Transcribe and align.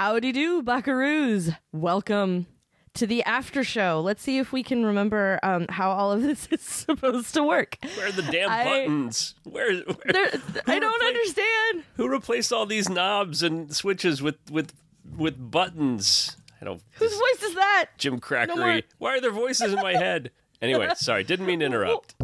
Howdy 0.00 0.30
do, 0.30 0.62
buckaroos. 0.62 1.56
Welcome 1.72 2.46
to 2.94 3.04
the 3.04 3.24
after 3.24 3.64
show. 3.64 4.00
Let's 4.00 4.22
see 4.22 4.38
if 4.38 4.52
we 4.52 4.62
can 4.62 4.86
remember 4.86 5.40
um, 5.42 5.66
how 5.68 5.90
all 5.90 6.12
of 6.12 6.22
this 6.28 6.46
is 6.52 6.60
supposed 6.60 7.34
to 7.34 7.42
work. 7.42 7.78
Where 7.96 8.06
are 8.06 8.12
the 8.12 8.22
damn 8.22 8.48
I- 8.48 8.62
buttons? 8.62 9.34
Where, 9.42 9.74
where 9.74 9.96
There, 10.12 10.30
I 10.68 10.78
don't 10.78 10.92
replaced- 11.02 11.36
understand. 11.40 11.84
who 11.96 12.08
replaced 12.08 12.52
all 12.52 12.64
these 12.64 12.88
knobs 12.88 13.42
and 13.42 13.74
switches 13.74 14.22
with 14.22 14.36
with 14.52 14.72
with 15.16 15.50
buttons? 15.50 16.36
I 16.60 16.64
don't. 16.66 16.80
Whose 16.92 17.10
voice 17.18 17.42
is 17.42 17.56
that? 17.56 17.86
Jim. 17.98 18.20
Crackery. 18.20 18.84
Why 18.98 19.16
are 19.16 19.20
there 19.20 19.32
voices 19.32 19.72
in 19.72 19.80
my 19.82 19.94
head? 19.94 20.30
Anyway, 20.62 20.90
sorry, 20.94 21.24
didn't 21.24 21.46
mean 21.46 21.58
to 21.58 21.66
interrupt. 21.66 22.14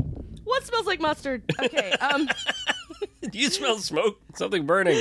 What 0.44 0.62
smells 0.64 0.86
like 0.86 1.00
mustard? 1.00 1.42
Okay, 1.60 1.90
um, 1.94 2.28
Do 3.30 3.38
you 3.38 3.50
smell 3.50 3.78
smoke? 3.78 4.18
Something 4.34 4.66
burning. 4.66 4.98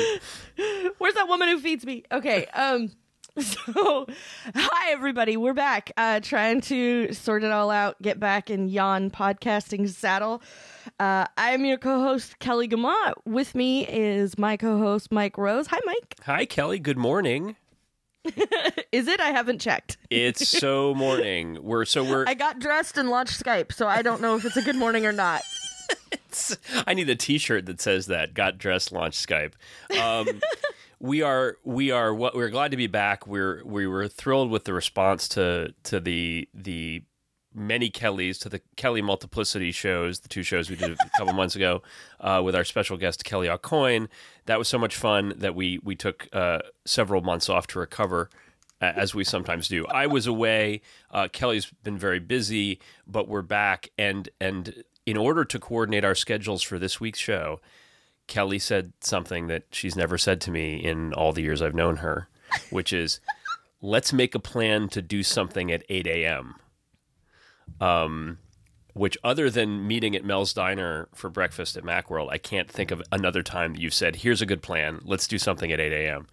where's 0.97 1.13
that 1.15 1.27
woman 1.27 1.49
who 1.49 1.59
feeds 1.59 1.85
me? 1.85 2.03
Okay, 2.11 2.45
um, 2.47 2.89
so 3.39 4.07
hi 4.55 4.91
everybody, 4.91 5.35
we're 5.35 5.53
back, 5.53 5.91
uh, 5.97 6.19
trying 6.21 6.61
to 6.61 7.11
sort 7.13 7.43
it 7.43 7.51
all 7.51 7.69
out, 7.69 8.01
get 8.01 8.19
back 8.19 8.49
in 8.49 8.69
yawn 8.69 9.09
podcasting 9.09 9.89
saddle. 9.89 10.41
Uh, 10.99 11.25
I'm 11.37 11.65
your 11.65 11.77
co-host 11.77 12.39
Kelly 12.39 12.67
Guimont. 12.67 13.13
With 13.25 13.55
me 13.55 13.85
is 13.87 14.37
my 14.37 14.55
co-host 14.55 15.11
Mike 15.11 15.37
Rose. 15.37 15.67
Hi, 15.67 15.79
Mike. 15.85 16.15
Hi, 16.23 16.45
Kelly. 16.45 16.79
Good 16.79 16.97
morning. 16.97 17.57
Is 18.93 19.09
it? 19.09 19.19
I 19.19 19.31
haven't 19.31 19.59
checked. 19.59 19.97
It's 20.09 20.47
so 20.47 20.93
morning. 20.93 21.57
We're 21.61 21.83
so 21.83 22.05
we're. 22.05 22.23
I 22.25 22.35
got 22.35 22.59
dressed 22.59 22.97
and 22.97 23.09
launched 23.09 23.43
Skype, 23.43 23.73
so 23.73 23.85
I 23.85 24.01
don't 24.01 24.21
know 24.21 24.37
if 24.37 24.45
it's 24.45 24.55
a 24.55 24.61
good 24.61 24.77
morning 24.77 25.05
or 25.05 25.11
not. 25.11 25.41
I 26.87 26.93
need 26.93 27.09
a 27.09 27.15
T-shirt 27.15 27.65
that 27.67 27.81
says 27.81 28.07
that. 28.07 28.33
Got 28.33 28.57
dressed, 28.57 28.91
launched 28.91 29.27
Skype. 29.27 29.53
Um, 29.99 30.41
we 30.99 31.21
are 31.21 31.57
we 31.63 31.91
are 31.91 32.13
what 32.13 32.35
we're 32.35 32.49
glad 32.49 32.71
to 32.71 32.77
be 32.77 32.87
back. 32.87 33.27
We're 33.27 33.61
we 33.65 33.85
were 33.87 34.07
thrilled 34.07 34.49
with 34.49 34.63
the 34.63 34.73
response 34.73 35.27
to 35.29 35.73
to 35.83 35.99
the 35.99 36.47
the 36.53 37.03
many 37.53 37.89
Kellys 37.89 38.39
to 38.39 38.49
the 38.49 38.61
Kelly 38.77 39.01
Multiplicity 39.01 39.71
shows, 39.71 40.21
the 40.21 40.29
two 40.29 40.43
shows 40.43 40.69
we 40.69 40.75
did 40.75 40.91
a 40.91 41.09
couple 41.17 41.33
months 41.33 41.55
ago 41.55 41.83
uh, 42.19 42.41
with 42.43 42.55
our 42.55 42.63
special 42.63 42.97
guest 42.97 43.23
Kelly 43.23 43.47
Aucoin. 43.47 44.07
That 44.45 44.57
was 44.57 44.67
so 44.67 44.79
much 44.79 44.95
fun 44.95 45.33
that 45.37 45.55
we 45.55 45.79
we 45.83 45.95
took 45.95 46.27
uh, 46.33 46.59
several 46.85 47.21
months 47.21 47.49
off 47.49 47.67
to 47.67 47.79
recover. 47.79 48.29
As 48.81 49.15
we 49.15 49.23
sometimes 49.23 49.69
do. 49.69 49.85
I 49.85 50.07
was 50.07 50.27
away. 50.27 50.81
Uh, 51.09 51.29
Kelly's 51.31 51.71
been 51.83 51.97
very 51.97 52.19
busy, 52.19 52.81
but 53.07 53.29
we're 53.29 53.41
back. 53.41 53.91
And 53.97 54.27
and 54.41 54.83
in 55.05 55.17
order 55.17 55.43
to 55.45 55.59
coordinate 55.59 56.05
our 56.05 56.15
schedules 56.15 56.61
for 56.61 56.79
this 56.79 56.99
week's 56.99 57.19
show, 57.19 57.59
Kelly 58.27 58.59
said 58.59 58.93
something 59.01 59.47
that 59.47 59.63
she's 59.71 59.95
never 59.95 60.17
said 60.17 60.39
to 60.41 60.51
me 60.51 60.75
in 60.75 61.13
all 61.13 61.33
the 61.33 61.41
years 61.41 61.61
I've 61.61 61.75
known 61.75 61.97
her, 61.97 62.29
which 62.69 62.93
is, 62.93 63.19
"Let's 63.81 64.13
make 64.13 64.33
a 64.35 64.39
plan 64.39 64.89
to 64.89 65.01
do 65.01 65.23
something 65.23 65.71
at 65.71 65.83
eight 65.89 66.07
a.m." 66.07 66.55
Um, 67.81 68.37
which 68.93 69.17
other 69.23 69.49
than 69.49 69.87
meeting 69.87 70.15
at 70.15 70.23
Mel's 70.23 70.53
Diner 70.53 71.09
for 71.15 71.29
breakfast 71.29 71.75
at 71.75 71.83
Macworld, 71.83 72.29
I 72.29 72.37
can't 72.37 72.69
think 72.69 72.91
of 72.91 73.01
another 73.11 73.41
time 73.41 73.73
that 73.73 73.81
you've 73.81 73.93
said, 73.93 74.17
"Here's 74.17 74.41
a 74.41 74.45
good 74.45 74.61
plan. 74.61 75.01
Let's 75.03 75.27
do 75.27 75.37
something 75.37 75.71
at 75.71 75.79
eight 75.79 75.93
a.m." 75.93 76.27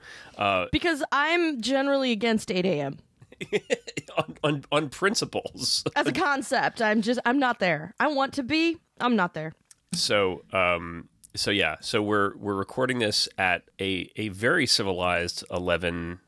Because 0.71 1.03
I'm 1.11 1.61
generally 1.61 2.13
against 2.13 2.51
8 2.51 2.65
a.m. 2.65 2.99
on, 4.17 4.37
on 4.45 4.65
on 4.73 4.89
principles. 4.89 5.85
as 5.97 6.07
a 6.07 6.13
concept. 6.13 6.81
I'm 6.83 7.03
just 7.03 7.21
I'm 7.25 7.39
not 7.39 7.59
there. 7.59 7.95
I 8.01 8.09
want 8.09 8.35
to 8.35 8.43
be. 8.43 8.79
I'm 9.01 9.17
not 9.17 9.35
there. 9.35 9.53
So, 9.95 10.45
um, 10.53 11.09
so 11.35 11.51
yeah, 11.51 11.77
so 11.81 12.03
we're 12.03 12.37
we're 12.37 12.55
recording 12.55 12.99
this 12.99 13.29
at 13.39 13.63
a 13.81 14.11
a 14.17 14.29
very 14.29 14.67
civilized 14.67 15.45
11 15.51 16.21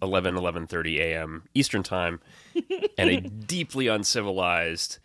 11 0.00 0.34
11:30 0.34 0.98
a.m. 0.98 1.44
Eastern 1.54 1.82
time 1.82 2.20
and 2.98 3.10
a 3.10 3.20
deeply 3.20 3.88
uncivilized 3.88 4.98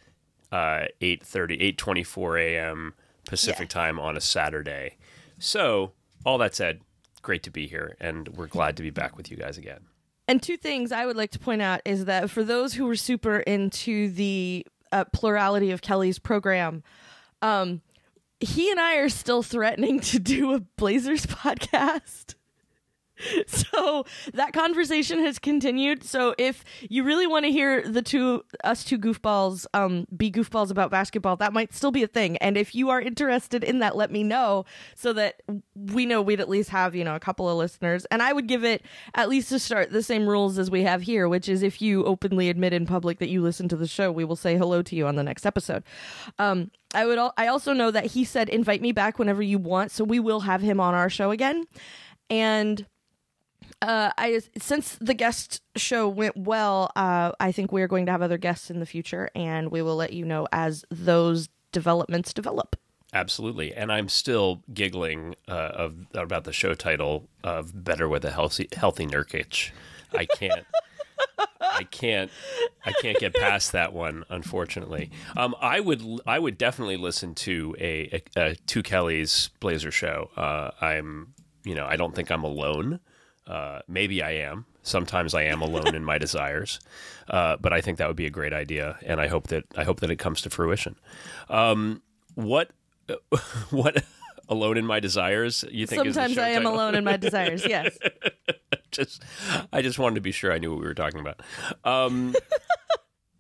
uh 0.51 0.85
8:30 1.01 1.75
8:24 1.78 2.41
a.m. 2.41 2.94
Pacific 3.25 3.62
Yeah. 3.62 3.81
time 3.81 4.00
on 4.00 4.16
a 4.16 4.22
Saturday. 4.22 4.95
So, 5.39 5.91
all 6.25 6.38
that 6.38 6.56
said, 6.56 6.81
great 7.22 7.44
to 7.44 7.51
be 7.51 7.68
here 7.68 7.97
and 8.00 8.29
we're 8.29 8.47
glad 8.47 8.78
to 8.78 8.84
be 8.84 8.89
back 8.89 9.18
with 9.18 9.29
you 9.29 9.35
guys 9.38 9.57
again. 9.57 9.81
And 10.27 10.43
two 10.43 10.57
things 10.57 10.91
I 10.91 11.05
would 11.05 11.15
like 11.15 11.31
to 11.31 11.39
point 11.39 11.61
out 11.61 11.81
is 11.85 12.05
that 12.05 12.29
for 12.29 12.43
those 12.43 12.73
who 12.73 12.85
were 12.85 12.95
super 12.95 13.39
into 13.39 14.09
the 14.09 14.65
uh, 14.91 15.05
plurality 15.13 15.71
of 15.71 15.81
Kelly's 15.81 16.19
program, 16.19 16.83
um, 17.41 17.81
he 18.39 18.69
and 18.69 18.79
I 18.79 18.97
are 18.97 19.09
still 19.09 19.41
threatening 19.41 19.99
to 20.01 20.19
do 20.19 20.53
a 20.53 20.59
Blazers 20.59 21.25
podcast. 21.27 22.35
So 23.47 24.05
that 24.33 24.53
conversation 24.53 25.19
has 25.19 25.39
continued. 25.39 26.03
So 26.03 26.33
if 26.38 26.63
you 26.89 27.03
really 27.03 27.28
want 27.28 27.45
to 27.45 27.51
hear 27.51 27.88
the 27.88 28.01
two 28.01 28.44
us 28.63 28.83
two 28.83 28.97
goofballs 28.97 29.66
um 29.73 30.05
be 30.16 30.31
goofballs 30.31 30.72
about 30.72 30.91
basketball, 30.91 31.35
that 31.38 31.53
might 31.53 31.73
still 31.73 31.91
be 31.91 32.03
a 32.03 32.07
thing. 32.07 32.38
And 32.38 32.57
if 32.57 32.75
you 32.75 32.89
are 32.89 33.01
interested 33.01 33.63
in 33.63 33.79
that, 33.79 33.95
let 33.95 34.11
me 34.11 34.23
know 34.23 34.66
so 34.95 35.13
that 35.13 35.41
we 35.75 36.06
know 36.06 36.22
we'd 36.22 36.39
at 36.39 36.50
least 36.50 36.69
have, 36.69 36.95
you 36.95 37.03
know, 37.03 37.16
a 37.16 37.19
couple 37.19 37.50
of 37.50 37.57
listeners. 37.57 38.06
And 38.06 38.22
I 38.22 38.33
would 38.33 38.47
give 38.47 38.63
it 38.63 38.83
at 39.16 39.29
least 39.29 39.50
to 39.50 39.59
start 39.59 39.91
the 39.91 40.03
same 40.03 40.27
rules 40.27 40.57
as 40.57 40.69
we 40.72 40.83
have 40.83 41.01
here, 41.01 41.27
which 41.27 41.50
is 41.50 41.63
if 41.63 41.81
you 41.81 42.03
openly 42.06 42.50
admit 42.50 42.73
in 42.73 42.85
public 42.85 43.19
that 43.19 43.29
you 43.29 43.41
listen 43.41 43.67
to 43.69 43.75
the 43.75 43.88
show, 43.88 44.11
we 44.11 44.23
will 44.23 44.35
say 44.35 44.57
hello 44.57 44.81
to 44.81 44.95
you 44.95 45.07
on 45.07 45.16
the 45.16 45.23
next 45.23 45.45
episode. 45.45 45.83
Um 46.39 46.72
I 46.94 47.06
would 47.06 47.17
al- 47.17 47.33
I 47.38 47.47
also 47.47 47.73
know 47.73 47.91
that 47.91 48.07
he 48.07 48.23
said 48.23 48.50
invite 48.50 48.81
me 48.81 48.91
back 48.91 49.19
whenever 49.19 49.41
you 49.41 49.59
want, 49.59 49.91
so 49.91 50.03
we 50.03 50.19
will 50.19 50.41
have 50.41 50.61
him 50.61 50.79
on 50.79 50.94
our 50.94 51.09
show 51.09 51.31
again. 51.31 51.66
And 52.29 52.85
uh, 53.81 54.11
I 54.17 54.41
since 54.57 54.97
the 54.99 55.13
guest 55.13 55.61
show 55.75 56.07
went 56.07 56.35
well, 56.35 56.91
uh, 56.95 57.31
I 57.39 57.51
think 57.51 57.71
we're 57.71 57.88
going 57.88 58.05
to 58.07 58.11
have 58.11 58.21
other 58.21 58.38
guests 58.38 58.71
in 58.71 58.79
the 58.79 58.85
future, 58.85 59.29
and 59.35 59.71
we 59.71 59.81
will 59.81 59.95
let 59.95 60.13
you 60.13 60.25
know 60.25 60.47
as 60.51 60.83
those 60.89 61.49
developments 61.71 62.33
develop. 62.33 62.75
Absolutely, 63.13 63.73
and 63.73 63.91
I'm 63.91 64.09
still 64.09 64.63
giggling 64.73 65.35
uh, 65.47 65.71
of 65.73 65.95
about 66.13 66.43
the 66.43 66.53
show 66.53 66.73
title 66.73 67.29
of 67.43 67.83
"Better 67.83 68.09
with 68.09 68.25
a 68.25 68.31
Healthy 68.31 68.69
Healthy 68.73 69.05
Nurkic." 69.05 69.71
I 70.13 70.25
can't, 70.25 70.65
I 71.61 71.83
can't, 71.83 72.31
I 72.85 72.94
can't 72.94 73.17
get 73.19 73.35
past 73.35 73.73
that 73.73 73.94
one. 73.94 74.23
Unfortunately, 74.29 75.11
um, 75.35 75.55
I 75.61 75.79
would 75.79 76.01
I 76.25 76.39
would 76.39 76.57
definitely 76.57 76.97
listen 76.97 77.35
to 77.35 77.75
a, 77.79 78.21
a, 78.35 78.41
a 78.41 78.55
two 78.55 78.81
Kellys 78.81 79.51
Blazer 79.59 79.91
show. 79.91 80.31
Uh, 80.35 80.71
I'm 80.81 81.33
you 81.63 81.75
know 81.75 81.85
I 81.85 81.95
don't 81.95 82.15
think 82.15 82.31
I'm 82.31 82.44
alone. 82.44 82.99
Uh, 83.47 83.79
maybe 83.87 84.21
I 84.21 84.31
am. 84.31 84.65
Sometimes 84.83 85.33
I 85.33 85.43
am 85.43 85.61
alone 85.61 85.95
in 85.95 86.03
my 86.03 86.17
desires, 86.25 86.79
uh, 87.29 87.57
but 87.57 87.73
I 87.73 87.81
think 87.81 87.97
that 87.97 88.07
would 88.07 88.17
be 88.17 88.25
a 88.25 88.29
great 88.31 88.53
idea, 88.53 88.97
and 89.05 89.19
I 89.19 89.27
hope 89.27 89.47
that 89.47 89.65
I 89.75 89.83
hope 89.83 89.99
that 90.01 90.11
it 90.11 90.17
comes 90.17 90.41
to 90.43 90.49
fruition. 90.49 90.95
Um, 91.49 92.01
what 92.35 92.71
what 93.69 94.03
alone 94.49 94.77
in 94.77 94.85
my 94.85 94.99
desires 94.99 95.65
you 95.71 95.85
think 95.87 96.03
Sometimes 96.05 96.37
I 96.37 96.49
am 96.49 96.63
title? 96.63 96.75
alone 96.75 96.95
in 96.95 97.03
my 97.03 97.17
desires. 97.17 97.65
Yes. 97.65 97.97
just 98.91 99.21
i 99.73 99.81
just 99.81 99.99
wanted 99.99 100.15
to 100.15 100.21
be 100.21 100.31
sure 100.31 100.51
i 100.51 100.57
knew 100.57 100.71
what 100.71 100.79
we 100.79 100.85
were 100.85 100.93
talking 100.93 101.19
about 101.19 101.39
um 101.83 102.33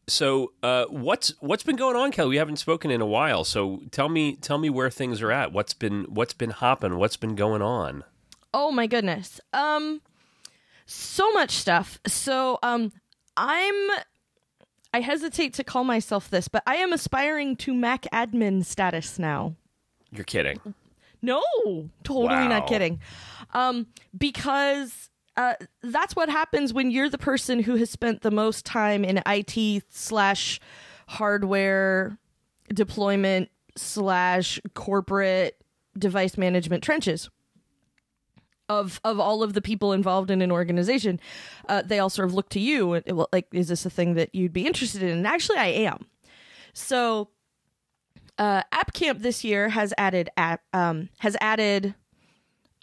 so 0.07 0.51
uh 0.61 0.85
what's 0.85 1.33
what's 1.39 1.63
been 1.63 1.75
going 1.75 1.95
on 1.95 2.11
kelly 2.11 2.29
we 2.29 2.37
haven't 2.37 2.57
spoken 2.57 2.91
in 2.91 3.01
a 3.01 3.05
while 3.05 3.43
so 3.43 3.81
tell 3.91 4.09
me 4.09 4.35
tell 4.35 4.57
me 4.57 4.69
where 4.69 4.89
things 4.89 5.21
are 5.21 5.31
at 5.31 5.51
what's 5.51 5.73
been 5.73 6.03
what's 6.09 6.33
been 6.33 6.49
hopping 6.51 6.97
what's 6.97 7.17
been 7.17 7.35
going 7.35 7.61
on 7.61 8.03
Oh 8.53 8.71
my 8.71 8.87
goodness. 8.87 9.39
Um 9.53 10.01
so 10.85 11.31
much 11.31 11.51
stuff. 11.51 11.99
So 12.07 12.59
um 12.63 12.91
I'm 13.35 13.89
I 14.93 15.01
hesitate 15.01 15.53
to 15.55 15.63
call 15.63 15.83
myself 15.83 16.29
this, 16.29 16.47
but 16.47 16.63
I 16.65 16.75
am 16.77 16.93
aspiring 16.93 17.55
to 17.57 17.73
Mac 17.73 18.03
admin 18.13 18.63
status 18.65 19.19
now. 19.19 19.55
you're 20.11 20.23
kidding 20.23 20.59
No, 21.21 21.41
totally 22.03 22.27
Wow. 22.27 22.47
not 22.47 22.67
kidding. 22.67 22.99
Um, 23.53 23.87
because 24.17 25.09
uh, 25.35 25.53
that's 25.83 26.15
what 26.15 26.29
happens 26.29 26.73
when 26.73 26.89
you're 26.89 27.09
the 27.09 27.17
person 27.17 27.61
who 27.61 27.75
has 27.75 27.89
spent 27.89 28.21
the 28.21 28.31
most 28.31 28.65
time 28.65 29.03
in 29.03 29.21
IT 29.27 29.83
slash 29.89 30.59
hardware 31.07 32.17
deployment 32.73 33.49
slash 33.75 34.59
corporate 34.73 35.57
device 35.97 36.37
management 36.37 36.83
trenches. 36.83 37.29
Of 38.69 38.99
of 39.05 39.17
all 39.17 39.43
of 39.43 39.53
the 39.53 39.61
people 39.61 39.93
involved 39.93 40.29
in 40.29 40.41
an 40.41 40.51
organization, 40.51 41.21
uh, 41.69 41.83
they 41.83 41.99
all 41.99 42.09
sort 42.09 42.27
of 42.27 42.33
look 42.33 42.49
to 42.49 42.59
you. 42.59 42.93
and, 42.93 43.03
Well, 43.15 43.29
like, 43.31 43.47
is 43.53 43.69
this 43.69 43.85
a 43.85 43.89
thing 43.89 44.15
that 44.15 44.35
you'd 44.35 44.51
be 44.51 44.67
interested 44.67 45.01
in? 45.01 45.09
And 45.09 45.27
actually, 45.27 45.57
I 45.57 45.67
am. 45.67 46.05
So 46.73 47.29
uh, 48.37 48.63
App 48.71 48.91
Camp 48.93 49.21
this 49.21 49.43
year 49.43 49.69
has 49.69 49.93
added 49.97 50.29
app 50.35 50.63
um, 50.73 51.07
has 51.19 51.37
added 51.39 51.95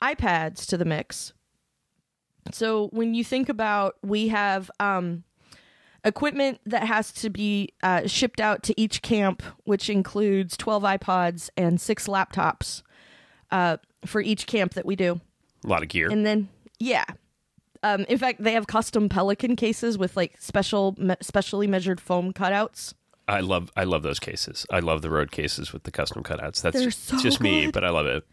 iPads 0.03 0.67
to 0.69 0.79
the 0.79 0.87
mix. 0.87 1.35
So 2.53 2.89
when 2.89 3.15
you 3.15 3.25
think 3.25 3.49
about, 3.49 3.97
we 4.03 4.29
have 4.29 4.71
um, 4.81 5.25
equipment 6.05 6.61
that 6.67 6.87
has 6.87 7.13
to 7.13 7.31
be 7.31 7.75
uh, 7.83 8.07
shipped 8.07 8.41
out 8.41 8.63
to 8.65 8.81
each 8.81 9.03
camp, 9.03 9.43
which 9.65 9.91
includes 9.91 10.57
twelve 10.57 10.83
iPods 10.83 11.51
and 11.57 11.81
six 11.81 12.07
laptops 12.07 12.83
uh, 13.51 13.77
for 14.07 14.21
each 14.21 14.47
camp 14.47 14.75
that 14.75 14.87
we 14.87 14.97
do. 14.97 15.21
A 15.65 15.69
lot 15.69 15.83
of 15.83 15.89
gear 15.89 16.11
And 16.11 16.25
then, 16.25 16.49
yeah. 16.79 17.05
Um, 17.83 18.05
in 18.09 18.19
fact, 18.19 18.43
they 18.43 18.53
have 18.53 18.67
custom 18.67 19.09
Pelican 19.09 19.57
cases 19.57 19.99
with 19.99 20.17
like 20.17 20.41
special, 20.41 20.95
me- 20.99 21.17
specially 21.21 21.67
measured 21.67 22.01
foam 22.01 22.33
cutouts. 22.33 22.95
I 23.27 23.41
love 23.41 23.71
I 23.77 23.85
love 23.85 24.03
those 24.03 24.21
cases. 24.21 24.67
I 24.71 24.81
love 24.81 25.03
the 25.03 25.11
road 25.11 25.31
cases 25.31 25.73
with 25.73 25.85
the 25.85 25.91
custom 25.91 26.23
cutouts. 26.23 26.61
That's 26.61 26.77
They're 26.77 26.87
just, 26.87 27.07
so 27.07 27.19
just 27.19 27.41
me, 27.41 27.71
but 27.71 27.85
I 27.85 27.91
love 27.91 28.07
it. 28.07 28.25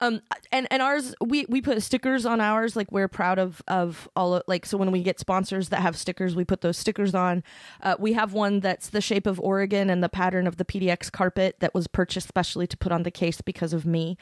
Um, 0.00 0.20
and 0.52 0.66
and 0.70 0.82
ours, 0.82 1.14
we 1.24 1.46
we 1.48 1.60
put 1.60 1.82
stickers 1.82 2.26
on 2.26 2.40
ours. 2.40 2.76
Like 2.76 2.90
we're 2.92 3.08
proud 3.08 3.38
of 3.38 3.62
of 3.68 4.08
all 4.16 4.34
of, 4.34 4.42
like 4.46 4.66
so 4.66 4.76
when 4.76 4.92
we 4.92 5.02
get 5.02 5.18
sponsors 5.18 5.68
that 5.70 5.80
have 5.80 5.96
stickers, 5.96 6.34
we 6.34 6.44
put 6.44 6.60
those 6.60 6.76
stickers 6.76 7.14
on. 7.14 7.42
Uh, 7.82 7.96
we 7.98 8.12
have 8.12 8.32
one 8.32 8.60
that's 8.60 8.90
the 8.90 9.00
shape 9.00 9.26
of 9.26 9.40
Oregon 9.40 9.88
and 9.88 10.02
the 10.02 10.08
pattern 10.08 10.46
of 10.46 10.56
the 10.56 10.64
PDX 10.64 11.10
carpet 11.10 11.56
that 11.60 11.74
was 11.74 11.86
purchased 11.86 12.28
specially 12.28 12.66
to 12.66 12.76
put 12.76 12.92
on 12.92 13.04
the 13.04 13.10
case 13.10 13.40
because 13.40 13.72
of 13.72 13.86
me. 13.86 14.18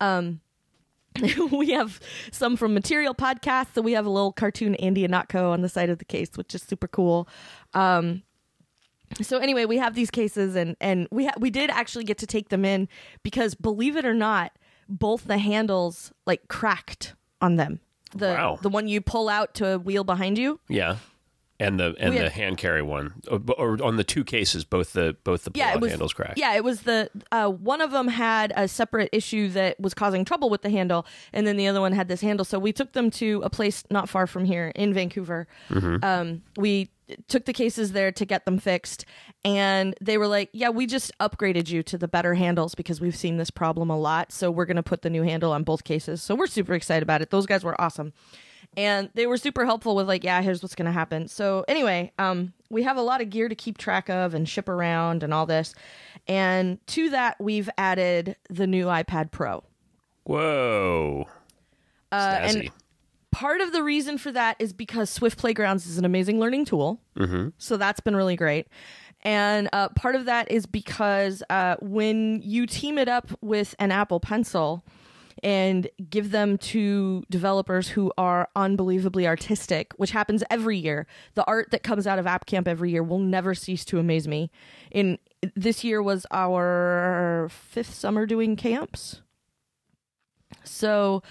Um, 0.00 0.40
we 1.52 1.70
have 1.72 2.00
some 2.30 2.56
from 2.56 2.74
Material 2.74 3.14
Podcast, 3.14 3.74
so 3.74 3.82
we 3.82 3.92
have 3.92 4.06
a 4.06 4.10
little 4.10 4.32
cartoon 4.32 4.74
Andy 4.76 5.06
Ihnatko 5.06 5.50
on 5.50 5.60
the 5.62 5.68
side 5.68 5.90
of 5.90 5.98
the 5.98 6.04
case, 6.04 6.30
which 6.36 6.54
is 6.54 6.62
super 6.62 6.88
cool. 6.88 7.28
Um, 7.74 8.22
so 9.20 9.38
anyway, 9.38 9.66
we 9.66 9.76
have 9.76 9.94
these 9.94 10.10
cases, 10.10 10.56
and 10.56 10.76
and 10.80 11.06
we 11.10 11.26
ha- 11.26 11.34
we 11.38 11.50
did 11.50 11.70
actually 11.70 12.04
get 12.04 12.18
to 12.18 12.26
take 12.26 12.48
them 12.48 12.64
in 12.64 12.88
because 13.22 13.54
believe 13.54 13.96
it 13.96 14.06
or 14.06 14.14
not, 14.14 14.52
both 14.88 15.24
the 15.24 15.38
handles 15.38 16.12
like 16.26 16.48
cracked 16.48 17.14
on 17.40 17.56
them. 17.56 17.80
The 18.14 18.28
Wow. 18.28 18.58
the 18.62 18.68
one 18.70 18.88
you 18.88 19.00
pull 19.00 19.28
out 19.28 19.54
to 19.54 19.68
a 19.74 19.78
wheel 19.78 20.04
behind 20.04 20.38
you. 20.38 20.60
Yeah. 20.68 20.96
And 21.62 21.78
the 21.78 21.94
and 21.98 22.16
the 22.16 22.30
hand 22.30 22.58
carry 22.58 22.82
one, 22.82 23.14
or, 23.30 23.40
or 23.56 23.82
on 23.82 23.96
the 23.96 24.04
two 24.04 24.24
cases, 24.24 24.64
both 24.64 24.92
the 24.92 25.16
both 25.24 25.44
the 25.44 25.52
Yeah, 25.54 25.74
it 25.74 25.80
was 25.80 25.90
handles 25.90 26.12
cracked. 26.12 26.38
Yeah, 26.38 26.54
it 26.54 26.64
was 26.64 26.82
the 26.82 27.10
uh, 27.30 27.48
one 27.48 27.80
of 27.80 27.90
them 27.90 28.08
had 28.08 28.52
a 28.56 28.66
separate 28.68 29.08
issue 29.12 29.48
that 29.50 29.78
was 29.80 29.94
causing 29.94 30.24
trouble 30.24 30.50
with 30.50 30.62
the 30.62 30.70
handle, 30.70 31.06
and 31.32 31.46
then 31.46 31.56
the 31.56 31.68
other 31.68 31.80
one 31.80 31.92
had 31.92 32.08
this 32.08 32.20
handle. 32.20 32.44
So 32.44 32.58
we 32.58 32.72
took 32.72 32.92
them 32.92 33.10
to 33.12 33.40
a 33.44 33.50
place 33.50 33.84
not 33.90 34.08
far 34.08 34.26
from 34.26 34.44
here 34.44 34.72
in 34.74 34.92
Vancouver. 34.92 35.46
Mm-hmm. 35.70 36.04
Um, 36.04 36.42
we 36.56 36.90
took 37.28 37.44
the 37.44 37.52
cases 37.52 37.92
there 37.92 38.10
to 38.12 38.24
get 38.24 38.44
them 38.44 38.58
fixed, 38.58 39.04
and 39.44 39.94
they 40.00 40.18
were 40.18 40.26
like, 40.26 40.50
"Yeah, 40.52 40.70
we 40.70 40.86
just 40.86 41.16
upgraded 41.18 41.68
you 41.68 41.82
to 41.84 41.98
the 41.98 42.08
better 42.08 42.34
handles 42.34 42.74
because 42.74 43.00
we've 43.00 43.16
seen 43.16 43.36
this 43.36 43.50
problem 43.50 43.90
a 43.90 43.98
lot. 43.98 44.32
So 44.32 44.50
we're 44.50 44.66
gonna 44.66 44.82
put 44.82 45.02
the 45.02 45.10
new 45.10 45.22
handle 45.22 45.52
on 45.52 45.62
both 45.62 45.84
cases. 45.84 46.22
So 46.22 46.34
we're 46.34 46.46
super 46.46 46.74
excited 46.74 47.02
about 47.02 47.22
it. 47.22 47.30
Those 47.30 47.46
guys 47.46 47.64
were 47.64 47.80
awesome." 47.80 48.12
And 48.76 49.10
they 49.14 49.26
were 49.26 49.36
super 49.36 49.64
helpful 49.64 49.94
with 49.94 50.08
like 50.08 50.24
yeah 50.24 50.40
here's 50.42 50.62
what's 50.62 50.74
going 50.74 50.86
to 50.86 50.92
happen. 50.92 51.28
So 51.28 51.64
anyway 51.68 52.12
um 52.18 52.52
we 52.70 52.82
have 52.84 52.96
a 52.96 53.02
lot 53.02 53.20
of 53.20 53.30
gear 53.30 53.48
to 53.48 53.54
keep 53.54 53.78
track 53.78 54.08
of 54.08 54.34
and 54.34 54.48
ship 54.48 54.68
around 54.68 55.22
and 55.22 55.34
all 55.34 55.46
this. 55.46 55.74
And 56.26 56.84
to 56.88 57.10
that 57.10 57.40
we've 57.40 57.68
added 57.76 58.36
the 58.48 58.66
new 58.66 58.86
ipad 58.86 59.30
pro. 59.30 59.62
Whoa. 60.24 61.26
uh, 62.12 62.38
and 62.40 62.70
part 63.30 63.60
of 63.60 63.72
the 63.72 63.82
reason 63.82 64.18
for 64.18 64.30
that 64.32 64.56
is 64.58 64.72
because 64.72 65.10
swift 65.10 65.38
playgrounds 65.38 65.86
is 65.86 65.98
an 65.98 66.04
amazing 66.04 66.38
learning 66.38 66.64
tool. 66.64 67.00
Mm-hmm. 67.16 67.48
so 67.58 67.76
that's 67.76 68.00
been 68.00 68.16
really 68.16 68.36
great. 68.36 68.68
And 69.24 69.68
uh, 69.72 69.88
part 69.90 70.16
of 70.16 70.24
that 70.24 70.50
is 70.50 70.66
because 70.66 71.44
uh, 71.48 71.76
when 71.80 72.42
you 72.42 72.66
team 72.66 72.98
it 72.98 73.08
up 73.08 73.30
with 73.40 73.74
an 73.78 73.92
apple 73.92 74.18
pencil 74.18 74.84
and 75.42 75.88
give 76.10 76.30
them 76.30 76.58
to 76.58 77.22
developers 77.30 77.88
who 77.88 78.12
are 78.18 78.48
unbelievably 78.56 79.26
artistic, 79.26 79.92
which 79.96 80.10
happens 80.10 80.42
every 80.50 80.78
year. 80.78 81.06
The 81.34 81.44
art 81.46 81.70
that 81.70 81.82
comes 81.82 82.06
out 82.06 82.18
of 82.18 82.26
App 82.26 82.46
Camp 82.46 82.68
every 82.68 82.90
year 82.90 83.02
will 83.02 83.18
never 83.18 83.54
cease 83.54 83.84
to 83.86 83.98
amaze 83.98 84.28
me. 84.28 84.50
In 84.90 85.18
this 85.54 85.84
year 85.84 86.02
was 86.02 86.26
our 86.30 87.48
fifth 87.50 87.94
summer 87.94 88.26
doing 88.26 88.56
camps. 88.56 89.22
So, 90.64 91.22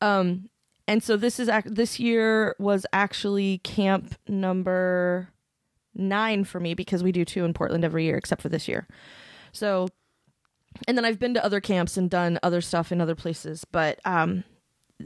um, 0.00 0.48
and 0.86 1.02
so 1.02 1.16
this 1.16 1.38
is 1.38 1.48
ac- 1.48 1.68
this 1.68 2.00
year 2.00 2.54
was 2.58 2.86
actually 2.92 3.58
camp 3.58 4.14
number 4.26 5.28
nine 5.94 6.44
for 6.44 6.60
me 6.60 6.74
because 6.74 7.02
we 7.02 7.12
do 7.12 7.24
two 7.24 7.44
in 7.44 7.52
Portland 7.52 7.84
every 7.84 8.04
year, 8.04 8.16
except 8.16 8.40
for 8.40 8.48
this 8.48 8.68
year. 8.68 8.86
So, 9.52 9.88
and 10.86 10.96
then 10.96 11.04
I've 11.04 11.18
been 11.18 11.34
to 11.34 11.44
other 11.44 11.60
camps 11.60 11.96
and 11.96 12.08
done 12.10 12.38
other 12.42 12.60
stuff 12.60 12.92
in 12.92 13.00
other 13.00 13.14
places, 13.14 13.64
but 13.64 14.00
um, 14.04 14.44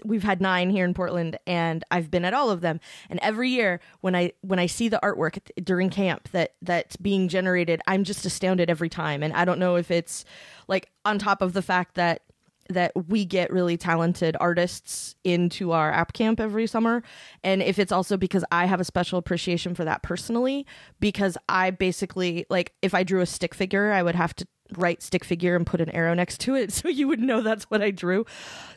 we've 0.04 0.22
had 0.22 0.40
nine 0.40 0.70
here 0.70 0.84
in 0.84 0.94
Portland, 0.94 1.38
and 1.46 1.84
I've 1.90 2.10
been 2.10 2.24
at 2.24 2.34
all 2.34 2.50
of 2.50 2.60
them. 2.60 2.80
And 3.10 3.18
every 3.22 3.50
year, 3.50 3.80
when 4.00 4.14
I 4.14 4.32
when 4.40 4.58
I 4.58 4.66
see 4.66 4.88
the 4.88 5.00
artwork 5.02 5.38
during 5.62 5.90
camp 5.90 6.28
that 6.30 6.54
that's 6.62 6.96
being 6.96 7.28
generated, 7.28 7.80
I'm 7.86 8.04
just 8.04 8.24
astounded 8.24 8.70
every 8.70 8.88
time. 8.88 9.22
And 9.22 9.32
I 9.32 9.44
don't 9.44 9.58
know 9.58 9.76
if 9.76 9.90
it's 9.90 10.24
like 10.68 10.90
on 11.04 11.18
top 11.18 11.42
of 11.42 11.52
the 11.52 11.62
fact 11.62 11.94
that 11.94 12.22
that 12.68 12.92
we 13.08 13.24
get 13.24 13.52
really 13.52 13.76
talented 13.76 14.36
artists 14.40 15.16
into 15.24 15.72
our 15.72 15.90
app 15.92 16.12
camp 16.12 16.38
every 16.38 16.66
summer 16.66 17.02
and 17.42 17.60
if 17.60 17.76
it's 17.76 17.90
also 17.90 18.16
because 18.16 18.44
I 18.52 18.66
have 18.66 18.80
a 18.80 18.84
special 18.84 19.18
appreciation 19.18 19.74
for 19.74 19.84
that 19.84 20.04
personally 20.04 20.64
because 21.00 21.36
I 21.48 21.70
basically 21.70 22.46
like 22.50 22.72
if 22.80 22.94
I 22.94 23.02
drew 23.02 23.20
a 23.20 23.26
stick 23.26 23.52
figure 23.52 23.92
I 23.92 24.02
would 24.02 24.14
have 24.14 24.34
to 24.36 24.46
write 24.78 25.02
stick 25.02 25.24
figure 25.24 25.56
and 25.56 25.66
put 25.66 25.80
an 25.80 25.90
arrow 25.90 26.14
next 26.14 26.40
to 26.40 26.54
it 26.54 26.72
so 26.72 26.88
you 26.88 27.08
would 27.08 27.20
know 27.20 27.40
that's 27.40 27.64
what 27.64 27.82
I 27.82 27.90
drew 27.90 28.24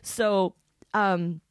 so 0.02 0.56
um 0.94 1.42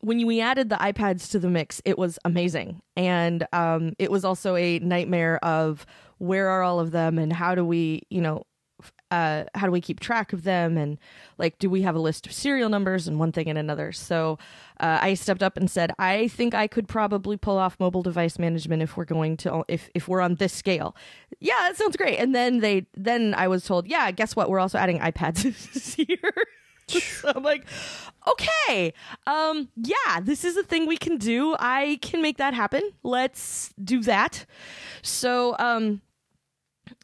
when 0.00 0.24
we 0.24 0.40
added 0.40 0.68
the 0.68 0.76
iPads 0.76 1.30
to 1.32 1.40
the 1.40 1.48
mix, 1.48 1.82
it 1.84 1.98
was 1.98 2.16
amazing. 2.24 2.80
And 2.96 3.44
um, 3.52 3.94
it 3.98 4.08
was 4.08 4.24
also 4.24 4.54
a 4.54 4.78
nightmare 4.78 5.44
of 5.44 5.84
where 6.18 6.48
are 6.48 6.62
all 6.62 6.78
of 6.78 6.92
them 6.92 7.18
and 7.18 7.32
how 7.32 7.56
do 7.56 7.64
we, 7.64 8.02
you 8.08 8.20
know, 8.20 8.44
uh, 9.10 9.44
how 9.54 9.66
do 9.66 9.72
we 9.72 9.80
keep 9.80 10.00
track 10.00 10.32
of 10.32 10.42
them? 10.42 10.76
And 10.76 10.98
like, 11.38 11.58
do 11.58 11.70
we 11.70 11.82
have 11.82 11.94
a 11.94 11.98
list 11.98 12.26
of 12.26 12.32
serial 12.32 12.68
numbers 12.68 13.06
and 13.06 13.18
one 13.18 13.32
thing 13.32 13.48
and 13.48 13.58
another? 13.58 13.92
So 13.92 14.38
uh, 14.80 14.98
I 15.00 15.14
stepped 15.14 15.42
up 15.42 15.56
and 15.56 15.70
said, 15.70 15.92
I 15.98 16.28
think 16.28 16.54
I 16.54 16.66
could 16.66 16.88
probably 16.88 17.36
pull 17.36 17.58
off 17.58 17.78
mobile 17.78 18.02
device 18.02 18.38
management 18.38 18.82
if 18.82 18.96
we're 18.96 19.04
going 19.04 19.36
to, 19.38 19.64
if, 19.68 19.90
if 19.94 20.08
we're 20.08 20.20
on 20.20 20.36
this 20.36 20.52
scale. 20.52 20.96
Yeah, 21.40 21.56
that 21.60 21.76
sounds 21.76 21.96
great. 21.96 22.18
And 22.18 22.34
then 22.34 22.58
they, 22.58 22.86
then 22.94 23.34
I 23.34 23.48
was 23.48 23.64
told, 23.64 23.86
yeah, 23.86 24.10
guess 24.10 24.34
what? 24.34 24.50
We're 24.50 24.60
also 24.60 24.78
adding 24.78 24.98
iPads 24.98 25.42
this 25.72 25.98
year. 25.98 26.32
so 26.88 27.32
I'm 27.34 27.42
like, 27.42 27.66
okay, 28.28 28.92
um, 29.26 29.68
yeah, 29.76 30.20
this 30.20 30.44
is 30.44 30.56
a 30.56 30.62
thing 30.62 30.86
we 30.86 30.96
can 30.96 31.16
do. 31.16 31.56
I 31.58 31.98
can 32.00 32.22
make 32.22 32.36
that 32.38 32.54
happen. 32.54 32.82
Let's 33.02 33.74
do 33.82 34.02
that. 34.02 34.46
So, 35.02 35.56
um, 35.58 36.00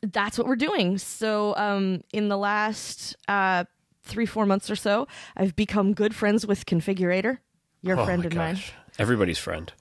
that's 0.02 0.36
what 0.38 0.46
we're 0.46 0.56
doing. 0.56 0.98
So, 0.98 1.54
um, 1.56 2.02
in 2.12 2.28
the 2.28 2.36
last 2.36 3.16
uh, 3.28 3.64
three, 4.02 4.26
four 4.26 4.46
months 4.46 4.70
or 4.70 4.76
so, 4.76 5.06
I've 5.36 5.54
become 5.56 5.94
good 5.94 6.14
friends 6.14 6.46
with 6.46 6.66
Configurator, 6.66 7.38
your 7.82 7.98
Oh 7.98 8.04
friend 8.04 8.24
and 8.24 8.34
mine. 8.34 8.58
Everybody's 8.98 9.38
friend. 9.38 9.72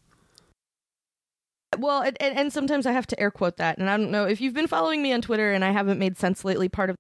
Well, 1.78 2.02
and, 2.02 2.18
and, 2.22 2.38
and 2.38 2.54
sometimes 2.54 2.86
I 2.86 2.92
have 2.92 3.08
to 3.08 3.20
air 3.20 3.32
quote 3.32 3.58
that. 3.58 3.78
And 3.78 3.90
I 3.90 3.96
don't 3.98 4.12
know 4.12 4.26
if 4.26 4.42
you've 4.42 4.54
been 4.54 4.68
following 4.68 5.02
me 5.02 5.14
on 5.14 5.22
Twitter 5.22 5.54
and 5.54 5.64
I 5.64 5.72
haven't 5.72 6.00
made 6.00 6.18
sense 6.18 6.44
lately. 6.44 6.68
Part 6.70 6.90
of, 6.90 6.96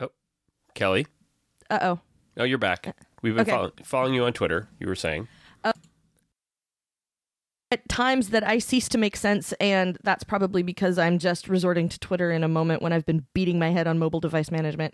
Oh, 0.00 0.08
Kelly. 0.74 1.06
uh 1.70 1.78
oh. 1.82 2.00
Oh, 2.38 2.44
you're 2.44 2.56
back. 2.58 2.96
We've 3.20 3.34
been 3.34 3.42
Okay. 3.42 3.50
follow- 3.50 3.72
following 3.84 4.14
you 4.14 4.24
on 4.24 4.32
Twitter. 4.32 4.68
You 4.80 4.86
were 4.88 4.94
saying. 4.94 5.28
At 7.72 7.88
times 7.88 8.28
that 8.28 8.46
I 8.46 8.58
cease 8.58 8.86
to 8.90 8.98
make 8.98 9.16
sense, 9.16 9.54
and 9.54 9.96
that's 10.02 10.24
probably 10.24 10.62
because 10.62 10.98
I'm 10.98 11.18
just 11.18 11.48
resorting 11.48 11.88
to 11.88 11.98
Twitter 11.98 12.30
in 12.30 12.44
a 12.44 12.48
moment 12.48 12.82
when 12.82 12.92
I've 12.92 13.06
been 13.06 13.24
beating 13.32 13.58
my 13.58 13.70
head 13.70 13.86
on 13.86 13.98
mobile 13.98 14.20
device 14.20 14.50
management. 14.50 14.92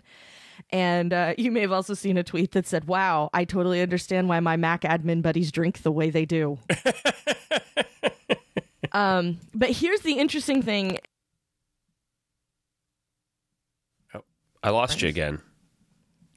And 0.69 1.11
uh, 1.11 1.33
you 1.37 1.51
may 1.51 1.59
have 1.59 1.73
also 1.73 1.93
seen 1.93 2.17
a 2.17 2.23
tweet 2.23 2.53
that 2.53 2.65
said, 2.65 2.85
Wow, 2.85 3.29
I 3.33 3.43
totally 3.43 3.81
understand 3.81 4.29
why 4.29 4.39
my 4.39 4.55
Mac 4.55 4.81
admin 4.81 5.21
buddies 5.21 5.51
drink 5.51 5.83
the 5.83 5.91
way 5.91 6.09
they 6.09 6.25
do. 6.25 6.57
um, 8.93 9.39
but 9.53 9.71
here's 9.71 10.01
the 10.01 10.13
interesting 10.13 10.61
thing 10.61 10.97
I 14.63 14.69
lost 14.69 15.01
you 15.01 15.09
again. 15.09 15.41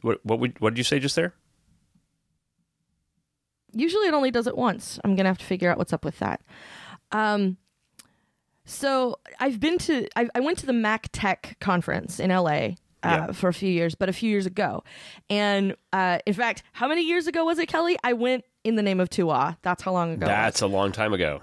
What 0.02 0.24
what 0.24 0.40
would, 0.40 0.60
what 0.60 0.70
did 0.70 0.78
you 0.78 0.84
say 0.84 0.98
just 0.98 1.16
there? 1.16 1.34
Usually 3.72 4.06
it 4.06 4.14
only 4.14 4.30
does 4.30 4.46
it 4.46 4.56
once. 4.56 4.98
I'm 5.04 5.16
gonna 5.16 5.28
have 5.28 5.38
to 5.38 5.44
figure 5.44 5.70
out 5.70 5.78
what's 5.78 5.92
up 5.92 6.04
with 6.04 6.18
that. 6.20 6.40
Um, 7.10 7.56
so 8.64 9.18
I've 9.40 9.58
been 9.60 9.78
to 9.78 10.06
I, 10.16 10.28
I 10.34 10.40
went 10.40 10.58
to 10.58 10.66
the 10.66 10.72
Mac 10.72 11.08
Tech 11.12 11.56
conference 11.60 12.20
in 12.20 12.30
LA. 12.30 12.70
Uh, 13.04 13.26
Yeah. 13.26 13.32
For 13.32 13.48
a 13.48 13.52
few 13.52 13.68
years, 13.68 13.96
but 13.96 14.08
a 14.08 14.12
few 14.12 14.30
years 14.30 14.46
ago, 14.46 14.84
and 15.28 15.74
uh, 15.92 16.20
in 16.24 16.34
fact, 16.34 16.62
how 16.72 16.86
many 16.86 17.02
years 17.02 17.26
ago 17.26 17.44
was 17.44 17.58
it, 17.58 17.66
Kelly? 17.66 17.98
I 18.04 18.12
went 18.12 18.44
in 18.62 18.76
the 18.76 18.82
name 18.82 19.00
of 19.00 19.10
Tua. 19.10 19.58
That's 19.62 19.82
how 19.82 19.90
long 19.90 20.12
ago. 20.12 20.26
That's 20.26 20.60
a 20.62 20.68
long 20.68 20.92
time 20.92 21.12
ago. 21.12 21.40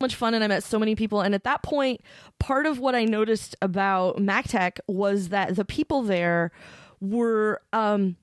much 0.00 0.14
fun 0.14 0.34
and 0.34 0.44
I 0.44 0.46
met 0.46 0.62
so 0.62 0.78
many 0.78 0.94
people. 0.94 1.20
And 1.22 1.34
at 1.34 1.42
that 1.42 1.64
point, 1.64 2.00
part 2.38 2.64
of 2.66 2.78
what 2.78 2.94
I 2.94 3.04
noticed 3.06 3.56
about 3.60 4.18
MacTech 4.18 4.78
was 4.86 5.30
that 5.30 5.56
the 5.56 5.64
people 5.64 6.02
there 6.02 6.52
were 7.00 7.60
um 7.72 8.14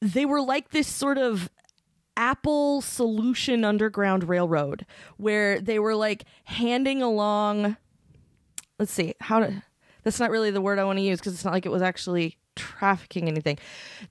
they 0.00 0.24
were 0.26 0.40
like 0.40 0.70
this 0.70 0.88
sort 0.88 1.18
of 1.18 1.50
Apple 2.16 2.80
solution 2.80 3.64
underground 3.64 4.28
railroad 4.28 4.84
where 5.16 5.60
they 5.60 5.78
were 5.78 5.94
like 5.94 6.24
handing 6.44 7.02
along 7.02 7.76
let's 8.80 8.92
see, 8.92 9.14
how 9.20 9.40
to 9.40 9.62
that's 10.02 10.18
not 10.18 10.30
really 10.30 10.50
the 10.50 10.62
word 10.62 10.78
I 10.78 10.84
want 10.84 10.98
to 10.98 11.04
use 11.04 11.20
because 11.20 11.34
it's 11.34 11.44
not 11.44 11.52
like 11.52 11.66
it 11.66 11.72
was 11.72 11.82
actually 11.82 12.38
trafficking 12.56 13.28
anything. 13.28 13.58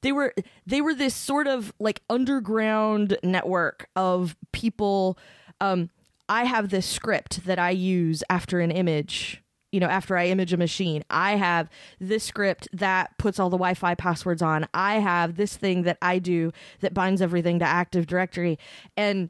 They 0.01 0.11
were 0.11 0.33
they 0.65 0.81
were 0.81 0.93
this 0.93 1.15
sort 1.15 1.47
of 1.47 1.73
like 1.79 2.01
underground 2.09 3.17
network 3.23 3.89
of 3.95 4.37
people 4.53 5.17
um 5.59 5.89
I 6.29 6.43
have 6.43 6.69
this 6.69 6.85
script 6.85 7.45
that 7.45 7.57
I 7.57 7.71
use 7.71 8.23
after 8.29 8.59
an 8.59 8.69
image 8.69 9.41
you 9.71 9.79
know, 9.79 9.87
after 9.87 10.17
I 10.17 10.27
image 10.27 10.53
a 10.53 10.57
machine, 10.57 11.03
I 11.09 11.35
have 11.35 11.69
this 11.99 12.23
script 12.23 12.67
that 12.73 13.17
puts 13.17 13.39
all 13.39 13.49
the 13.49 13.57
Wi 13.57 13.73
Fi 13.73 13.95
passwords 13.95 14.41
on. 14.41 14.67
I 14.73 14.95
have 14.95 15.35
this 15.35 15.55
thing 15.55 15.83
that 15.83 15.97
I 16.01 16.19
do 16.19 16.51
that 16.79 16.93
binds 16.93 17.21
everything 17.21 17.59
to 17.59 17.65
Active 17.65 18.07
Directory. 18.07 18.57
And 18.97 19.29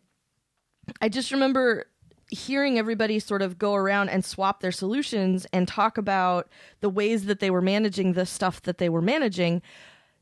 I 1.01 1.09
just 1.09 1.31
remember 1.31 1.85
hearing 2.31 2.77
everybody 2.77 3.19
sort 3.19 3.41
of 3.41 3.57
go 3.57 3.73
around 3.73 4.09
and 4.09 4.23
swap 4.23 4.61
their 4.61 4.71
solutions 4.71 5.47
and 5.51 5.67
talk 5.67 5.97
about 5.97 6.47
the 6.79 6.89
ways 6.89 7.25
that 7.25 7.39
they 7.39 7.49
were 7.49 7.61
managing 7.61 8.13
the 8.13 8.25
stuff 8.25 8.61
that 8.61 8.77
they 8.77 8.87
were 8.87 9.01
managing, 9.01 9.61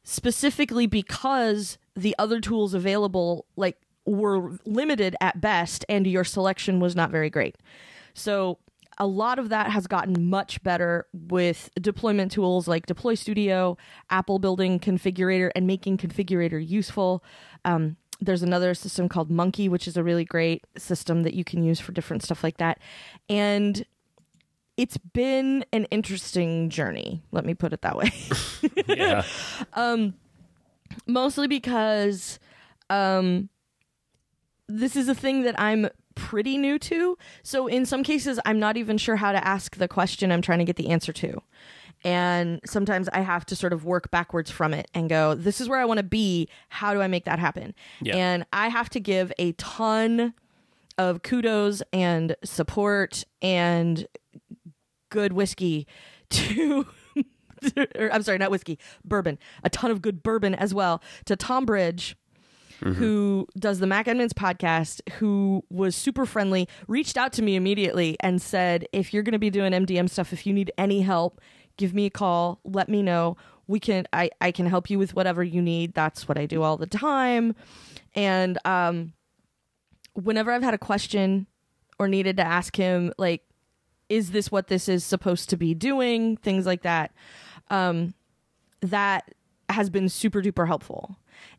specifically 0.03 0.87
because 0.87 1.77
the 1.95 2.15
other 2.17 2.39
tools 2.39 2.73
available, 2.73 3.45
like, 3.55 3.77
were 4.05 4.57
limited 4.65 5.17
at 5.19 5.41
best 5.41 5.83
and 5.89 6.07
your 6.07 6.23
selection 6.23 6.79
was 6.79 6.95
not 6.95 7.11
very 7.11 7.29
great. 7.29 7.57
So 8.13 8.57
a 8.97 9.07
lot 9.07 9.39
of 9.39 9.49
that 9.49 9.69
has 9.69 9.87
gotten 9.87 10.29
much 10.29 10.61
better 10.63 11.05
with 11.13 11.69
deployment 11.79 12.31
tools 12.31 12.67
like 12.67 12.85
Deploy 12.85 13.15
Studio, 13.15 13.77
Apple 14.09 14.39
building 14.39 14.79
configurator 14.79 15.51
and 15.55 15.67
making 15.67 15.97
configurator 15.97 16.65
useful. 16.65 17.23
Um, 17.63 17.97
there's 18.19 18.41
another 18.41 18.73
system 18.73 19.07
called 19.07 19.29
Munki, 19.29 19.69
which 19.69 19.87
is 19.87 19.97
a 19.97 20.03
really 20.03 20.25
great 20.25 20.65
system 20.77 21.23
that 21.23 21.35
you 21.35 21.43
can 21.43 21.63
use 21.63 21.79
for 21.79 21.91
different 21.91 22.23
stuff 22.23 22.43
like 22.43 22.57
that. 22.57 22.79
And 23.29 23.85
it's 24.75 24.97
been 24.97 25.65
an 25.71 25.85
interesting 25.85 26.69
journey. 26.69 27.21
Let 27.31 27.45
me 27.45 27.53
put 27.53 27.73
it 27.73 27.81
that 27.81 27.95
way. 27.95 28.11
yeah. 28.87 29.23
um, 29.73 30.15
mostly 31.05 31.47
because 31.47 32.39
um, 32.89 33.49
this 34.67 34.95
is 34.95 35.07
a 35.09 35.15
thing 35.15 35.43
that 35.43 35.59
I'm 35.59 35.89
pretty 36.27 36.57
new 36.57 36.77
to. 36.77 37.17
So 37.41 37.67
in 37.67 37.85
some 37.85 38.03
cases, 38.03 38.37
I'm 38.45 38.59
not 38.59 38.75
even 38.75 38.97
sure 38.97 39.15
how 39.15 39.31
to 39.31 39.47
ask 39.47 39.77
the 39.77 39.87
question 39.87 40.29
I'm 40.29 40.41
trying 40.41 40.59
to 40.59 40.65
get 40.65 40.75
the 40.75 40.89
answer 40.89 41.13
to. 41.13 41.41
And 42.03 42.59
sometimes 42.65 43.07
I 43.07 43.21
have 43.21 43.45
to 43.45 43.55
sort 43.55 43.71
of 43.71 43.85
work 43.85 44.11
backwards 44.11 44.51
from 44.51 44.73
it 44.73 44.91
and 44.93 45.07
go, 45.07 45.35
this 45.35 45.61
is 45.61 45.69
where 45.69 45.79
I 45.79 45.85
want 45.85 45.99
to 45.99 46.03
be. 46.03 46.49
How 46.67 46.93
do 46.93 47.01
I 47.01 47.07
make 47.07 47.23
that 47.23 47.39
happen? 47.39 47.73
Yeah. 48.01 48.17
And 48.17 48.45
I 48.51 48.67
have 48.67 48.89
to 48.89 48.99
give 48.99 49.31
a 49.39 49.53
ton 49.53 50.33
of 50.97 51.23
kudos 51.23 51.81
and 51.93 52.35
support 52.43 53.23
and 53.41 54.05
good 55.09 55.31
whiskey 55.31 55.87
to. 56.31 56.87
or, 57.97 58.11
I'm 58.11 58.21
sorry, 58.23 58.37
not 58.37 58.51
whiskey, 58.51 58.79
bourbon. 59.05 59.39
A 59.63 59.69
ton 59.69 59.91
of 59.91 60.01
good 60.01 60.23
bourbon 60.23 60.55
as 60.55 60.73
well 60.73 61.01
to 61.23 61.37
Tom 61.37 61.65
Bridge, 61.65 62.17
who 62.79 63.47
does 63.57 63.79
the 63.79 63.87
Mac 63.87 64.05
Admins 64.05 64.33
podcast, 64.33 65.01
who 65.13 65.63
was 65.69 65.95
super 65.95 66.25
friendly, 66.25 66.67
reached 66.87 67.17
out 67.17 67.33
to 67.33 67.41
me 67.41 67.55
immediately 67.55 68.17
and 68.19 68.41
said, 68.41 68.87
if 68.91 69.13
you're 69.13 69.23
going 69.23 69.33
to 69.33 69.39
be 69.39 69.49
doing 69.49 69.71
MDM 69.71 70.09
stuff, 70.09 70.31
if 70.33 70.45
you 70.45 70.53
need 70.53 70.71
any 70.77 71.01
help, 71.01 71.41
give 71.77 71.93
me 71.93 72.05
a 72.05 72.09
call, 72.09 72.59
let 72.63 72.89
me 72.89 73.01
know. 73.01 73.37
We 73.67 73.79
can, 73.79 74.07
I, 74.13 74.29
I 74.39 74.51
can 74.51 74.65
help 74.65 74.89
you 74.89 74.99
with 74.99 75.15
whatever 75.15 75.43
you 75.43 75.61
need. 75.61 75.93
That's 75.93 76.27
what 76.27 76.37
I 76.37 76.45
do 76.45 76.63
all 76.63 76.77
the 76.77 76.87
time. 76.87 77.55
And, 78.15 78.57
um, 78.63 79.13
whenever 80.13 80.51
I've 80.51 80.63
had 80.63 80.73
a 80.73 80.79
question 80.79 81.47
or 81.99 82.07
needed 82.07 82.37
to 82.37 82.43
ask 82.43 82.75
him, 82.75 83.13
like, 83.17 83.43
is 84.09 84.31
this 84.31 84.51
what 84.51 84.67
this 84.67 84.87
is 84.87 85.03
supposed 85.03 85.49
to 85.49 85.57
be 85.57 85.73
doing? 85.73 86.37
Things 86.37 86.65
like 86.65 86.83
that. 86.83 87.11
Um, 87.69 88.13
that 88.81 89.33
has 89.69 89.89
been 89.89 90.09
super 90.09 90.41
duper 90.41 90.65
helpful. 90.65 91.17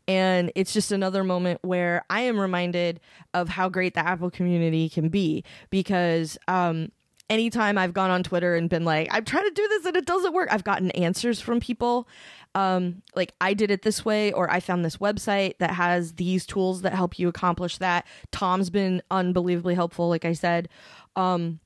And 0.09 0.51
it's 0.55 0.73
just 0.73 0.91
another 0.91 1.23
moment 1.23 1.59
where 1.61 2.03
I 2.09 2.21
am 2.21 2.39
reminded 2.39 2.99
of 3.35 3.47
how 3.47 3.69
great 3.69 3.93
the 3.93 3.99
Apple 3.99 4.31
community 4.31 4.89
can 4.89 5.09
be 5.09 5.43
because 5.69 6.35
um, 6.47 6.91
anytime 7.29 7.77
I've 7.77 7.93
gone 7.93 8.09
on 8.09 8.23
Twitter 8.23 8.55
and 8.55 8.67
been 8.67 8.83
like, 8.83 9.07
I'm 9.11 9.23
trying 9.23 9.43
to 9.43 9.51
do 9.51 9.67
this 9.67 9.85
and 9.85 9.95
it 9.95 10.07
doesn't 10.07 10.33
work, 10.33 10.49
I've 10.51 10.63
gotten 10.63 10.89
answers 10.91 11.39
from 11.39 11.59
people. 11.59 12.07
Um, 12.55 13.03
like, 13.15 13.35
I 13.39 13.53
did 13.53 13.69
it 13.69 13.83
this 13.83 14.03
way, 14.03 14.33
or 14.33 14.49
I 14.49 14.59
found 14.59 14.83
this 14.83 14.97
website 14.97 15.59
that 15.59 15.69
has 15.69 16.13
these 16.13 16.47
tools 16.47 16.81
that 16.81 16.95
help 16.95 17.19
you 17.19 17.27
accomplish 17.27 17.77
that. 17.77 18.07
Tom's 18.31 18.71
been 18.71 19.03
unbelievably 19.11 19.75
helpful, 19.75 20.09
like 20.09 20.25
I 20.25 20.33
said. 20.33 20.69
Um, 21.15 21.59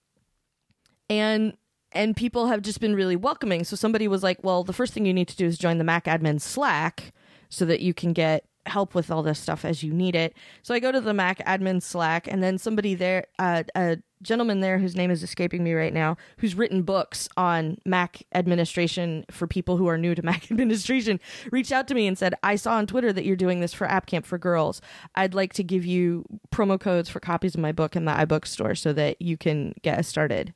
and 1.09 1.55
and 1.93 2.17
people 2.17 2.47
have 2.47 2.61
just 2.61 2.81
been 2.81 2.95
really 2.95 3.15
welcoming. 3.15 3.63
So 3.63 3.77
somebody 3.77 4.09
was 4.09 4.21
like, 4.21 4.43
"Well, 4.43 4.65
the 4.65 4.73
first 4.73 4.93
thing 4.93 5.05
you 5.05 5.13
need 5.13 5.27
to 5.29 5.37
do 5.37 5.45
is 5.45 5.57
join 5.57 5.77
the 5.77 5.83
Mac 5.85 6.05
admin 6.05 6.41
Slack 6.41 7.13
so 7.53 7.65
that 7.65 7.79
you 7.81 7.93
can 7.93 8.13
get 8.13 8.45
help 8.65 8.95
with 8.95 9.11
all 9.11 9.21
this 9.21 9.39
stuff 9.39 9.65
as 9.65 9.83
you 9.83 9.93
need 9.93 10.15
it." 10.15 10.33
So 10.61 10.73
I 10.73 10.79
go 10.79 10.91
to 10.91 11.01
the 11.01 11.13
Mac 11.13 11.39
admin 11.45 11.81
Slack, 11.81 12.27
and 12.27 12.41
then 12.41 12.57
somebody 12.57 12.95
there, 12.95 13.25
uh, 13.39 13.63
a 13.75 13.97
gentleman 14.21 14.61
there 14.61 14.79
whose 14.79 14.95
name 14.95 15.11
is 15.11 15.21
escaping 15.21 15.65
me 15.65 15.73
right 15.73 15.91
now, 15.93 16.15
who's 16.37 16.55
written 16.55 16.81
books 16.81 17.27
on 17.35 17.77
Mac 17.85 18.23
administration 18.33 19.25
for 19.29 19.47
people 19.47 19.75
who 19.75 19.87
are 19.87 19.97
new 19.97 20.15
to 20.15 20.23
Mac 20.25 20.49
administration, 20.49 21.19
reached 21.51 21.73
out 21.73 21.89
to 21.89 21.93
me 21.93 22.07
and 22.07 22.17
said, 22.17 22.33
"I 22.41 22.55
saw 22.55 22.75
on 22.75 22.87
Twitter 22.87 23.11
that 23.11 23.25
you're 23.25 23.35
doing 23.35 23.59
this 23.59 23.73
for 23.73 23.85
App 23.85 24.05
Camp 24.05 24.25
for 24.25 24.37
Girls. 24.37 24.81
I'd 25.13 25.33
like 25.33 25.51
to 25.53 25.63
give 25.63 25.85
you 25.85 26.25
promo 26.53 26.79
codes 26.79 27.09
for 27.09 27.19
copies 27.19 27.53
of 27.55 27.59
my 27.61 27.73
book 27.73 27.95
in 27.97 28.05
the 28.05 28.13
iBook 28.13 28.47
store 28.47 28.75
so 28.75 28.93
that 28.93 29.21
you 29.21 29.35
can 29.35 29.73
get 29.81 29.99
us 29.99 30.07
started." 30.07 30.53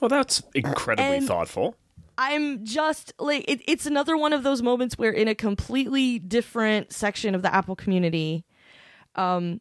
Well, 0.00 0.10
that's 0.10 0.42
incredibly 0.54 1.16
And- 1.16 1.26
thoughtful. 1.26 1.76
I'm 2.18 2.64
just 2.64 3.12
like 3.20 3.44
it, 3.48 3.62
it's 3.68 3.86
another 3.86 4.16
one 4.16 4.32
of 4.32 4.42
those 4.42 4.60
moments 4.60 4.98
where 4.98 5.12
in 5.12 5.28
a 5.28 5.36
completely 5.36 6.18
different 6.18 6.92
section 6.92 7.34
of 7.36 7.42
the 7.42 7.54
Apple 7.54 7.76
community, 7.76 8.44
um, 9.14 9.60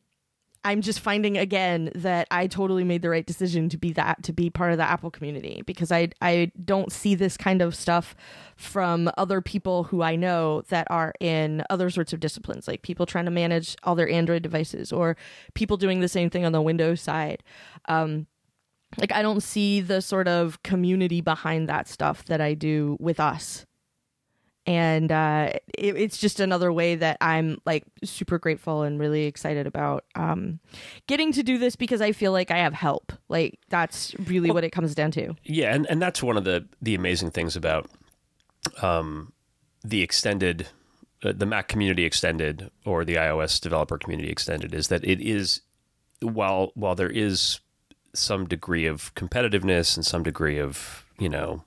I'm 0.63 0.81
just 0.81 0.99
finding 0.99 1.37
again 1.37 1.91
that 1.93 2.27
I 2.31 2.47
totally 2.47 2.83
made 2.83 3.03
the 3.03 3.11
right 3.11 3.25
decision 3.25 3.69
to 3.69 3.77
be 3.77 3.93
that 3.93 4.23
to 4.23 4.33
be 4.33 4.49
part 4.49 4.71
of 4.71 4.79
the 4.79 4.83
Apple 4.83 5.11
community 5.11 5.61
because 5.67 5.91
I 5.91 6.09
I 6.19 6.51
don't 6.65 6.91
see 6.91 7.13
this 7.13 7.37
kind 7.37 7.61
of 7.61 7.75
stuff 7.75 8.15
from 8.55 9.11
other 9.17 9.39
people 9.39 9.83
who 9.83 10.01
I 10.01 10.15
know 10.15 10.63
that 10.69 10.87
are 10.89 11.13
in 11.19 11.63
other 11.69 11.91
sorts 11.91 12.11
of 12.11 12.19
disciplines, 12.19 12.67
like 12.67 12.81
people 12.81 13.05
trying 13.05 13.25
to 13.25 13.31
manage 13.31 13.75
all 13.83 13.93
their 13.93 14.09
Android 14.09 14.41
devices 14.41 14.91
or 14.91 15.15
people 15.53 15.77
doing 15.77 15.99
the 15.99 16.07
same 16.07 16.31
thing 16.31 16.43
on 16.43 16.53
the 16.53 16.61
Windows 16.61 17.01
side. 17.01 17.43
Um, 17.87 18.25
like 18.96 19.12
I 19.12 19.22
don't 19.22 19.41
see 19.41 19.82
the 19.82 20.01
sort 20.01 20.27
of 20.27 20.62
community 20.63 21.22
behind 21.22 21.67
that 21.70 21.88
stuff 21.88 22.25
that 22.25 22.41
I 22.41 22.53
do 22.53 22.98
with 23.00 23.20
us. 23.20 23.65
And 24.65 25.13
uh, 25.13 25.51
it, 25.77 25.96
it's 25.96 26.17
just 26.17 26.41
another 26.41 26.74
way 26.74 26.96
that 26.96 27.17
I'm 27.22 27.58
like 27.65 27.86
super 28.03 28.38
grateful 28.38 28.84
and 28.84 29.00
really 29.00 29.24
excited 29.24 29.65
about 29.65 30.03
um, 30.15 30.60
getting 31.08 31.32
to 31.34 31.44
do 31.44 31.58
this 31.58 31.77
because 31.77 32.01
I 32.01 32.12
feel 32.12 32.34
like 32.34 32.51
I 32.51 32.58
have 32.58 32.74
help. 32.74 33.13
Like 33.29 33.60
that's 33.70 34.13
really 34.25 34.51
what 34.51 34.65
it 34.65 34.72
comes 34.72 34.94
down 34.94 35.12
to. 35.12 35.36
Yeah, 35.44 35.74
and, 35.74 35.86
and 35.89 36.01
that's 36.01 36.22
one 36.22 36.36
of 36.36 36.44
the 36.44 36.67
the 36.82 36.96
amazing 36.96 37.32
things 37.32 37.56
about 37.56 37.89
um, 38.82 39.32
the 39.86 40.01
extended, 40.01 40.67
uh, 41.24 41.32
the 41.34 41.46
Mac 41.46 41.70
community 41.70 42.03
extended 42.03 42.70
or 42.86 43.06
the 43.06 43.15
iOS 43.15 43.62
developer 43.62 43.98
community 43.98 44.29
extended 44.29 44.74
is 44.74 44.89
that 44.89 45.03
it 45.06 45.22
is 45.22 45.62
while 46.22 46.72
while 46.75 46.96
there 46.96 47.10
is 47.10 47.62
some 48.17 48.47
degree 48.47 48.86
of 48.86 49.13
competitiveness 49.15 49.95
and 49.95 50.05
some 50.05 50.24
degree 50.24 50.59
of 50.59 51.05
you 51.19 51.29
know 51.29 51.63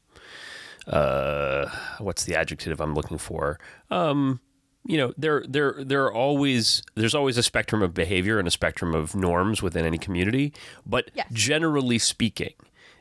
uh, 0.86 1.68
what's 1.98 2.24
the 2.24 2.34
adjective 2.34 2.80
I'm 2.80 2.94
looking 2.94 3.18
for? 3.18 3.58
Um, 3.90 4.40
you 4.86 4.96
know 4.96 5.12
there 5.18 5.44
there 5.46 5.74
there 5.84 6.04
are 6.04 6.12
always 6.12 6.82
there's 6.94 7.14
always 7.14 7.36
a 7.36 7.42
spectrum 7.42 7.82
of 7.82 7.92
behavior 7.92 8.38
and 8.38 8.48
a 8.48 8.50
spectrum 8.50 8.94
of 8.94 9.14
norms 9.14 9.62
within 9.62 9.84
any 9.84 9.98
community. 9.98 10.52
But 10.86 11.10
Yes. 11.14 11.26
generally 11.32 11.98
speaking 11.98 12.54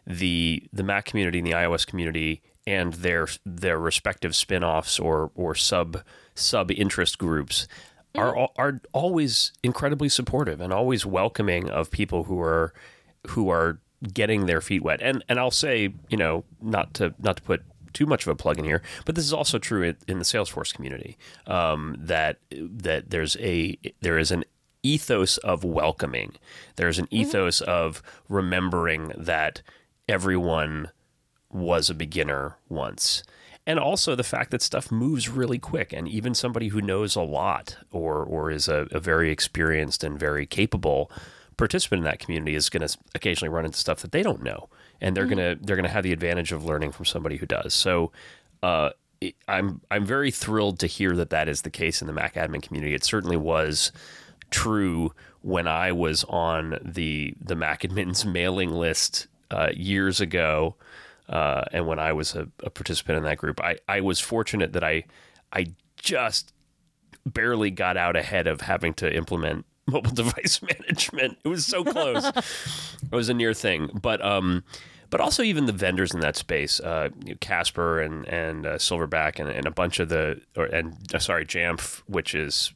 the 0.05 0.67
the 0.73 0.83
Mac 0.83 1.05
community 1.05 1.39
and 1.39 1.47
the 1.47 1.51
iOS 1.53 1.87
community 1.87 2.41
and 2.67 2.93
their 2.95 3.27
their 3.45 3.79
respective 3.79 4.35
spin-offs 4.35 4.99
or 4.99 5.31
or 5.35 5.55
sub 5.55 6.03
sub 6.35 6.69
interest 6.71 7.17
groups 7.17 7.67
are 8.15 8.49
are 8.57 8.81
always 8.91 9.53
incredibly 9.63 10.09
supportive 10.09 10.59
and 10.59 10.73
always 10.73 11.05
welcoming 11.05 11.69
of 11.69 11.89
people 11.91 12.25
who 12.25 12.41
are 12.41 12.73
who 13.27 13.49
are 13.49 13.79
getting 14.13 14.45
their 14.45 14.61
feet 14.61 14.81
wet 14.81 15.01
and 15.01 15.23
and 15.27 15.37
I'll 15.37 15.51
say 15.51 15.93
you 16.09 16.17
know 16.17 16.45
not 16.61 16.93
to 16.95 17.13
not 17.19 17.37
to 17.37 17.43
put 17.43 17.63
too 17.93 18.05
much 18.05 18.23
of 18.23 18.29
a 18.29 18.35
plug 18.35 18.57
in 18.57 18.65
here, 18.65 18.81
but 19.05 19.15
this 19.15 19.25
is 19.25 19.33
also 19.33 19.57
true 19.57 19.83
in, 19.83 19.97
in 20.07 20.19
the 20.19 20.25
Salesforce 20.25 20.73
community. 20.73 21.17
Um, 21.47 21.95
that 21.99 22.37
that 22.51 23.09
there's 23.09 23.35
a 23.37 23.77
there 24.01 24.17
is 24.17 24.31
an 24.31 24.45
ethos 24.83 25.37
of 25.39 25.63
welcoming. 25.63 26.33
There's 26.75 26.99
an 26.99 27.07
ethos 27.11 27.61
of 27.61 28.01
remembering 28.27 29.11
that 29.17 29.61
everyone 30.07 30.91
was 31.51 31.89
a 31.89 31.95
beginner 31.95 32.57
once. 32.67 33.23
And 33.67 33.77
also 33.77 34.15
the 34.15 34.23
fact 34.23 34.51
that 34.51 34.63
stuff 34.63 34.91
moves 34.91 35.29
really 35.29 35.59
quick, 35.59 35.93
and 35.93 36.07
even 36.07 36.33
somebody 36.33 36.69
who 36.69 36.81
knows 36.81 37.15
a 37.15 37.21
lot 37.21 37.77
or 37.91 38.23
or 38.23 38.49
is 38.49 38.67
a, 38.67 38.87
a 38.91 38.99
very 38.99 39.31
experienced 39.31 40.03
and 40.03 40.19
very 40.19 40.45
capable 40.45 41.11
participant 41.59 41.99
in 41.99 42.03
that 42.05 42.19
community 42.19 42.55
is 42.55 42.69
going 42.69 42.87
to 42.87 42.97
occasionally 43.13 43.49
run 43.49 43.65
into 43.65 43.77
stuff 43.77 44.01
that 44.01 44.13
they 44.13 44.23
don't 44.23 44.41
know, 44.41 44.69
and 45.01 45.15
they're 45.15 45.25
gonna 45.25 45.57
they're 45.61 45.75
gonna 45.75 45.89
have 45.89 46.03
the 46.03 46.13
advantage 46.13 46.51
of 46.53 46.63
learning 46.63 46.91
from 46.91 47.05
somebody 47.05 47.35
who 47.35 47.45
does. 47.45 47.73
So, 47.73 48.11
uh, 48.63 48.91
it, 49.19 49.35
I'm 49.47 49.81
I'm 49.91 50.05
very 50.05 50.31
thrilled 50.31 50.79
to 50.79 50.87
hear 50.87 51.15
that 51.17 51.29
that 51.31 51.49
is 51.49 51.61
the 51.63 51.69
case 51.69 52.01
in 52.01 52.07
the 52.07 52.13
Mac 52.13 52.35
admin 52.35 52.63
community. 52.63 52.95
It 52.95 53.03
certainly 53.03 53.35
was 53.35 53.91
true 54.49 55.13
when 55.41 55.67
I 55.67 55.91
was 55.91 56.23
on 56.23 56.79
the 56.81 57.33
the 57.41 57.55
Mac 57.55 57.81
admins 57.81 58.25
mailing 58.31 58.71
list 58.71 59.27
uh, 59.51 59.69
years 59.75 60.21
ago, 60.21 60.75
uh, 61.27 61.65
and 61.73 61.85
when 61.85 61.99
I 61.99 62.13
was 62.13 62.35
a, 62.35 62.47
a 62.63 62.69
participant 62.69 63.17
in 63.17 63.23
that 63.25 63.37
group. 63.37 63.61
I, 63.61 63.79
I 63.87 63.99
was 63.99 64.21
fortunate 64.21 64.71
that 64.73 64.83
I 64.85 65.03
I 65.51 65.73
just 65.97 66.53
barely 67.25 67.69
got 67.69 67.97
out 67.97 68.15
ahead 68.15 68.47
of 68.47 68.61
having 68.61 68.93
to 68.93 69.13
implement 69.13 69.65
mobile 69.93 70.11
device 70.11 70.61
management. 70.79 71.37
It 71.43 71.47
was 71.47 71.65
so 71.65 71.83
close. 71.83 72.25
it 72.25 73.15
was 73.15 73.29
a 73.29 73.33
near 73.33 73.53
thing, 73.53 73.89
but 74.01 74.23
um, 74.23 74.63
but 75.09 75.21
also 75.21 75.43
even 75.43 75.65
the 75.65 75.73
vendors 75.73 76.13
in 76.13 76.19
that 76.19 76.35
space, 76.35 76.79
uh, 76.79 77.09
you 77.23 77.33
know, 77.33 77.37
Casper 77.39 77.99
and 77.99 78.27
and 78.27 78.65
uh, 78.65 78.75
Silverback 78.75 79.39
and, 79.39 79.49
and 79.49 79.65
a 79.65 79.71
bunch 79.71 79.99
of 79.99 80.09
the 80.09 80.41
or 80.55 80.65
and 80.65 80.95
uh, 81.13 81.19
sorry 81.19 81.45
Jamf, 81.45 82.01
which 82.07 82.35
is 82.35 82.73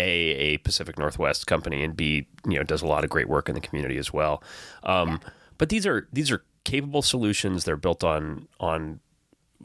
a 0.00 0.10
a 0.10 0.58
Pacific 0.58 0.98
Northwest 0.98 1.46
company 1.46 1.84
and 1.84 1.96
b 1.96 2.26
you 2.48 2.56
know 2.56 2.62
does 2.62 2.82
a 2.82 2.86
lot 2.86 3.04
of 3.04 3.10
great 3.10 3.28
work 3.28 3.48
in 3.48 3.54
the 3.54 3.60
community 3.60 3.98
as 3.98 4.12
well. 4.12 4.42
Um, 4.82 5.08
yeah. 5.08 5.30
But 5.58 5.68
these 5.68 5.86
are 5.86 6.08
these 6.12 6.30
are 6.30 6.44
capable 6.64 7.02
solutions. 7.02 7.64
They're 7.64 7.76
built 7.76 8.02
on 8.02 8.48
on 8.60 9.00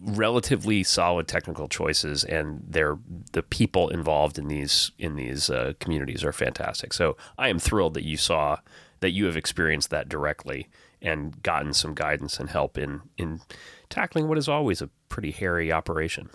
relatively 0.01 0.83
solid 0.83 1.27
technical 1.27 1.67
choices, 1.67 2.23
and 2.23 2.63
they're 2.67 2.97
the 3.33 3.43
people 3.43 3.89
involved 3.89 4.37
in 4.37 4.47
these 4.47 4.91
in 4.97 5.15
these 5.15 5.49
uh, 5.49 5.73
communities 5.79 6.23
are 6.23 6.33
fantastic. 6.33 6.93
So 6.93 7.17
I 7.37 7.49
am 7.49 7.59
thrilled 7.59 7.93
that 7.95 8.05
you 8.05 8.17
saw 8.17 8.57
that 8.99 9.11
you 9.11 9.25
have 9.25 9.37
experienced 9.37 9.89
that 9.89 10.09
directly 10.09 10.67
and 11.01 11.41
gotten 11.43 11.73
some 11.73 11.93
guidance 11.93 12.39
and 12.39 12.49
help 12.49 12.77
in 12.77 13.01
in 13.17 13.41
tackling 13.89 14.27
what 14.27 14.37
is 14.37 14.49
always 14.49 14.81
a 14.81 14.89
pretty 15.09 15.31
hairy 15.31 15.71
operation. 15.71 16.29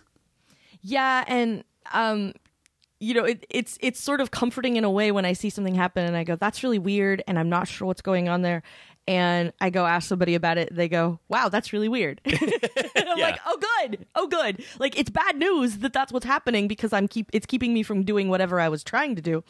Yeah, 0.80 1.24
and 1.26 1.64
um, 1.92 2.32
you 3.00 3.14
know, 3.14 3.24
it, 3.24 3.44
it's 3.50 3.76
it's 3.80 4.00
sort 4.00 4.20
of 4.20 4.30
comforting 4.30 4.76
in 4.76 4.84
a 4.84 4.90
way 4.90 5.12
when 5.12 5.24
I 5.24 5.32
see 5.32 5.50
something 5.50 5.74
happen 5.74 6.06
and 6.06 6.16
I 6.16 6.24
go, 6.24 6.36
"That's 6.36 6.62
really 6.62 6.78
weird," 6.78 7.22
and 7.26 7.38
I'm 7.38 7.48
not 7.48 7.68
sure 7.68 7.86
what's 7.86 8.02
going 8.02 8.28
on 8.28 8.42
there. 8.42 8.62
And 9.06 9.52
I 9.60 9.68
go 9.68 9.84
ask 9.84 10.08
somebody 10.08 10.34
about 10.34 10.56
it. 10.56 10.74
They 10.74 10.88
go, 10.88 11.20
"Wow, 11.28 11.50
that's 11.50 11.72
really 11.72 11.88
weird." 11.90 12.22
I'm 12.26 12.38
yeah. 12.96 13.14
like, 13.16 13.38
"Oh, 13.44 13.58
good, 13.60 14.06
oh, 14.14 14.26
good." 14.26 14.64
Like 14.78 14.98
it's 14.98 15.10
bad 15.10 15.36
news 15.36 15.78
that 15.78 15.92
that's 15.92 16.12
what's 16.12 16.24
happening 16.24 16.68
because 16.68 16.92
I'm 16.92 17.06
keep 17.06 17.28
it's 17.32 17.44
keeping 17.44 17.74
me 17.74 17.82
from 17.82 18.04
doing 18.04 18.28
whatever 18.28 18.60
I 18.60 18.70
was 18.70 18.82
trying 18.82 19.14
to 19.16 19.22
do. 19.22 19.44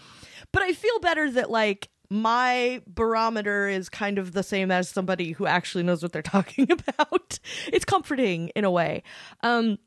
But 0.50 0.62
I 0.62 0.72
feel 0.72 0.98
better 0.98 1.30
that 1.30 1.50
like 1.50 1.88
my 2.10 2.82
barometer 2.86 3.68
is 3.68 3.88
kind 3.88 4.18
of 4.18 4.32
the 4.32 4.42
same 4.42 4.70
as 4.70 4.88
somebody 4.88 5.32
who 5.32 5.46
actually 5.46 5.84
knows 5.84 6.02
what 6.02 6.12
they're 6.12 6.22
talking 6.36 6.70
about. 6.70 7.38
it's 7.68 7.84
comforting 7.84 8.48
in 8.50 8.64
a 8.64 8.70
way. 8.70 9.02
Um, 9.42 9.78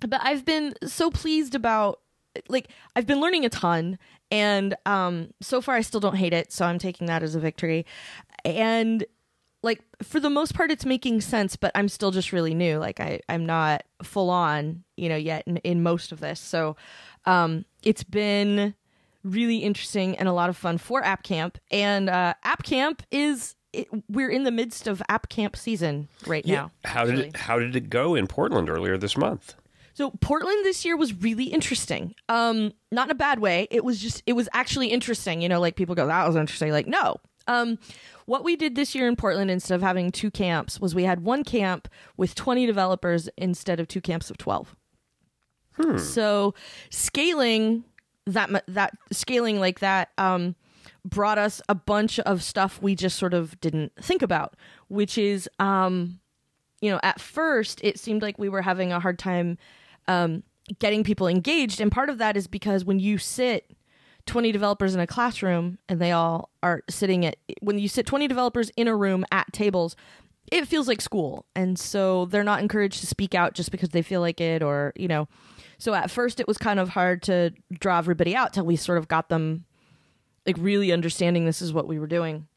but 0.00 0.20
I've 0.22 0.44
been 0.44 0.74
so 0.84 1.10
pleased 1.10 1.54
about 1.54 2.00
like 2.48 2.68
I've 2.94 3.06
been 3.06 3.20
learning 3.20 3.44
a 3.44 3.48
ton 3.48 3.98
and 4.30 4.76
um 4.86 5.32
so 5.40 5.60
far 5.60 5.74
I 5.74 5.80
still 5.80 6.00
don't 6.00 6.16
hate 6.16 6.32
it, 6.32 6.52
so 6.52 6.64
I'm 6.64 6.78
taking 6.78 7.06
that 7.08 7.22
as 7.22 7.34
a 7.34 7.40
victory. 7.40 7.84
And 8.44 9.04
like 9.62 9.82
for 10.02 10.20
the 10.20 10.30
most 10.30 10.54
part 10.54 10.70
it's 10.70 10.86
making 10.86 11.20
sense, 11.20 11.56
but 11.56 11.72
I'm 11.74 11.88
still 11.88 12.10
just 12.10 12.32
really 12.32 12.54
new. 12.54 12.78
Like 12.78 13.00
I 13.00 13.20
I'm 13.28 13.44
not 13.46 13.84
full 14.02 14.30
on, 14.30 14.84
you 14.96 15.08
know, 15.08 15.16
yet 15.16 15.44
in, 15.46 15.56
in 15.58 15.82
most 15.82 16.12
of 16.12 16.20
this. 16.20 16.40
So 16.40 16.76
um 17.24 17.64
it's 17.82 18.04
been 18.04 18.74
really 19.24 19.58
interesting 19.58 20.16
and 20.16 20.28
a 20.28 20.32
lot 20.32 20.48
of 20.48 20.56
fun 20.56 20.78
for 20.78 21.02
App 21.04 21.22
Camp. 21.22 21.58
And 21.70 22.08
uh, 22.08 22.34
App 22.44 22.62
Camp 22.62 23.02
is 23.10 23.54
it, 23.72 23.88
we're 24.08 24.30
in 24.30 24.44
the 24.44 24.50
midst 24.50 24.86
of 24.86 25.02
App 25.08 25.28
Camp 25.28 25.56
season 25.56 26.08
right 26.26 26.44
yeah. 26.46 26.54
now. 26.54 26.70
How 26.84 27.02
actually. 27.02 27.16
did 27.16 27.26
it, 27.26 27.36
how 27.36 27.58
did 27.58 27.76
it 27.76 27.90
go 27.90 28.14
in 28.14 28.26
Portland 28.26 28.70
earlier 28.70 28.96
this 28.96 29.16
month? 29.16 29.54
So 29.92 30.12
Portland 30.20 30.64
this 30.64 30.84
year 30.84 30.96
was 30.96 31.12
really 31.12 31.46
interesting. 31.46 32.14
Um, 32.28 32.72
not 32.92 33.08
in 33.08 33.10
a 33.10 33.16
bad 33.16 33.40
way. 33.40 33.66
It 33.70 33.84
was 33.84 34.00
just 34.00 34.22
it 34.26 34.34
was 34.34 34.48
actually 34.52 34.88
interesting. 34.88 35.42
You 35.42 35.48
know, 35.48 35.58
like 35.58 35.74
people 35.74 35.96
go, 35.96 36.06
"That 36.06 36.24
was 36.24 36.36
interesting." 36.36 36.70
Like, 36.70 36.86
no. 36.86 37.16
Um, 37.48 37.78
what 38.26 38.44
we 38.44 38.56
did 38.56 38.74
this 38.74 38.94
year 38.94 39.08
in 39.08 39.16
Portland 39.16 39.50
instead 39.50 39.74
of 39.74 39.82
having 39.82 40.12
two 40.12 40.30
camps 40.30 40.78
was 40.80 40.94
we 40.94 41.04
had 41.04 41.24
one 41.24 41.42
camp 41.42 41.88
with 42.16 42.34
20 42.34 42.66
developers 42.66 43.28
instead 43.36 43.80
of 43.80 43.88
two 43.88 44.02
camps 44.02 44.30
of 44.30 44.36
12. 44.36 44.76
Hmm. 45.76 45.96
So 45.96 46.54
scaling 46.90 47.84
that 48.26 48.64
that 48.68 48.94
scaling 49.10 49.58
like 49.58 49.80
that 49.80 50.10
um, 50.18 50.54
brought 51.04 51.38
us 51.38 51.62
a 51.68 51.74
bunch 51.74 52.18
of 52.20 52.42
stuff 52.42 52.80
we 52.82 52.94
just 52.94 53.18
sort 53.18 53.34
of 53.34 53.58
didn't 53.60 53.92
think 54.00 54.22
about, 54.22 54.54
which 54.88 55.16
is 55.16 55.48
um, 55.58 56.20
you 56.80 56.90
know 56.90 57.00
at 57.02 57.20
first 57.20 57.80
it 57.82 57.98
seemed 57.98 58.22
like 58.22 58.38
we 58.38 58.48
were 58.48 58.62
having 58.62 58.92
a 58.92 59.00
hard 59.00 59.18
time 59.18 59.56
um, 60.06 60.42
getting 60.78 61.04
people 61.04 61.26
engaged, 61.26 61.80
and 61.80 61.90
part 61.90 62.10
of 62.10 62.18
that 62.18 62.36
is 62.36 62.46
because 62.46 62.84
when 62.84 62.98
you 62.98 63.18
sit 63.18 63.70
20 64.28 64.52
developers 64.52 64.94
in 64.94 65.00
a 65.00 65.06
classroom 65.06 65.78
and 65.88 66.00
they 66.00 66.12
all 66.12 66.50
are 66.62 66.82
sitting 66.88 67.26
at 67.26 67.36
when 67.60 67.78
you 67.78 67.88
sit 67.88 68.06
20 68.06 68.28
developers 68.28 68.70
in 68.76 68.86
a 68.86 68.94
room 68.94 69.24
at 69.32 69.52
tables 69.52 69.96
it 70.52 70.66
feels 70.66 70.86
like 70.86 71.00
school 71.00 71.44
and 71.56 71.78
so 71.78 72.26
they're 72.26 72.44
not 72.44 72.60
encouraged 72.60 73.00
to 73.00 73.06
speak 73.06 73.34
out 73.34 73.54
just 73.54 73.70
because 73.70 73.90
they 73.90 74.02
feel 74.02 74.20
like 74.20 74.40
it 74.40 74.62
or 74.62 74.92
you 74.96 75.08
know 75.08 75.26
so 75.78 75.94
at 75.94 76.10
first, 76.10 76.40
it 76.40 76.48
was 76.48 76.58
kind 76.58 76.80
of 76.80 76.90
hard 76.90 77.22
to 77.24 77.52
draw 77.72 77.98
everybody 77.98 78.34
out 78.34 78.52
till 78.52 78.66
we 78.66 78.76
sort 78.76 78.98
of 78.98 79.08
got 79.08 79.28
them 79.28 79.64
like 80.46 80.56
really 80.58 80.92
understanding 80.92 81.44
this 81.44 81.62
is 81.62 81.72
what 81.72 81.86
we 81.86 81.98
were 81.98 82.06
doing. 82.06 82.48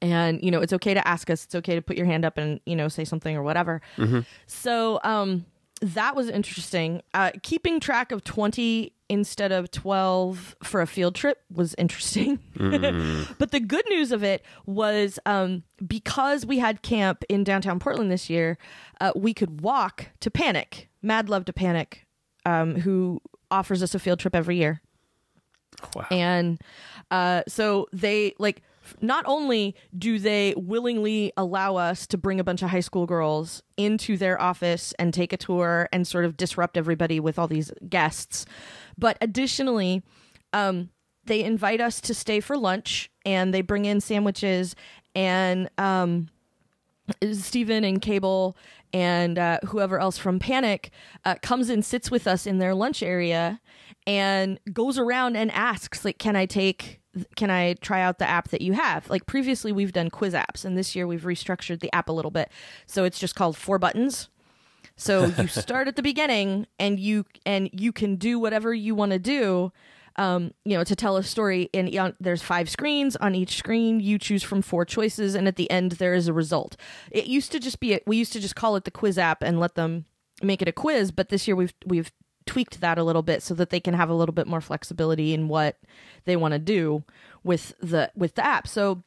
And 0.00 0.42
you 0.42 0.50
know, 0.50 0.60
it's 0.60 0.72
okay 0.72 0.94
to 0.94 1.06
ask 1.06 1.30
us. 1.30 1.44
It's 1.44 1.54
okay 1.56 1.74
to 1.74 1.82
put 1.82 1.96
your 1.96 2.06
hand 2.06 2.24
up 2.24 2.38
and 2.38 2.60
you 2.64 2.76
know 2.76 2.88
say 2.88 3.04
something 3.04 3.36
or 3.36 3.42
whatever. 3.42 3.80
Mm-hmm. 3.96 4.20
So 4.46 5.00
um, 5.04 5.46
that 5.80 6.16
was 6.16 6.28
interesting. 6.28 7.02
Uh, 7.12 7.32
keeping 7.42 7.80
track 7.80 8.12
of 8.12 8.24
twenty 8.24 8.92
instead 9.08 9.52
of 9.52 9.70
12 9.70 10.56
for 10.62 10.80
a 10.80 10.86
field 10.86 11.14
trip 11.14 11.42
was 11.52 11.74
interesting. 11.78 12.38
Mm. 12.58 13.34
but 13.38 13.52
the 13.52 13.60
good 13.60 13.84
news 13.88 14.10
of 14.10 14.24
it 14.24 14.44
was 14.66 15.18
um, 15.24 15.62
because 15.86 16.44
we 16.44 16.58
had 16.58 16.82
camp 16.82 17.24
in 17.28 17.44
downtown 17.44 17.78
Portland 17.78 18.10
this 18.10 18.28
year, 18.28 18.58
uh, 19.00 19.12
we 19.14 19.32
could 19.32 19.60
walk 19.60 20.06
to 20.20 20.30
Panic. 20.30 20.88
Mad 21.00 21.28
love 21.28 21.44
to 21.46 21.52
Panic 21.52 22.06
um, 22.44 22.76
who 22.76 23.20
offers 23.50 23.82
us 23.82 23.94
a 23.94 23.98
field 23.98 24.18
trip 24.18 24.34
every 24.34 24.56
year. 24.56 24.80
Wow. 25.94 26.06
And 26.10 26.60
uh, 27.10 27.42
so 27.46 27.86
they 27.92 28.34
like 28.38 28.62
not 29.00 29.24
only 29.26 29.74
do 29.96 30.18
they 30.18 30.54
willingly 30.56 31.32
allow 31.36 31.76
us 31.76 32.06
to 32.06 32.18
bring 32.18 32.40
a 32.40 32.44
bunch 32.44 32.62
of 32.62 32.70
high 32.70 32.80
school 32.80 33.06
girls 33.06 33.62
into 33.76 34.16
their 34.16 34.40
office 34.40 34.94
and 34.98 35.12
take 35.12 35.32
a 35.32 35.36
tour 35.36 35.88
and 35.92 36.06
sort 36.06 36.24
of 36.24 36.36
disrupt 36.36 36.76
everybody 36.76 37.20
with 37.20 37.38
all 37.38 37.46
these 37.48 37.70
guests, 37.88 38.46
but 38.98 39.16
additionally, 39.20 40.02
um, 40.52 40.90
they 41.24 41.42
invite 41.44 41.80
us 41.80 42.00
to 42.02 42.14
stay 42.14 42.40
for 42.40 42.56
lunch 42.56 43.10
and 43.24 43.54
they 43.54 43.60
bring 43.62 43.84
in 43.84 44.00
sandwiches 44.00 44.74
and 45.14 45.70
um, 45.78 46.28
Steven 47.32 47.84
and 47.84 48.02
Cabel 48.02 48.56
and 48.92 49.38
uh, 49.38 49.58
whoever 49.66 49.98
else 49.98 50.18
from 50.18 50.38
Panic 50.38 50.90
uh, 51.24 51.36
comes 51.42 51.68
and 51.68 51.84
sits 51.84 52.10
with 52.10 52.26
us 52.26 52.46
in 52.46 52.58
their 52.58 52.74
lunch 52.74 53.02
area 53.02 53.60
and 54.06 54.58
goes 54.72 54.98
around 54.98 55.36
and 55.36 55.50
asks, 55.52 56.04
like, 56.04 56.18
can 56.18 56.36
I 56.36 56.46
take, 56.46 57.00
can 57.36 57.50
I 57.50 57.74
try 57.74 58.00
out 58.00 58.18
the 58.18 58.28
app 58.28 58.48
that 58.48 58.62
you 58.62 58.72
have? 58.72 59.08
Like 59.10 59.26
previously, 59.26 59.72
we've 59.72 59.92
done 59.92 60.08
quiz 60.08 60.32
apps, 60.32 60.64
and 60.64 60.78
this 60.78 60.96
year 60.96 61.06
we've 61.06 61.22
restructured 61.22 61.80
the 61.80 61.94
app 61.94 62.08
a 62.08 62.12
little 62.12 62.30
bit, 62.30 62.50
so 62.86 63.04
it's 63.04 63.18
just 63.18 63.34
called 63.34 63.56
Four 63.56 63.78
Buttons. 63.78 64.30
So 64.98 65.24
you 65.38 65.48
start 65.48 65.88
at 65.88 65.96
the 65.96 66.02
beginning, 66.02 66.66
and 66.78 67.00
you 67.00 67.24
and 67.46 67.70
you 67.72 67.92
can 67.92 68.16
do 68.16 68.38
whatever 68.38 68.74
you 68.74 68.94
want 68.94 69.12
to 69.12 69.18
do 69.18 69.72
um, 70.18 70.52
you 70.64 70.76
know, 70.76 70.84
to 70.84 70.96
tell 70.96 71.16
a 71.16 71.22
story. 71.22 71.70
And 71.72 72.12
there's 72.20 72.42
five 72.42 72.68
screens. 72.68 73.16
On 73.16 73.34
each 73.34 73.56
screen, 73.56 74.00
you 74.00 74.18
choose 74.18 74.42
from 74.42 74.60
four 74.60 74.84
choices, 74.84 75.34
and 75.34 75.48
at 75.48 75.56
the 75.56 75.70
end, 75.70 75.92
there 75.92 76.12
is 76.12 76.28
a 76.28 76.32
result. 76.32 76.76
It 77.10 77.26
used 77.26 77.52
to 77.52 77.60
just 77.60 77.80
be 77.80 77.94
a, 77.94 78.00
we 78.06 78.16
used 78.16 78.32
to 78.34 78.40
just 78.40 78.56
call 78.56 78.76
it 78.76 78.84
the 78.84 78.90
quiz 78.90 79.16
app 79.16 79.42
and 79.42 79.60
let 79.60 79.76
them 79.76 80.04
make 80.42 80.60
it 80.60 80.68
a 80.68 80.72
quiz. 80.72 81.12
But 81.12 81.28
this 81.30 81.46
year, 81.46 81.56
we've 81.56 81.72
we've 81.86 82.12
tweaked 82.46 82.80
that 82.80 82.98
a 82.98 83.04
little 83.04 83.22
bit 83.22 83.42
so 83.42 83.54
that 83.54 83.70
they 83.70 83.80
can 83.80 83.94
have 83.94 84.10
a 84.10 84.14
little 84.14 84.32
bit 84.32 84.46
more 84.46 84.60
flexibility 84.60 85.32
in 85.32 85.48
what 85.48 85.78
they 86.24 86.36
want 86.36 86.52
to 86.52 86.58
do 86.58 87.04
with 87.44 87.74
the 87.80 88.10
with 88.16 88.34
the 88.34 88.44
app. 88.44 88.66
So 88.66 89.04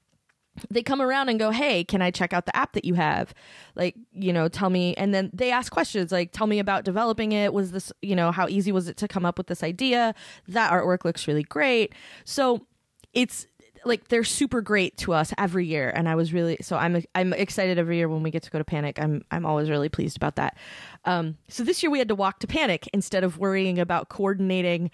they 0.69 0.83
come 0.83 1.01
around 1.01 1.29
and 1.29 1.39
go, 1.39 1.51
Hey, 1.51 1.83
can 1.83 2.01
I 2.01 2.11
check 2.11 2.33
out 2.33 2.45
the 2.45 2.55
app 2.55 2.73
that 2.73 2.85
you 2.85 2.93
have? 2.95 3.33
Like, 3.75 3.95
you 4.13 4.33
know, 4.33 4.47
tell 4.47 4.69
me. 4.69 4.93
And 4.95 5.13
then 5.13 5.29
they 5.33 5.51
ask 5.51 5.71
questions 5.71 6.11
like, 6.11 6.31
Tell 6.31 6.47
me 6.47 6.59
about 6.59 6.83
developing 6.83 7.31
it. 7.31 7.53
Was 7.53 7.71
this, 7.71 7.91
you 8.01 8.15
know, 8.15 8.31
how 8.31 8.47
easy 8.47 8.71
was 8.71 8.87
it 8.87 8.97
to 8.97 9.07
come 9.07 9.25
up 9.25 9.37
with 9.37 9.47
this 9.47 9.63
idea? 9.63 10.13
That 10.47 10.71
artwork 10.71 11.05
looks 11.05 11.27
really 11.27 11.43
great. 11.43 11.93
So 12.25 12.65
it's 13.13 13.47
like 13.85 14.07
they're 14.09 14.23
super 14.23 14.61
great 14.61 14.95
to 14.97 15.13
us 15.13 15.33
every 15.37 15.65
year 15.65 15.89
and 15.89 16.07
i 16.07 16.15
was 16.15 16.33
really 16.33 16.57
so 16.61 16.77
i'm 16.77 17.03
i'm 17.15 17.33
excited 17.33 17.77
every 17.77 17.97
year 17.97 18.07
when 18.07 18.23
we 18.23 18.31
get 18.31 18.43
to 18.43 18.51
go 18.51 18.57
to 18.57 18.63
panic 18.63 18.99
i'm 19.01 19.23
i'm 19.31 19.45
always 19.45 19.69
really 19.69 19.89
pleased 19.89 20.17
about 20.17 20.35
that 20.35 20.57
um 21.05 21.37
so 21.47 21.63
this 21.63 21.81
year 21.81 21.89
we 21.89 21.99
had 21.99 22.07
to 22.07 22.15
walk 22.15 22.39
to 22.39 22.47
panic 22.47 22.87
instead 22.93 23.23
of 23.23 23.37
worrying 23.37 23.79
about 23.79 24.09
coordinating 24.09 24.91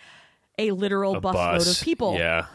a 0.57 0.71
literal 0.71 1.17
a 1.17 1.21
busload 1.21 1.33
bus. 1.33 1.79
of 1.79 1.85
people 1.85 2.15
yeah 2.15 2.45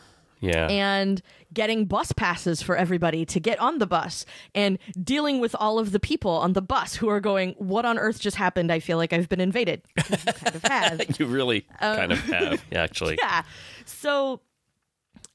Yeah. 0.42 0.66
and 0.66 1.22
getting 1.54 1.84
bus 1.86 2.12
passes 2.12 2.60
for 2.62 2.76
everybody 2.76 3.24
to 3.26 3.38
get 3.40 3.58
on 3.60 3.78
the 3.78 3.86
bus 3.86 4.26
and 4.54 4.78
dealing 5.02 5.38
with 5.38 5.54
all 5.58 5.78
of 5.78 5.92
the 5.92 6.00
people 6.00 6.32
on 6.32 6.52
the 6.54 6.60
bus 6.62 6.96
who 6.96 7.08
are 7.08 7.20
going, 7.20 7.54
What 7.58 7.84
on 7.84 7.96
earth 7.98 8.18
just 8.20 8.36
happened? 8.36 8.72
I 8.72 8.80
feel 8.80 8.98
like 8.98 9.12
I've 9.12 9.28
been 9.28 9.40
invaded. 9.40 9.82
you 10.10 10.16
kind 10.16 10.54
of 10.54 10.62
have. 10.64 11.00
you 11.20 11.26
really 11.26 11.60
kind 11.80 12.10
of 12.12 12.18
have, 12.24 12.64
actually. 12.74 13.16
yeah. 13.22 13.42
So 13.84 14.40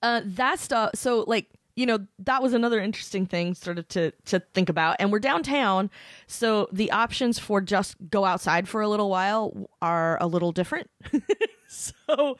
uh 0.04 0.22
that 0.26 0.60
stuff 0.60 0.92
so 0.94 1.24
like 1.28 1.48
you 1.76 1.86
know 1.86 2.00
that 2.20 2.44
was 2.44 2.54
another 2.54 2.80
interesting 2.80 3.26
thing 3.26 3.54
sort 3.56 3.80
of 3.80 3.88
to 3.88 4.12
to 4.26 4.40
think 4.54 4.68
about 4.70 4.96
and 5.00 5.12
we're 5.12 5.20
downtown 5.20 5.90
so 6.28 6.68
the 6.72 6.92
options 6.92 7.40
for 7.40 7.62
just 7.62 7.96
go 8.10 8.26
outside 8.26 8.68
for 8.68 8.82
a 8.82 8.88
little 8.90 9.10
while 9.10 9.70
are 9.82 10.18
a 10.22 10.28
little 10.28 10.52
different 10.52 10.90
so 11.68 12.38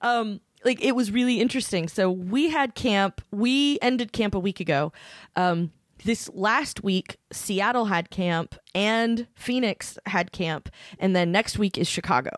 um 0.00 0.40
like 0.64 0.82
it 0.82 0.92
was 0.96 1.10
really 1.10 1.40
interesting 1.40 1.88
so 1.88 2.10
we 2.10 2.50
had 2.50 2.74
camp 2.74 3.20
we 3.30 3.78
ended 3.82 4.12
camp 4.12 4.34
a 4.34 4.38
week 4.38 4.60
ago 4.60 4.92
um 5.36 5.70
this 6.04 6.28
last 6.34 6.82
week 6.84 7.16
seattle 7.32 7.86
had 7.86 8.10
camp 8.10 8.54
and 8.74 9.26
phoenix 9.34 9.98
had 10.06 10.32
camp 10.32 10.68
and 10.98 11.14
then 11.14 11.30
next 11.32 11.58
week 11.58 11.76
is 11.78 11.88
chicago 11.88 12.30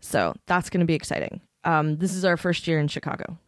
so 0.00 0.34
that's 0.46 0.68
going 0.68 0.80
to 0.80 0.86
be 0.86 0.92
exciting. 0.94 1.40
Um, 1.64 1.96
this 1.96 2.12
is 2.14 2.26
our 2.26 2.36
first 2.36 2.66
year 2.66 2.78
in 2.78 2.88
Chicago. 2.88 3.38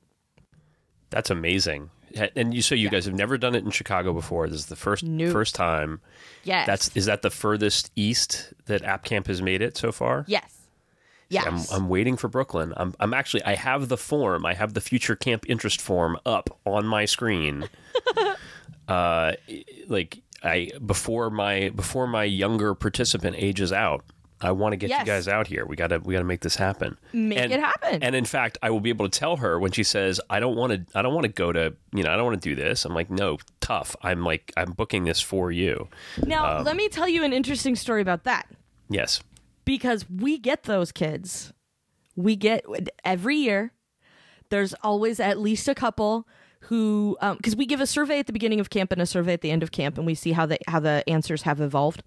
That's 1.11 1.29
amazing. 1.29 1.91
And 2.35 2.55
you 2.55 2.63
so 2.63 2.75
you 2.75 2.89
guys 2.89 3.05
have 3.05 3.13
never 3.15 3.37
done 3.37 3.55
it 3.55 3.63
in 3.63 3.71
Chicago 3.71 4.15
before. 4.15 4.49
This 4.49 4.61
is 4.61 4.67
the 4.67 4.77
first 4.77 5.05
Nope. 5.05 5.33
first 5.33 5.55
time. 5.55 6.01
Yes. 6.45 6.67
That's 6.67 6.97
is 6.97 7.05
that 7.07 7.21
the 7.21 7.29
furthest 7.29 7.91
east 7.95 8.55
that 8.65 8.83
App 8.85 9.05
Camp 9.05 9.27
has 9.27 9.43
made 9.43 9.61
it 9.61 9.77
so 9.77 9.93
far? 9.93 10.25
yes. 10.27 10.56
Yes. 11.29 11.73
I'm, 11.73 11.77
I'm 11.85 11.89
waiting 11.89 12.17
for 12.17 12.29
Brooklyn. 12.29 12.73
I'm, 12.77 12.95
I'm 13.01 13.13
actually, 13.13 13.43
I 13.45 13.55
have 13.57 13.89
the 13.89 13.97
form. 13.97 14.47
I 14.47 14.55
have 14.55 14.75
the 14.75 14.81
future 14.81 15.17
camp 15.17 15.45
interest 15.49 15.81
form 15.81 16.17
up 16.25 16.59
on 16.65 16.87
my 16.87 17.05
screen. 17.05 17.69
uh, 18.89 19.33
like 19.89 20.19
I 20.43 20.71
before 20.85 21.31
my 21.31 21.71
before 21.71 22.07
my 22.07 22.25
younger 22.25 22.75
participant 22.75 23.37
ages 23.39 23.73
out. 23.73 24.05
I 24.39 24.53
want 24.53 24.75
to 24.75 24.77
get 24.77 24.91
Yes. 24.91 25.01
you 25.01 25.07
guys 25.07 25.29
out 25.29 25.47
here. 25.47 25.65
We 25.65 25.77
gotta 25.77 25.99
we 25.99 26.13
gotta 26.13 26.27
make 26.27 26.41
this 26.43 26.57
happen. 26.57 26.99
Make 27.15 27.39
And- 27.39 27.53
it 27.55 27.59
happen. 27.61 28.03
And 28.03 28.15
in 28.15 28.27
fact, 28.27 28.59
I 28.63 28.69
will 28.69 28.81
be 28.81 28.91
able 28.91 29.09
to 29.09 29.19
tell 29.19 29.37
her 29.39 29.59
when 29.59 29.73
she 29.73 29.83
says, 29.83 30.21
"I 30.29 30.41
don't 30.41 30.57
want 30.57 30.73
to. 30.75 30.99
I 30.99 31.01
don't 31.01 31.15
want 31.15 31.25
to 31.25 31.33
go 31.33 31.53
to. 31.53 31.73
You 31.95 32.03
know, 32.03 32.13
I 32.13 32.17
don't 32.17 32.27
want 32.27 32.43
to 32.43 32.49
do 32.51 32.55
this." 32.55 32.85
I'm 32.85 32.93
like, 32.95 33.09
"No, 33.09 33.39
tough. 33.61 33.97
I'm 34.03 34.25
like, 34.25 34.53
I'm 34.59 34.73
booking 34.73 35.05
this 35.05 35.23
for 35.23 35.51
you." 35.51 35.89
now, 36.23 36.59
um, 36.59 36.65
let 36.65 36.77
me 36.77 36.91
tell 36.91 37.09
you 37.09 37.25
an 37.25 37.33
interesting 37.33 37.75
story 37.77 38.03
about 38.03 38.25
that 38.25 38.47
Yes. 38.91 39.23
Because 39.67 40.09
we 40.09 40.39
get 40.39 40.63
those 40.63 40.91
kids. 40.91 41.53
We 42.15 42.37
get 42.37 42.65
every 43.05 43.37
year. 43.37 43.73
There's 44.49 44.73
always 44.83 45.21
at 45.21 45.39
least 45.39 45.69
a 45.69 45.75
couple 45.75 46.27
who, 46.61 47.19
because 47.21 47.55
we 47.55 47.67
give 47.67 47.83
a 47.83 47.87
survey 47.87 48.19
at 48.19 48.27
the 48.27 48.33
beginning 48.33 48.61
of 48.61 48.71
camp 48.71 48.93
and 48.93 49.03
a 49.03 49.07
survey 49.07 49.35
at 49.35 49.43
the 49.43 49.51
end 49.51 49.63
of 49.63 49.71
camp, 49.71 49.99
and 49.99 50.07
we 50.07 50.15
see 50.15 50.33
how 50.33 50.47
the 50.47 50.59
how 50.67 50.81
the 50.81 51.05
answers 51.07 51.43
have 51.43 51.61
evolved. 51.61 52.03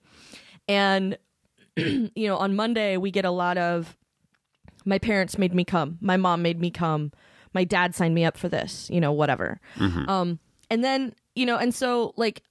And 0.68 1.18
you 1.78 2.10
know, 2.28 2.38
on 2.38 2.56
Monday 2.56 2.98
we 2.98 3.12
get 3.12 3.26
a 3.26 3.32
lot 3.32 3.58
of 3.60 3.96
my 4.86 4.98
parents 4.98 5.38
made 5.38 5.54
me 5.54 5.64
come, 5.64 5.98
my 6.02 6.18
mom 6.18 6.42
made 6.42 6.60
me 6.60 6.72
come, 6.72 7.12
my 7.54 7.64
dad 7.66 7.94
signed 7.94 8.16
me 8.16 8.26
up 8.26 8.38
for 8.38 8.50
this, 8.50 8.90
you 8.92 9.00
know, 9.00 9.12
whatever. 9.12 9.60
Um, 10.10 10.40
and 10.72 10.84
then 10.84 11.14
you 11.36 11.46
know, 11.46 11.58
and 11.58 11.76
so 11.76 12.14
like 12.16 12.42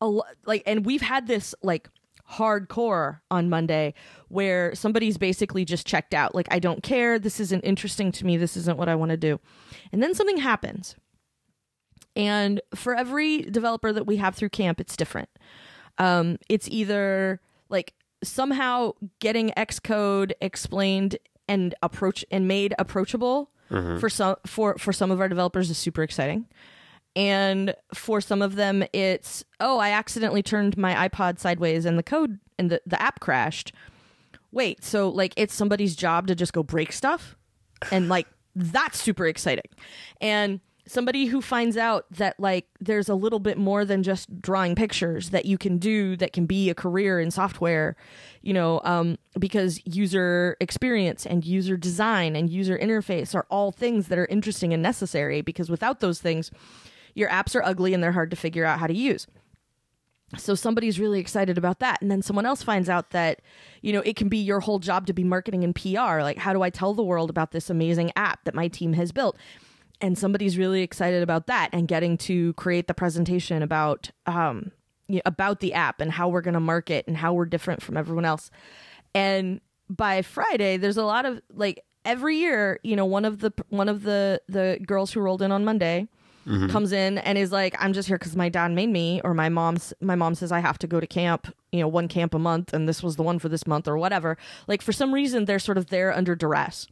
a 0.00 0.06
like, 0.44 0.62
and 0.66 0.84
we've 0.84 1.02
had 1.02 1.26
this 1.26 1.54
like 1.62 1.88
hardcore 2.30 3.20
on 3.30 3.48
Monday 3.48 3.94
where 4.28 4.74
somebody's 4.74 5.16
basically 5.16 5.64
just 5.64 5.86
checked 5.86 6.14
out. 6.14 6.34
Like, 6.34 6.48
I 6.50 6.58
don't 6.58 6.82
care. 6.82 7.18
This 7.18 7.40
isn't 7.40 7.62
interesting 7.62 8.12
to 8.12 8.26
me. 8.26 8.36
This 8.36 8.56
isn't 8.56 8.78
what 8.78 8.88
I 8.88 8.94
want 8.94 9.10
to 9.10 9.16
do. 9.16 9.40
And 9.92 10.02
then 10.02 10.14
something 10.14 10.38
happens. 10.38 10.94
And 12.14 12.60
for 12.74 12.94
every 12.94 13.42
developer 13.42 13.92
that 13.92 14.06
we 14.06 14.16
have 14.16 14.34
through 14.34 14.50
camp, 14.50 14.80
it's 14.80 14.96
different. 14.96 15.28
Um, 15.98 16.38
it's 16.48 16.68
either 16.68 17.40
like 17.68 17.94
somehow 18.22 18.92
getting 19.20 19.50
Xcode 19.50 20.32
explained 20.40 21.16
and 21.48 21.74
approach 21.82 22.24
and 22.30 22.46
made 22.48 22.74
approachable 22.78 23.50
for 23.98 24.08
some 24.08 24.36
for 24.46 24.76
for 24.78 24.92
some 24.94 25.10
of 25.10 25.20
our 25.20 25.28
developers 25.28 25.68
is 25.70 25.76
super 25.78 26.02
exciting. 26.02 26.46
And 27.16 27.74
for 27.94 28.20
some 28.20 28.42
of 28.42 28.54
them, 28.54 28.84
it's 28.92 29.44
oh, 29.60 29.78
I 29.78 29.90
accidentally 29.90 30.42
turned 30.42 30.76
my 30.76 31.08
iPod 31.08 31.38
sideways 31.38 31.84
and 31.84 31.98
the 31.98 32.02
code 32.02 32.38
and 32.58 32.70
the, 32.70 32.80
the 32.86 33.00
app 33.00 33.20
crashed. 33.20 33.72
Wait, 34.52 34.84
so 34.84 35.08
like 35.08 35.34
it's 35.36 35.54
somebody's 35.54 35.96
job 35.96 36.26
to 36.28 36.34
just 36.34 36.52
go 36.52 36.62
break 36.62 36.92
stuff? 36.92 37.36
And 37.90 38.08
like 38.08 38.26
that's 38.54 39.00
super 39.00 39.26
exciting. 39.26 39.70
And 40.20 40.60
somebody 40.88 41.26
who 41.26 41.42
finds 41.42 41.76
out 41.76 42.06
that 42.10 42.34
like 42.40 42.66
there's 42.80 43.08
a 43.08 43.14
little 43.14 43.38
bit 43.38 43.58
more 43.58 43.84
than 43.84 44.02
just 44.02 44.40
drawing 44.40 44.74
pictures 44.74 45.30
that 45.30 45.44
you 45.44 45.58
can 45.58 45.76
do 45.76 46.16
that 46.16 46.32
can 46.32 46.46
be 46.46 46.70
a 46.70 46.74
career 46.74 47.20
in 47.20 47.30
software, 47.30 47.94
you 48.40 48.54
know, 48.54 48.80
um, 48.84 49.18
because 49.38 49.80
user 49.84 50.56
experience 50.60 51.26
and 51.26 51.44
user 51.44 51.76
design 51.76 52.34
and 52.34 52.48
user 52.48 52.78
interface 52.78 53.34
are 53.34 53.46
all 53.50 53.70
things 53.70 54.08
that 54.08 54.18
are 54.18 54.26
interesting 54.26 54.72
and 54.72 54.82
necessary 54.82 55.42
because 55.42 55.68
without 55.68 56.00
those 56.00 56.20
things, 56.20 56.50
your 57.18 57.28
apps 57.28 57.54
are 57.54 57.64
ugly 57.64 57.92
and 57.92 58.02
they're 58.02 58.12
hard 58.12 58.30
to 58.30 58.36
figure 58.36 58.64
out 58.64 58.78
how 58.78 58.86
to 58.86 58.94
use. 58.94 59.26
So 60.36 60.54
somebody's 60.54 61.00
really 61.00 61.20
excited 61.20 61.56
about 61.56 61.80
that. 61.80 62.00
And 62.02 62.10
then 62.10 62.20
someone 62.20 62.44
else 62.44 62.62
finds 62.62 62.88
out 62.88 63.10
that, 63.10 63.40
you 63.80 63.92
know, 63.92 64.00
it 64.00 64.14
can 64.14 64.28
be 64.28 64.36
your 64.36 64.60
whole 64.60 64.78
job 64.78 65.06
to 65.06 65.12
be 65.12 65.24
marketing 65.24 65.64
and 65.64 65.74
PR. 65.74 66.20
Like, 66.20 66.36
how 66.36 66.52
do 66.52 66.62
I 66.62 66.70
tell 66.70 66.92
the 66.92 67.02
world 67.02 67.30
about 67.30 67.52
this 67.52 67.70
amazing 67.70 68.12
app 68.14 68.44
that 68.44 68.54
my 68.54 68.68
team 68.68 68.92
has 68.92 69.10
built? 69.10 69.36
And 70.00 70.18
somebody's 70.18 70.58
really 70.58 70.82
excited 70.82 71.22
about 71.22 71.46
that 71.46 71.70
and 71.72 71.88
getting 71.88 72.18
to 72.18 72.52
create 72.54 72.86
the 72.86 72.94
presentation 72.94 73.62
about 73.62 74.10
um 74.26 74.70
you 75.08 75.16
know, 75.16 75.22
about 75.24 75.60
the 75.60 75.72
app 75.72 76.02
and 76.02 76.12
how 76.12 76.28
we're 76.28 76.42
going 76.42 76.54
to 76.54 76.60
market 76.60 77.06
and 77.08 77.16
how 77.16 77.32
we're 77.32 77.46
different 77.46 77.82
from 77.82 77.96
everyone 77.96 78.26
else. 78.26 78.50
And 79.14 79.62
by 79.88 80.20
Friday, 80.20 80.76
there's 80.76 80.98
a 80.98 81.04
lot 81.04 81.24
of 81.24 81.40
like 81.52 81.82
every 82.04 82.36
year, 82.36 82.78
you 82.82 82.94
know, 82.94 83.06
one 83.06 83.24
of 83.24 83.40
the 83.40 83.52
one 83.70 83.88
of 83.88 84.02
the 84.02 84.40
the 84.48 84.78
girls 84.86 85.12
who 85.12 85.20
rolled 85.20 85.40
in 85.40 85.50
on 85.50 85.64
Monday 85.64 86.08
Mm-hmm. 86.48 86.68
comes 86.68 86.92
in 86.92 87.18
and 87.18 87.36
is 87.36 87.52
like 87.52 87.76
i'm 87.78 87.92
just 87.92 88.08
here 88.08 88.16
because 88.16 88.34
my 88.34 88.48
dad 88.48 88.72
made 88.72 88.88
me 88.88 89.20
or 89.22 89.34
my 89.34 89.50
mom's 89.50 89.92
my 90.00 90.14
mom 90.14 90.34
says 90.34 90.50
i 90.50 90.60
have 90.60 90.78
to 90.78 90.86
go 90.86 90.98
to 90.98 91.06
camp 91.06 91.54
you 91.72 91.80
know 91.80 91.88
one 91.88 92.08
camp 92.08 92.34
a 92.34 92.38
month 92.38 92.72
and 92.72 92.88
this 92.88 93.02
was 93.02 93.16
the 93.16 93.22
one 93.22 93.38
for 93.38 93.48
this 93.48 93.66
month 93.66 93.86
or 93.86 93.98
whatever. 93.98 94.36
Like 94.66 94.82
for 94.82 94.92
some 94.92 95.12
reason 95.12 95.44
they're 95.44 95.58
sort 95.58 95.78
of 95.78 95.88
there 95.88 96.12
under 96.12 96.34
duress. 96.34 96.86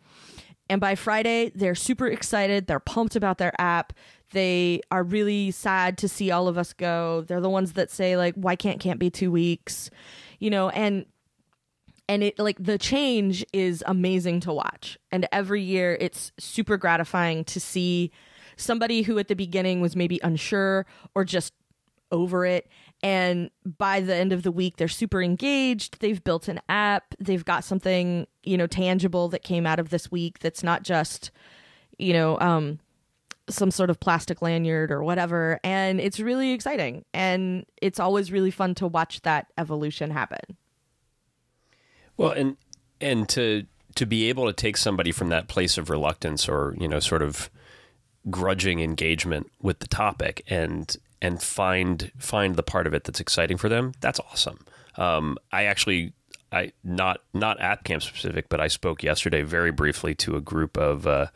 And 0.68 0.80
by 0.80 0.94
friday 0.94 1.52
they're 1.54 1.74
super 1.74 2.06
excited 2.06 2.66
they're 2.66 2.80
pumped 2.80 3.16
about 3.16 3.38
their 3.38 3.58
app 3.60 3.92
they 4.32 4.80
are 4.90 5.04
really 5.04 5.52
sad 5.52 5.96
to 5.98 6.08
see 6.08 6.32
all 6.32 6.48
of 6.48 6.58
us 6.58 6.72
go. 6.72 7.24
They're 7.28 7.40
the 7.40 7.48
ones 7.48 7.74
that 7.74 7.90
say 7.90 8.16
like 8.16 8.34
why 8.34 8.56
can't 8.56 8.80
camp 8.80 9.00
be 9.00 9.10
two 9.10 9.30
weeks? 9.30 9.90
You 10.38 10.50
know 10.50 10.68
and 10.70 11.06
and 12.08 12.22
it 12.22 12.38
like 12.38 12.62
the 12.62 12.78
change 12.78 13.44
is 13.52 13.82
amazing 13.86 14.40
to 14.40 14.52
watch. 14.52 14.98
And 15.10 15.26
every 15.32 15.62
year 15.62 15.96
it's 16.00 16.32
super 16.38 16.76
gratifying 16.76 17.44
to 17.44 17.60
see 17.60 18.10
somebody 18.56 19.02
who 19.02 19.18
at 19.18 19.28
the 19.28 19.36
beginning 19.36 19.80
was 19.80 19.94
maybe 19.94 20.20
unsure 20.22 20.86
or 21.14 21.24
just 21.24 21.52
over 22.12 22.46
it. 22.46 22.68
And 23.02 23.50
by 23.64 24.00
the 24.00 24.14
end 24.14 24.32
of 24.32 24.42
the 24.42 24.52
week 24.52 24.76
they're 24.76 24.88
super 24.88 25.22
engaged. 25.22 26.00
They've 26.00 26.22
built 26.22 26.48
an 26.48 26.60
app. 26.68 27.14
They've 27.18 27.44
got 27.44 27.64
something 27.64 28.26
you 28.42 28.56
know 28.56 28.66
tangible 28.66 29.28
that 29.28 29.42
came 29.42 29.66
out 29.66 29.78
of 29.78 29.90
this 29.90 30.10
week 30.10 30.38
that's 30.38 30.62
not 30.62 30.82
just 30.82 31.30
you 31.98 32.12
know 32.12 32.38
um 32.40 32.78
some 33.48 33.70
sort 33.70 33.90
of 33.90 34.00
plastic 34.00 34.42
lanyard 34.42 34.90
or 34.90 35.02
whatever. 35.02 35.60
And 35.62 36.00
it's 36.00 36.18
really 36.18 36.52
exciting. 36.52 37.04
And 37.14 37.64
it's 37.80 38.00
always 38.00 38.32
really 38.32 38.50
fun 38.50 38.74
to 38.76 38.86
watch 38.86 39.22
that 39.22 39.52
evolution 39.56 40.10
happen. 40.10 40.56
Well, 42.16 42.30
and 42.32 42.56
and 43.00 43.28
to 43.30 43.66
to 43.94 44.06
be 44.06 44.28
able 44.28 44.46
to 44.46 44.52
take 44.52 44.76
somebody 44.76 45.12
from 45.12 45.28
that 45.30 45.48
place 45.48 45.78
of 45.78 45.90
reluctance 45.90 46.48
or 46.48 46.74
you 46.78 46.88
know 46.88 47.00
sort 47.00 47.22
of 47.22 47.50
grudging 48.30 48.80
engagement 48.80 49.50
with 49.60 49.78
the 49.80 49.88
topic 49.88 50.42
and 50.48 50.96
and 51.22 51.42
find 51.42 52.12
find 52.18 52.56
the 52.56 52.62
part 52.62 52.86
of 52.86 52.94
it 52.94 53.04
that's 53.04 53.20
exciting 53.20 53.56
for 53.56 53.68
them 53.68 53.92
that's 54.00 54.20
awesome. 54.20 54.64
Um, 54.96 55.36
i 55.52 55.64
actually 55.64 56.12
i 56.52 56.72
not 56.82 57.20
not 57.34 57.60
at 57.60 57.84
camp 57.84 58.02
specific 58.02 58.48
but 58.48 58.60
i 58.60 58.68
spoke 58.68 59.02
yesterday 59.02 59.42
very 59.42 59.70
briefly 59.70 60.14
to 60.16 60.36
a 60.36 60.40
group 60.40 60.76
of 60.76 61.06
uh, 61.06 61.26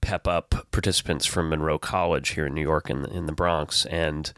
pep 0.00 0.28
up 0.28 0.66
participants 0.70 1.24
from 1.24 1.48
monroe 1.48 1.78
college 1.78 2.30
here 2.30 2.46
in 2.46 2.54
new 2.54 2.62
york 2.62 2.90
in, 2.90 3.04
in 3.06 3.26
the 3.26 3.32
bronx 3.32 3.86
and 3.86 4.32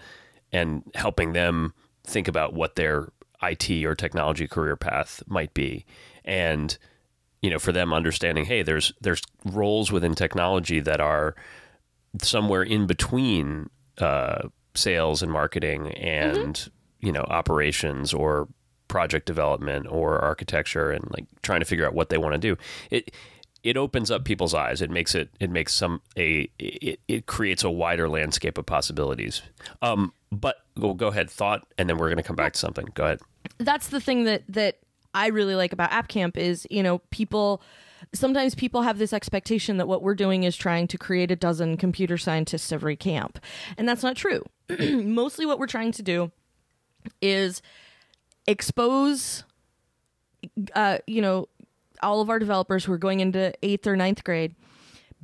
and 0.53 0.85
helping 0.95 1.33
them 1.33 1.75
think 2.05 2.29
about 2.29 2.55
what 2.55 2.77
their 2.77 3.09
it 3.43 3.85
or 3.85 3.95
technology 3.95 4.47
career 4.47 4.77
path 4.77 5.23
might 5.27 5.53
be. 5.55 5.85
And 6.25 6.77
you 7.43 7.51
know 7.51 7.59
for 7.59 7.71
them 7.71 7.93
understanding 7.93 8.47
hey 8.47 8.63
there's 8.63 8.93
there's 9.03 9.23
roles 9.45 9.93
within 9.93 10.15
technology 10.15 10.81
that 10.81 11.01
are 11.01 11.37
somewhere 12.23 12.63
in 12.63 12.87
between 12.87 13.71
uh, 13.99 14.49
sales 14.75 15.23
and 15.23 15.33
marketing 15.33 15.93
and 15.93 16.71
you 17.01 17.13
know 17.13 17.23
operations 17.23 18.13
or 18.13 18.49
project 18.89 19.27
development 19.27 19.87
or 19.91 20.19
architecture 20.19 20.91
and 20.91 21.05
like 21.11 21.27
trying 21.43 21.61
to 21.61 21.67
figure 21.67 21.87
out 21.87 21.93
what 21.93 22.09
they 22.09 22.19
want 22.19 22.35
to 22.35 22.39
do 22.39 22.57
it 22.91 23.11
it 23.67 23.77
opens 23.77 24.13
up 24.13 24.25
people's 24.25 24.55
eyes. 24.55 24.81
It 24.81 24.91
makes 24.91 25.17
it 25.17 25.29
it 25.41 25.51
makes 25.51 25.75
some 25.75 26.01
a 26.17 26.49
it, 26.59 27.01
it 27.09 27.27
creates 27.27 27.65
a 27.65 27.71
wider 27.71 28.09
landscape 28.09 28.59
of 28.59 28.67
possibilities. 28.67 29.43
Um, 29.83 30.13
but 30.31 30.59
go 30.79 30.95
go 30.95 31.09
ahead, 31.09 31.29
thought, 31.29 31.67
and 31.77 31.89
then 31.89 31.99
we're 31.99 32.07
going 32.07 32.19
to 32.19 32.23
come 32.23 32.37
back 32.37 32.53
to 32.53 32.59
something. 32.61 32.87
Go 32.95 33.05
ahead. 33.05 33.21
That's 33.59 33.89
the 33.89 34.01
thing 34.01 34.23
that 34.25 34.45
that 34.49 34.79
I 35.15 35.29
really 35.29 35.57
like 35.57 35.73
about 35.73 35.91
App 35.91 36.07
Camp 36.07 36.39
is 36.39 36.65
you 36.71 36.83
know 36.83 36.99
people 37.11 37.61
sometimes 38.15 38.55
people 38.55 38.83
have 38.83 38.99
this 38.99 39.13
expectation 39.13 39.77
that 39.77 39.89
what 39.89 40.03
we're 40.03 40.15
doing 40.15 40.45
is 40.45 40.57
trying 40.57 40.87
to 40.89 40.99
create 40.99 41.31
a 41.31 41.37
dozen 41.37 41.77
computer 41.77 42.17
scientists 42.17 42.73
every 42.73 42.97
camp, 42.97 43.39
and 43.77 43.89
that's 43.89 44.03
not 44.03 44.17
true. 44.17 44.45
Mostly, 44.81 45.47
what 45.47 45.59
we're 45.59 45.67
trying 45.67 45.93
to 45.93 46.03
do 46.03 46.33
is 47.21 47.63
expose, 48.47 49.45
uh, 50.75 50.99
you 51.07 51.23
know, 51.23 51.49
all 52.03 52.21
of 52.21 52.31
our 52.31 52.39
developers 52.39 52.85
who 52.85 52.93
are 52.93 52.99
going 52.99 53.21
into 53.21 53.53
eighth 53.63 53.87
or 53.87 53.97
ninth 53.97 54.25
grade. 54.25 54.55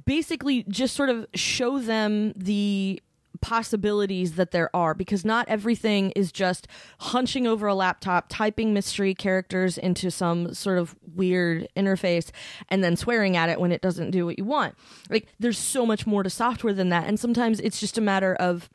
Basically, 0.05 0.65
just 0.65 0.97
sort 0.97 1.11
of 1.11 1.27
show 1.35 1.79
them 1.79 2.33
the 2.35 3.01
possibilities 3.43 4.37
that 4.37 4.53
there 4.53 4.75
are 4.75 4.95
because 4.95 5.25
not 5.25 5.47
everything 5.49 6.13
is 6.13 6.33
just 6.33 6.67
hunching 7.01 7.47
over 7.47 7.67
a 7.67 7.75
laptop, 7.75 8.27
typing 8.29 8.73
mystery 8.73 9.15
characters 9.15 9.77
into 9.77 10.11
some 10.11 10.55
sort 10.55 10.79
of 10.79 10.97
weird 11.15 11.69
interface 11.77 12.31
and 12.71 12.83
then 12.83 12.97
swearing 12.97 13.37
at 13.37 13.51
it 13.51 13.61
when 13.61 13.73
it 13.73 13.83
doesn't 13.83 14.13
do 14.13 14.25
what 14.25 14.39
you 14.39 14.45
want. 14.45 14.75
Like 15.11 15.29
there's 15.39 15.59
so 15.59 15.85
much 15.85 16.07
more 16.07 16.23
to 16.23 16.31
software 16.31 16.73
than 16.73 16.89
that 16.89 17.07
and 17.07 17.21
sometimes 17.21 17.61
it's 17.61 17.81
just 17.81 17.99
a 17.99 18.01
matter 18.01 18.35
of 18.35 18.71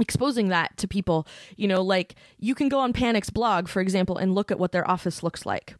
exposing 0.00 0.48
that 0.48 0.76
to 0.78 0.88
people. 0.88 1.26
You 1.56 1.68
know, 1.68 1.82
like 1.82 2.16
you 2.38 2.54
can 2.54 2.68
go 2.68 2.80
on 2.80 2.92
Panic's 2.92 3.30
blog 3.30 3.68
for 3.68 3.80
example 3.80 4.16
and 4.16 4.34
look 4.34 4.50
at 4.50 4.58
what 4.58 4.72
their 4.72 4.88
office 4.90 5.22
looks 5.22 5.46
like. 5.46 5.76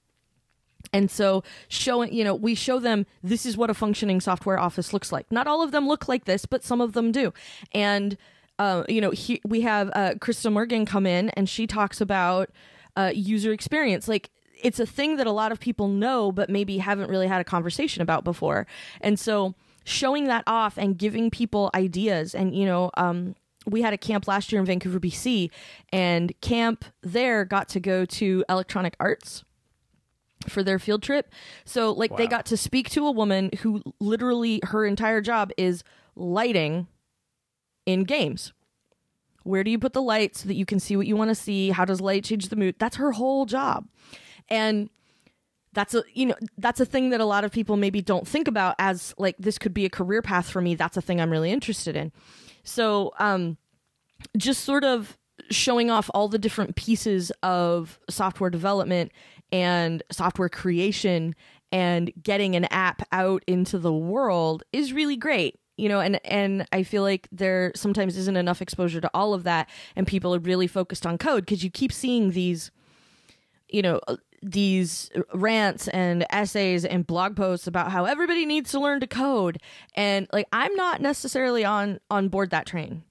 And 0.92 1.10
so 1.10 1.42
showing, 1.68 2.12
you 2.12 2.24
know, 2.24 2.34
we 2.34 2.54
show 2.54 2.78
them 2.78 3.06
this 3.22 3.46
is 3.46 3.56
what 3.56 3.70
a 3.70 3.74
functioning 3.74 4.20
software 4.20 4.58
office 4.58 4.92
looks 4.92 5.12
like. 5.12 5.30
Not 5.30 5.46
all 5.46 5.62
of 5.62 5.72
them 5.72 5.88
look 5.88 6.08
like 6.08 6.24
this, 6.24 6.46
but 6.46 6.64
some 6.64 6.80
of 6.80 6.92
them 6.92 7.12
do. 7.12 7.32
And 7.72 8.16
uh, 8.58 8.84
you 8.88 9.00
know, 9.00 9.10
he, 9.10 9.40
we 9.44 9.60
have 9.60 9.88
uh, 9.94 10.14
Krista 10.14 10.52
Morgan 10.52 10.84
come 10.84 11.06
in 11.06 11.30
and 11.30 11.48
she 11.48 11.66
talks 11.66 12.00
about 12.00 12.50
uh, 12.96 13.12
user 13.14 13.52
experience. 13.52 14.08
Like 14.08 14.30
it's 14.60 14.80
a 14.80 14.86
thing 14.86 15.16
that 15.16 15.26
a 15.26 15.32
lot 15.32 15.52
of 15.52 15.60
people 15.60 15.88
know, 15.88 16.32
but 16.32 16.50
maybe 16.50 16.78
haven't 16.78 17.08
really 17.08 17.28
had 17.28 17.40
a 17.40 17.44
conversation 17.44 18.02
about 18.02 18.24
before. 18.24 18.66
And 19.00 19.18
so 19.18 19.54
showing 19.84 20.26
that 20.26 20.42
off 20.46 20.76
and 20.76 20.98
giving 20.98 21.30
people 21.30 21.70
ideas 21.74 22.34
and, 22.34 22.54
you 22.54 22.66
know, 22.66 22.90
um, 22.96 23.36
we 23.66 23.82
had 23.82 23.92
a 23.92 23.98
camp 23.98 24.26
last 24.26 24.50
year 24.50 24.60
in 24.60 24.66
Vancouver, 24.66 24.98
BC, 24.98 25.50
and 25.92 26.32
camp 26.40 26.84
there 27.02 27.44
got 27.44 27.68
to 27.70 27.80
go 27.80 28.04
to 28.06 28.44
Electronic 28.48 28.96
Arts 28.98 29.44
for 30.48 30.62
their 30.62 30.78
field 30.78 31.02
trip. 31.02 31.32
So 31.64 31.92
like 31.92 32.16
they 32.16 32.26
got 32.26 32.46
to 32.46 32.56
speak 32.56 32.90
to 32.90 33.06
a 33.06 33.10
woman 33.10 33.50
who 33.60 33.82
literally 34.00 34.60
her 34.64 34.84
entire 34.84 35.20
job 35.20 35.50
is 35.56 35.82
lighting 36.16 36.86
in 37.86 38.04
games. 38.04 38.52
Where 39.44 39.64
do 39.64 39.70
you 39.70 39.78
put 39.78 39.94
the 39.94 40.02
light 40.02 40.36
so 40.36 40.48
that 40.48 40.54
you 40.54 40.66
can 40.66 40.78
see 40.78 40.96
what 40.96 41.06
you 41.06 41.16
want 41.16 41.30
to 41.30 41.34
see? 41.34 41.70
How 41.70 41.84
does 41.84 42.00
light 42.00 42.24
change 42.24 42.48
the 42.48 42.56
mood? 42.56 42.74
That's 42.78 42.96
her 42.96 43.12
whole 43.12 43.46
job. 43.46 43.86
And 44.48 44.90
that's 45.72 45.94
a 45.94 46.02
you 46.12 46.26
know 46.26 46.34
that's 46.56 46.80
a 46.80 46.86
thing 46.86 47.10
that 47.10 47.20
a 47.20 47.24
lot 47.24 47.44
of 47.44 47.52
people 47.52 47.76
maybe 47.76 48.00
don't 48.02 48.26
think 48.26 48.48
about 48.48 48.74
as 48.78 49.14
like 49.18 49.36
this 49.38 49.58
could 49.58 49.74
be 49.74 49.84
a 49.84 49.90
career 49.90 50.22
path 50.22 50.50
for 50.50 50.60
me. 50.60 50.74
That's 50.74 50.96
a 50.96 51.02
thing 51.02 51.20
I'm 51.20 51.30
really 51.30 51.50
interested 51.52 51.96
in. 51.96 52.12
So 52.64 53.12
um 53.18 53.58
just 54.36 54.64
sort 54.64 54.84
of 54.84 55.16
showing 55.50 55.90
off 55.90 56.10
all 56.14 56.28
the 56.28 56.38
different 56.38 56.76
pieces 56.76 57.30
of 57.42 57.98
software 58.10 58.50
development 58.50 59.12
and 59.52 60.02
software 60.10 60.48
creation 60.48 61.34
and 61.70 62.12
getting 62.22 62.56
an 62.56 62.64
app 62.66 63.06
out 63.12 63.42
into 63.46 63.78
the 63.78 63.92
world 63.92 64.62
is 64.72 64.92
really 64.92 65.16
great 65.16 65.58
you 65.78 65.88
know 65.88 66.00
and 66.00 66.20
and 66.26 66.66
i 66.72 66.82
feel 66.82 67.02
like 67.02 67.28
there 67.32 67.72
sometimes 67.74 68.16
isn't 68.16 68.36
enough 68.36 68.60
exposure 68.60 69.00
to 69.00 69.10
all 69.14 69.32
of 69.32 69.44
that 69.44 69.68
and 69.96 70.06
people 70.06 70.34
are 70.34 70.40
really 70.40 70.66
focused 70.66 71.06
on 71.06 71.16
code 71.16 71.44
because 71.44 71.64
you 71.64 71.70
keep 71.70 71.92
seeing 71.92 72.32
these 72.32 72.70
you 73.68 73.80
know 73.80 74.00
uh, 74.08 74.16
these 74.42 75.10
rants 75.34 75.88
and 75.88 76.24
essays 76.30 76.84
and 76.84 77.06
blog 77.06 77.34
posts 77.34 77.66
about 77.66 77.90
how 77.90 78.04
everybody 78.04 78.46
needs 78.46 78.70
to 78.70 78.78
learn 78.78 79.00
to 79.00 79.06
code 79.06 79.58
and 79.94 80.26
like 80.32 80.46
i'm 80.52 80.74
not 80.74 81.00
necessarily 81.00 81.64
on 81.64 81.98
on 82.10 82.28
board 82.28 82.50
that 82.50 82.66
train. 82.66 83.02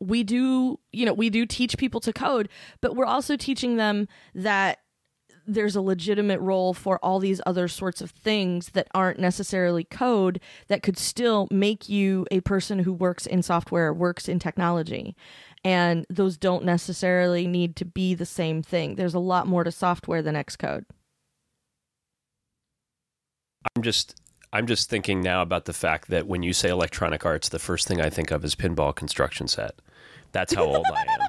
We 0.00 0.22
do 0.22 0.78
you 0.92 1.06
know 1.06 1.14
we 1.14 1.30
do 1.30 1.46
teach 1.46 1.78
people 1.78 2.00
to 2.00 2.12
code 2.12 2.50
but 2.82 2.94
we're 2.94 3.06
also 3.06 3.36
teaching 3.36 3.76
them 3.76 4.06
that 4.34 4.80
there's 5.48 5.74
a 5.74 5.80
legitimate 5.80 6.40
role 6.40 6.74
for 6.74 6.98
all 7.02 7.18
these 7.18 7.40
other 7.46 7.66
sorts 7.66 8.00
of 8.00 8.10
things 8.10 8.70
that 8.70 8.86
aren't 8.94 9.18
necessarily 9.18 9.82
code 9.82 10.40
that 10.68 10.82
could 10.82 10.98
still 10.98 11.48
make 11.50 11.88
you 11.88 12.26
a 12.30 12.40
person 12.40 12.78
who 12.80 12.92
works 12.92 13.26
in 13.26 13.42
software 13.42 13.92
works 13.92 14.28
in 14.28 14.38
technology 14.38 15.16
and 15.64 16.06
those 16.08 16.36
don't 16.36 16.64
necessarily 16.64 17.46
need 17.46 17.74
to 17.74 17.84
be 17.84 18.14
the 18.14 18.26
same 18.26 18.62
thing 18.62 18.94
there's 18.94 19.14
a 19.14 19.18
lot 19.18 19.46
more 19.46 19.64
to 19.64 19.72
software 19.72 20.22
than 20.22 20.34
xcode 20.34 20.84
I'm 23.74 23.82
just 23.82 24.20
I'm 24.52 24.66
just 24.66 24.88
thinking 24.88 25.20
now 25.20 25.42
about 25.42 25.66
the 25.66 25.72
fact 25.72 26.08
that 26.08 26.26
when 26.26 26.42
you 26.42 26.52
say 26.52 26.70
Electronic 26.70 27.26
Arts, 27.26 27.50
the 27.50 27.58
first 27.58 27.86
thing 27.86 28.00
I 28.00 28.08
think 28.08 28.30
of 28.30 28.44
is 28.44 28.54
pinball 28.54 28.94
construction 28.94 29.46
set. 29.46 29.74
That's 30.32 30.54
how 30.54 30.64
old 30.64 30.86
I 30.86 31.00
am. 31.00 31.20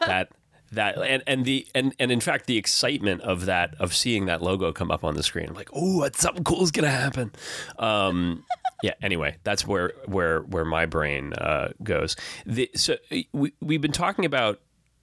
that 0.06 0.28
that 0.74 0.98
and 0.98 1.22
and 1.26 1.44
the 1.44 1.66
and 1.74 1.94
and 1.98 2.10
in 2.10 2.20
fact 2.20 2.46
the 2.46 2.56
excitement 2.56 3.20
of 3.22 3.46
that 3.46 3.74
of 3.78 3.94
seeing 3.94 4.26
that 4.26 4.42
logo 4.42 4.72
come 4.72 4.90
up 4.90 5.04
on 5.04 5.14
the 5.14 5.22
screen 5.22 5.48
I'm 5.48 5.54
like 5.54 5.70
oh 5.72 6.08
something 6.14 6.44
cool 6.44 6.62
is 6.62 6.70
gonna 6.70 6.90
happen. 6.90 7.32
Um 7.78 8.44
yeah 8.82 8.94
anyway 9.02 9.36
that's 9.44 9.66
where 9.66 9.92
where 10.06 10.40
where 10.40 10.64
my 10.64 10.86
brain 10.86 11.32
uh 11.34 11.68
goes. 11.82 12.16
The, 12.46 12.70
so 12.74 12.96
we, 13.32 13.52
we've 13.60 13.80
been 13.80 13.92
talking 13.92 14.24
about 14.24 14.60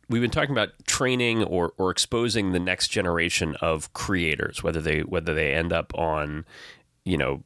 we've 0.09 0.21
been 0.21 0.31
talking 0.31 0.51
about 0.51 0.69
training 0.85 1.43
or 1.43 1.73
or 1.77 1.89
exposing 1.91 2.51
the 2.51 2.59
next 2.59 2.89
generation 2.89 3.55
of 3.61 3.91
creators 3.93 4.61
whether 4.61 4.81
they 4.81 4.99
whether 5.01 5.33
they 5.33 5.53
end 5.53 5.73
up 5.73 5.93
on 5.97 6.45
you 7.05 7.17
know 7.17 7.43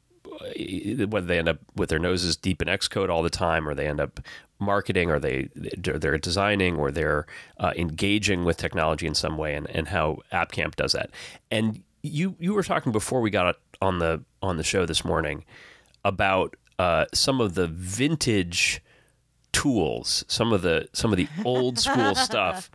whether 1.07 1.25
they 1.27 1.37
end 1.39 1.49
up 1.49 1.59
with 1.75 1.89
their 1.89 1.99
noses 1.99 2.35
deep 2.35 2.61
in 2.61 2.67
Xcode 2.67 3.09
all 3.09 3.23
the 3.23 3.29
time, 3.29 3.67
or 3.67 3.73
they 3.75 3.87
end 3.87 3.99
up 3.99 4.19
marketing, 4.59 5.09
or 5.11 5.19
they 5.19 5.49
they're 5.53 6.17
designing, 6.17 6.75
or 6.77 6.91
they're 6.91 7.25
uh, 7.59 7.73
engaging 7.75 8.45
with 8.45 8.57
technology 8.57 9.07
in 9.07 9.15
some 9.15 9.37
way, 9.37 9.53
and, 9.55 9.69
and 9.69 9.87
how 9.89 10.19
AppCamp 10.31 10.75
does 10.75 10.93
that. 10.93 11.09
And 11.51 11.83
you 12.01 12.35
you 12.39 12.53
were 12.53 12.63
talking 12.63 12.91
before 12.91 13.21
we 13.21 13.29
got 13.29 13.57
on 13.81 13.99
the 13.99 14.23
on 14.41 14.57
the 14.57 14.63
show 14.63 14.85
this 14.85 15.03
morning 15.03 15.43
about 16.03 16.55
uh, 16.79 17.05
some 17.13 17.41
of 17.41 17.55
the 17.55 17.67
vintage 17.67 18.81
tools, 19.51 20.23
some 20.27 20.53
of 20.53 20.61
the 20.61 20.87
some 20.93 21.11
of 21.11 21.17
the 21.17 21.27
old 21.43 21.79
school 21.79 22.15
stuff. 22.15 22.69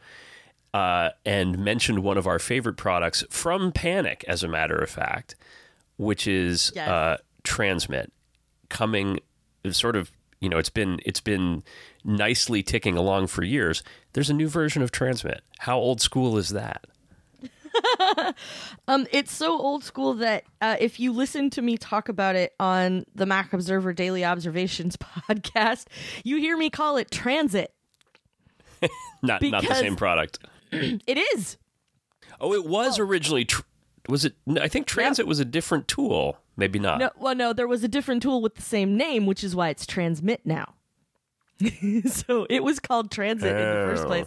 Uh, 0.72 1.10
and 1.26 1.58
mentioned 1.58 1.98
one 1.98 2.16
of 2.16 2.28
our 2.28 2.38
favorite 2.38 2.76
products 2.76 3.24
from 3.28 3.72
Panic, 3.72 4.24
as 4.28 4.44
a 4.44 4.48
matter 4.48 4.76
of 4.78 4.88
fact, 4.88 5.34
which 5.96 6.28
is 6.28 6.70
Yes. 6.76 6.88
uh, 6.88 7.16
Transmit, 7.50 8.12
coming 8.68 9.18
sort 9.72 9.96
of 9.96 10.12
you 10.40 10.48
know 10.48 10.56
it's 10.56 10.70
been 10.70 11.00
it's 11.04 11.20
been 11.20 11.64
nicely 12.04 12.62
ticking 12.62 12.96
along 12.96 13.26
for 13.26 13.42
years. 13.42 13.82
There's 14.12 14.30
a 14.30 14.34
new 14.34 14.48
version 14.48 14.82
of 14.82 14.92
Transmit. 14.92 15.40
How 15.58 15.76
old 15.76 16.00
school 16.00 16.38
is 16.38 16.50
that? 16.50 16.86
Um, 18.88 19.06
it's 19.12 19.32
so 19.32 19.56
old 19.56 19.84
school 19.84 20.14
that 20.14 20.42
uh, 20.60 20.76
if 20.80 20.98
you 20.98 21.12
listen 21.12 21.50
to 21.50 21.62
me 21.62 21.76
talk 21.76 22.08
about 22.08 22.34
it 22.34 22.52
on 22.58 23.04
the 23.14 23.24
Mac 23.24 23.52
Observer 23.52 23.92
Daily 23.92 24.24
Observations 24.24 24.96
podcast, 24.96 25.86
you 26.24 26.38
hear 26.38 26.56
me 26.56 26.70
call 26.70 26.96
it 26.96 27.10
Transit. 27.10 27.72
Not 29.22 29.42
not 29.42 29.62
the 29.62 29.74
same 29.74 29.96
product. 29.96 30.38
It 30.72 31.18
is. 31.34 31.56
Oh, 32.40 32.54
it 32.54 32.64
was 32.64 32.98
originally. 32.98 33.44
Tr- 33.44 33.62
was 34.08 34.24
it? 34.24 34.34
I 34.60 34.68
think 34.68 34.86
Transit 34.86 35.26
was 35.26 35.40
a 35.40 35.44
different 35.44 35.88
tool. 35.88 36.38
Maybe 36.56 36.78
not. 36.78 36.98
No, 36.98 37.10
well, 37.18 37.34
no, 37.34 37.52
there 37.52 37.68
was 37.68 37.82
a 37.84 37.88
different 37.88 38.22
tool 38.22 38.42
with 38.42 38.54
the 38.54 38.62
same 38.62 38.96
name, 38.96 39.26
which 39.26 39.42
is 39.42 39.54
why 39.56 39.68
it's 39.70 39.86
Transmit 39.86 40.40
now. 40.44 40.74
so 42.06 42.46
it 42.50 42.62
was 42.64 42.80
called 42.80 43.10
Transit 43.10 43.50
in 43.50 43.56
the 43.56 43.86
first 43.86 44.04
Oh. 44.04 44.06
place. 44.06 44.26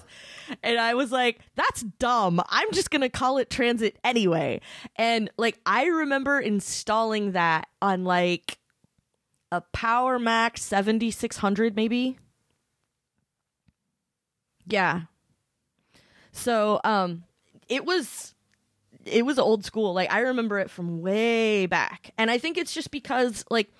And 0.62 0.80
I 0.80 0.94
was 0.94 1.12
like, 1.12 1.40
that's 1.56 1.82
dumb. 1.82 2.42
I'm 2.50 2.72
just 2.74 2.92
going 2.92 3.02
to 3.02 3.10
call 3.10 3.38
it 3.38 3.50
Transit 3.50 3.98
anyway. 4.04 4.62
And 4.96 5.30
like, 5.38 5.60
I 5.66 5.86
remember 5.86 6.40
installing 6.40 7.32
that 7.32 7.68
on 7.82 8.04
like 8.04 8.60
a 9.52 9.62
Power 9.62 10.20
Mac 10.20 10.58
7600, 10.58 11.76
maybe. 11.76 12.18
Yeah. 14.66 15.02
So, 16.32 16.80
um, 16.84 17.24
it 17.68 17.86
was 17.86 18.33
it 19.06 19.26
was 19.26 19.40
old 19.40 19.66
school. 19.66 19.94
Like 19.94 20.12
I 20.12 20.20
remember 20.20 20.60
it 20.60 20.70
from 20.70 21.02
way 21.02 21.66
back. 21.66 22.12
And 22.18 22.32
I 22.32 22.38
think 22.38 22.58
it's 22.58 22.74
just 22.74 22.92
because 22.92 23.44
like 23.50 23.72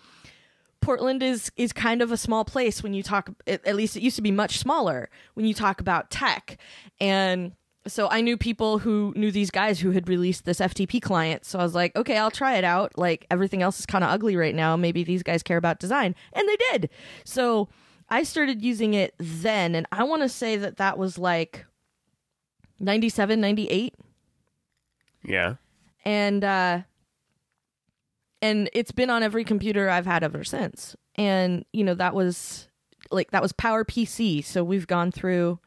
Portland 0.82 1.24
is 1.24 1.52
is 1.56 1.72
kind 1.72 2.02
of 2.02 2.12
a 2.12 2.18
small 2.18 2.44
place 2.46 2.84
when 2.84 2.94
you 2.94 3.04
talk 3.04 3.30
at 3.48 3.76
least 3.76 3.96
it 3.96 4.02
used 4.02 4.18
to 4.18 4.22
be 4.22 4.32
much 4.32 4.60
smaller 4.60 5.10
when 5.34 5.46
you 5.46 5.54
talk 5.54 5.80
about 5.80 6.10
tech. 6.10 6.58
And 7.00 7.54
so 7.88 8.10
I 8.10 8.22
knew 8.22 8.38
people 8.38 8.80
who 8.80 9.14
knew 9.16 9.32
these 9.32 9.52
guys 9.52 9.80
who 9.80 9.92
had 9.92 10.08
released 10.08 10.46
this 10.46 10.60
FTP 10.60 11.02
client. 11.02 11.46
So 11.46 11.60
I 11.60 11.64
was 11.64 11.76
like, 11.76 11.96
okay, 11.96 12.18
I'll 12.18 12.32
try 12.32 12.56
it 12.56 12.64
out. 12.64 12.98
Like 12.98 13.26
everything 13.30 13.62
else 13.62 13.80
is 13.80 13.86
kind 13.86 14.04
of 14.04 14.10
ugly 14.10 14.36
right 14.36 14.56
now. 14.56 14.78
Maybe 14.78 15.04
these 15.04 15.24
guys 15.24 15.44
care 15.44 15.58
about 15.58 15.80
design. 15.80 16.16
And 16.32 16.48
they 16.48 16.58
did. 16.72 16.90
So 17.26 17.68
I 18.10 18.24
started 18.24 18.62
using 18.62 18.94
it 18.94 19.16
then. 19.18 19.76
And 19.76 19.86
I 19.92 20.04
want 20.04 20.22
to 20.22 20.30
say 20.30 20.56
that 20.58 20.78
that 20.78 20.98
was 20.98 21.18
like 21.18 21.66
97, 22.80 23.40
98. 23.40 23.96
Yeah. 25.24 25.56
And, 26.06 26.44
uh, 26.44 26.82
and 28.42 28.70
it's 28.74 28.92
been 28.92 29.10
on 29.10 29.24
every 29.24 29.44
computer 29.44 29.90
I've 29.90 30.06
had 30.06 30.24
ever 30.24 30.44
since. 30.44 30.96
And, 31.16 31.66
you 31.72 31.84
know, 31.84 31.94
that 31.96 32.14
was 32.14 32.68
like, 33.12 33.32
that 33.32 33.42
was 33.42 33.54
Power 33.54 33.86
PC. 33.86 34.44
So 34.44 34.64
we've 34.64 34.88
gone 34.88 35.12
through 35.12 35.60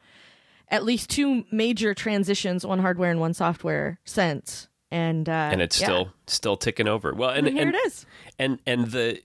at 0.69 0.83
least 0.83 1.09
two 1.09 1.45
major 1.51 1.93
transitions, 1.93 2.65
one 2.65 2.79
hardware 2.79 3.09
and 3.09 3.19
one 3.19 3.33
software 3.33 3.99
since. 4.05 4.67
And, 4.91 5.27
uh, 5.27 5.49
and 5.51 5.61
it's 5.61 5.79
yeah. 5.81 5.87
still 5.87 6.13
still 6.27 6.57
ticking 6.57 6.87
over. 6.87 7.13
Well, 7.13 7.31
and, 7.31 7.47
And 7.47 7.57
here 7.57 7.67
and, 7.67 7.75
it 7.75 7.85
is. 7.87 8.05
and 8.39 8.59
and 8.65 8.91
the 8.91 9.21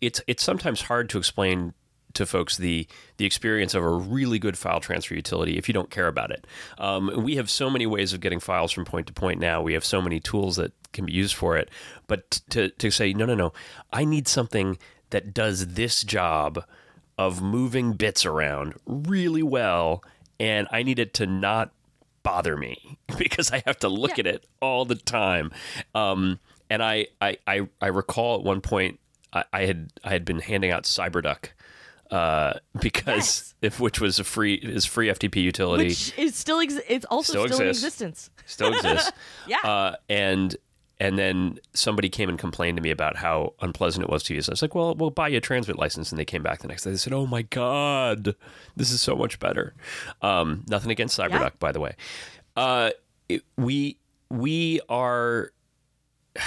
it's 0.00 0.20
it's 0.26 0.42
sometimes 0.42 0.82
hard 0.82 1.08
to 1.10 1.18
explain 1.18 1.74
to 2.16 2.26
folks 2.26 2.56
the 2.56 2.86
the 3.16 3.24
experience 3.24 3.74
of 3.74 3.82
a 3.82 3.88
really 3.90 4.38
good 4.38 4.58
file 4.58 4.80
transfer 4.80 5.14
utility 5.14 5.56
if 5.56 5.68
you 5.68 5.74
don't 5.74 5.90
care 5.90 6.08
about 6.08 6.30
it. 6.30 6.46
Um, 6.78 7.10
we 7.24 7.36
have 7.36 7.48
so 7.48 7.70
many 7.70 7.86
ways 7.86 8.12
of 8.12 8.20
getting 8.20 8.40
files 8.40 8.72
from 8.72 8.84
point 8.84 9.06
to 9.06 9.12
point 9.12 9.40
now. 9.40 9.62
We 9.62 9.72
have 9.74 9.84
so 9.84 10.02
many 10.02 10.20
tools 10.20 10.56
that 10.56 10.72
can 10.92 11.06
be 11.06 11.12
used 11.12 11.34
for 11.34 11.56
it. 11.56 11.70
But 12.06 12.40
to 12.50 12.68
to 12.70 12.90
say 12.90 13.12
no, 13.12 13.24
no, 13.24 13.34
no, 13.34 13.52
I 13.92 14.04
need 14.04 14.28
something 14.28 14.78
that 15.10 15.32
does 15.32 15.74
this 15.74 16.02
job 16.02 16.64
of 17.18 17.40
moving 17.40 17.92
bits 17.94 18.26
around 18.26 18.74
really 18.86 19.42
well, 19.42 20.02
and 20.38 20.66
I 20.70 20.82
need 20.82 20.98
it 20.98 21.14
to 21.14 21.26
not 21.26 21.72
bother 22.22 22.56
me 22.56 22.98
because 23.18 23.52
I 23.52 23.62
have 23.66 23.78
to 23.78 23.88
look 23.88 24.18
Yeah. 24.18 24.22
at 24.22 24.26
it 24.26 24.46
all 24.60 24.84
the 24.84 24.96
time. 24.96 25.52
Um, 25.94 26.40
and 26.68 26.82
I, 26.82 27.06
I, 27.22 27.38
I, 27.46 27.68
I 27.80 27.86
recall 27.86 28.34
at 28.40 28.42
one 28.44 28.60
point 28.60 28.98
I, 29.32 29.44
I 29.52 29.66
had 29.66 29.92
I 30.02 30.10
had 30.10 30.24
been 30.24 30.40
handing 30.40 30.72
out 30.72 30.82
CyberDuck 30.82 31.50
uh, 32.10 32.54
because 32.80 33.06
Yes. 33.06 33.54
if 33.62 33.80
which 33.80 34.00
was 34.00 34.18
a 34.18 34.24
free 34.24 34.54
is 34.54 34.84
free 34.84 35.08
FTP 35.08 35.42
utility 35.42 35.84
Which 35.88 36.16
is 36.18 36.36
still 36.36 36.60
ex- 36.60 36.78
it's 36.88 37.04
also 37.06 37.32
Still 37.32 37.46
still, 37.48 37.60
in 37.62 37.68
existence. 37.68 38.30
still 38.46 38.72
exists. 38.74 39.12
Yeah. 39.48 39.58
Uh, 39.64 39.96
and 40.08 40.56
and 40.98 41.18
then 41.18 41.58
somebody 41.74 42.08
came 42.08 42.30
and 42.30 42.38
complained 42.38 42.78
to 42.78 42.82
me 42.82 42.90
about 42.90 43.16
how 43.16 43.52
unpleasant 43.60 44.02
it 44.04 44.08
was 44.10 44.22
to 44.24 44.34
use. 44.34 44.48
I 44.48 44.52
was 44.52 44.62
like, 44.62 44.74
"Well, 44.74 44.94
we'll 44.94 45.10
buy 45.10 45.28
you 45.28 45.36
a 45.36 45.40
transmit 45.42 45.78
license." 45.78 46.10
And 46.10 46.18
they 46.18 46.24
came 46.24 46.42
back 46.42 46.60
the 46.60 46.68
next 46.68 46.84
day. 46.84 46.90
They 46.90 46.96
said, 46.96 47.12
"Oh 47.12 47.26
my 47.26 47.42
god, 47.42 48.34
this 48.76 48.90
is 48.90 49.02
so 49.02 49.14
much 49.14 49.38
better." 49.38 49.74
Um, 50.22 50.64
nothing 50.68 50.90
against 50.90 51.18
CyberDuck, 51.18 51.30
Yeah. 51.40 51.50
by 51.58 51.72
the 51.72 51.80
way. 51.80 51.96
Uh, 52.56 52.90
it, 53.28 53.42
we 53.58 53.98
we 54.30 54.80
are, 54.88 55.50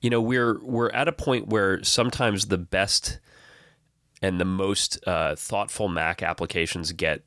you 0.00 0.10
know, 0.10 0.20
we're 0.20 0.60
we're 0.62 0.90
at 0.90 1.08
a 1.08 1.12
point 1.12 1.48
where 1.48 1.82
sometimes 1.82 2.46
the 2.46 2.58
best 2.58 3.18
and 4.22 4.40
the 4.40 4.44
most 4.44 4.98
uh, 5.06 5.34
thoughtful 5.36 5.88
Mac 5.88 6.22
applications 6.22 6.92
get 6.92 7.22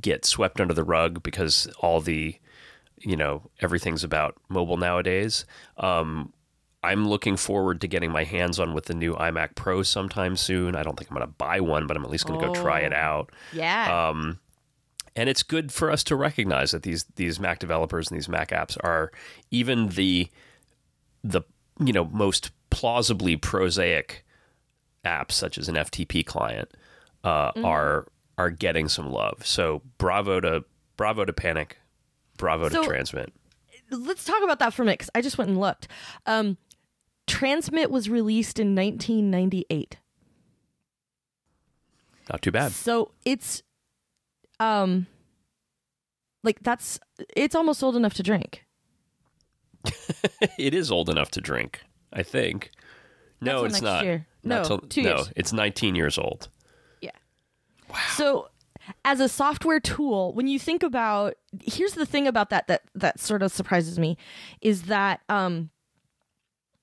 get 0.00 0.24
swept 0.24 0.60
under 0.60 0.72
the 0.72 0.84
rug 0.84 1.22
because 1.22 1.66
all 1.80 2.00
the 2.00 2.36
you 2.98 3.16
know 3.16 3.50
everything's 3.60 4.04
about 4.04 4.36
mobile 4.48 4.76
nowadays. 4.76 5.44
Um, 5.76 6.32
I'm 6.82 7.06
looking 7.06 7.36
forward 7.36 7.80
to 7.82 7.86
getting 7.88 8.10
my 8.10 8.24
hands 8.24 8.58
on 8.58 8.72
with 8.72 8.86
the 8.86 8.94
new 8.94 9.14
iMac 9.14 9.54
Pro 9.54 9.82
sometime 9.82 10.34
soon. 10.36 10.74
I 10.76 10.82
don't 10.82 10.96
think 10.98 11.10
I'm 11.10 11.16
going 11.16 11.26
to 11.28 11.34
buy 11.36 11.60
one, 11.60 11.86
but 11.86 11.94
I'm 11.96 12.04
at 12.04 12.10
least 12.10 12.26
going 12.26 12.40
to 12.40 12.46
go 12.46 12.54
try 12.54 12.80
it 12.80 12.92
Oh. 12.94 12.96
out. 12.96 13.32
yeah. 13.52 14.08
Um, 14.08 14.38
and 15.16 15.28
it's 15.28 15.42
good 15.42 15.72
for 15.72 15.90
us 15.90 16.02
to 16.04 16.16
recognize 16.16 16.70
that 16.70 16.84
these 16.84 17.04
these 17.16 17.40
Mac 17.40 17.58
developers 17.58 18.08
and 18.08 18.16
these 18.16 18.28
Mac 18.28 18.50
apps 18.50 18.78
are 18.82 19.10
even 19.50 19.88
the 19.88 20.28
the 21.24 21.42
you 21.84 21.92
know 21.92 22.04
most 22.06 22.50
plausibly 22.70 23.36
prosaic 23.36 24.24
apps 25.04 25.32
such 25.32 25.58
as 25.58 25.68
an 25.68 25.74
FTP 25.76 26.24
client 26.24 26.70
uh, 27.24 27.52
are 27.64 28.06
are 28.38 28.50
getting 28.50 28.88
some 28.88 29.10
love. 29.10 29.44
So 29.46 29.82
bravo 29.98 30.40
to 30.40 30.64
bravo 30.96 31.24
to 31.24 31.32
Panic, 31.32 31.78
bravo 32.36 32.68
So- 32.68 32.82
to 32.82 32.88
Transmit. 32.88 33.32
Let's 33.92 34.24
talk 34.24 34.40
about 34.44 34.60
that 34.60 34.72
for 34.72 34.82
a 34.82 34.84
minute 34.84 35.00
because 35.00 35.10
I 35.16 35.20
just 35.20 35.36
went 35.36 35.50
and 35.50 35.58
looked. 35.58 35.88
Um, 36.24 36.58
Transmit 37.26 37.90
was 37.90 38.08
released 38.08 38.60
in 38.60 38.76
1998. 38.76 39.96
Not 42.30 42.40
too 42.42 42.52
bad. 42.52 42.70
So 42.72 43.10
it's 43.24 43.62
um 44.60 45.06
like 46.44 46.60
that's 46.62 47.00
it's 47.36 47.54
almost 47.54 47.82
old 47.82 47.96
enough 47.96 48.14
to 48.14 48.22
drink. 48.22 48.64
it 50.58 50.74
is 50.74 50.90
old 50.92 51.08
enough 51.10 51.30
to 51.32 51.40
drink. 51.40 51.80
I 52.12 52.22
think. 52.22 52.70
No, 53.40 53.64
it's 53.64 53.74
next 53.74 53.82
not. 53.82 54.04
year. 54.04 54.26
Not 54.42 54.62
No, 54.62 54.64
till- 54.64 54.78
two 54.88 55.02
no, 55.02 55.16
years. 55.16 55.32
it's 55.36 55.52
19 55.52 55.94
years 55.94 56.18
old. 56.18 56.48
Yeah. 57.00 57.10
Wow. 57.88 57.96
So 58.16 58.48
as 59.04 59.20
a 59.20 59.28
software 59.28 59.80
tool, 59.80 60.32
when 60.34 60.48
you 60.48 60.58
think 60.58 60.82
about 60.82 61.34
here's 61.62 61.94
the 61.94 62.06
thing 62.06 62.26
about 62.26 62.50
that 62.50 62.66
that 62.68 62.82
that 62.94 63.20
sort 63.20 63.42
of 63.42 63.52
surprises 63.52 63.98
me 63.98 64.16
is 64.60 64.82
that 64.84 65.20
um 65.28 65.70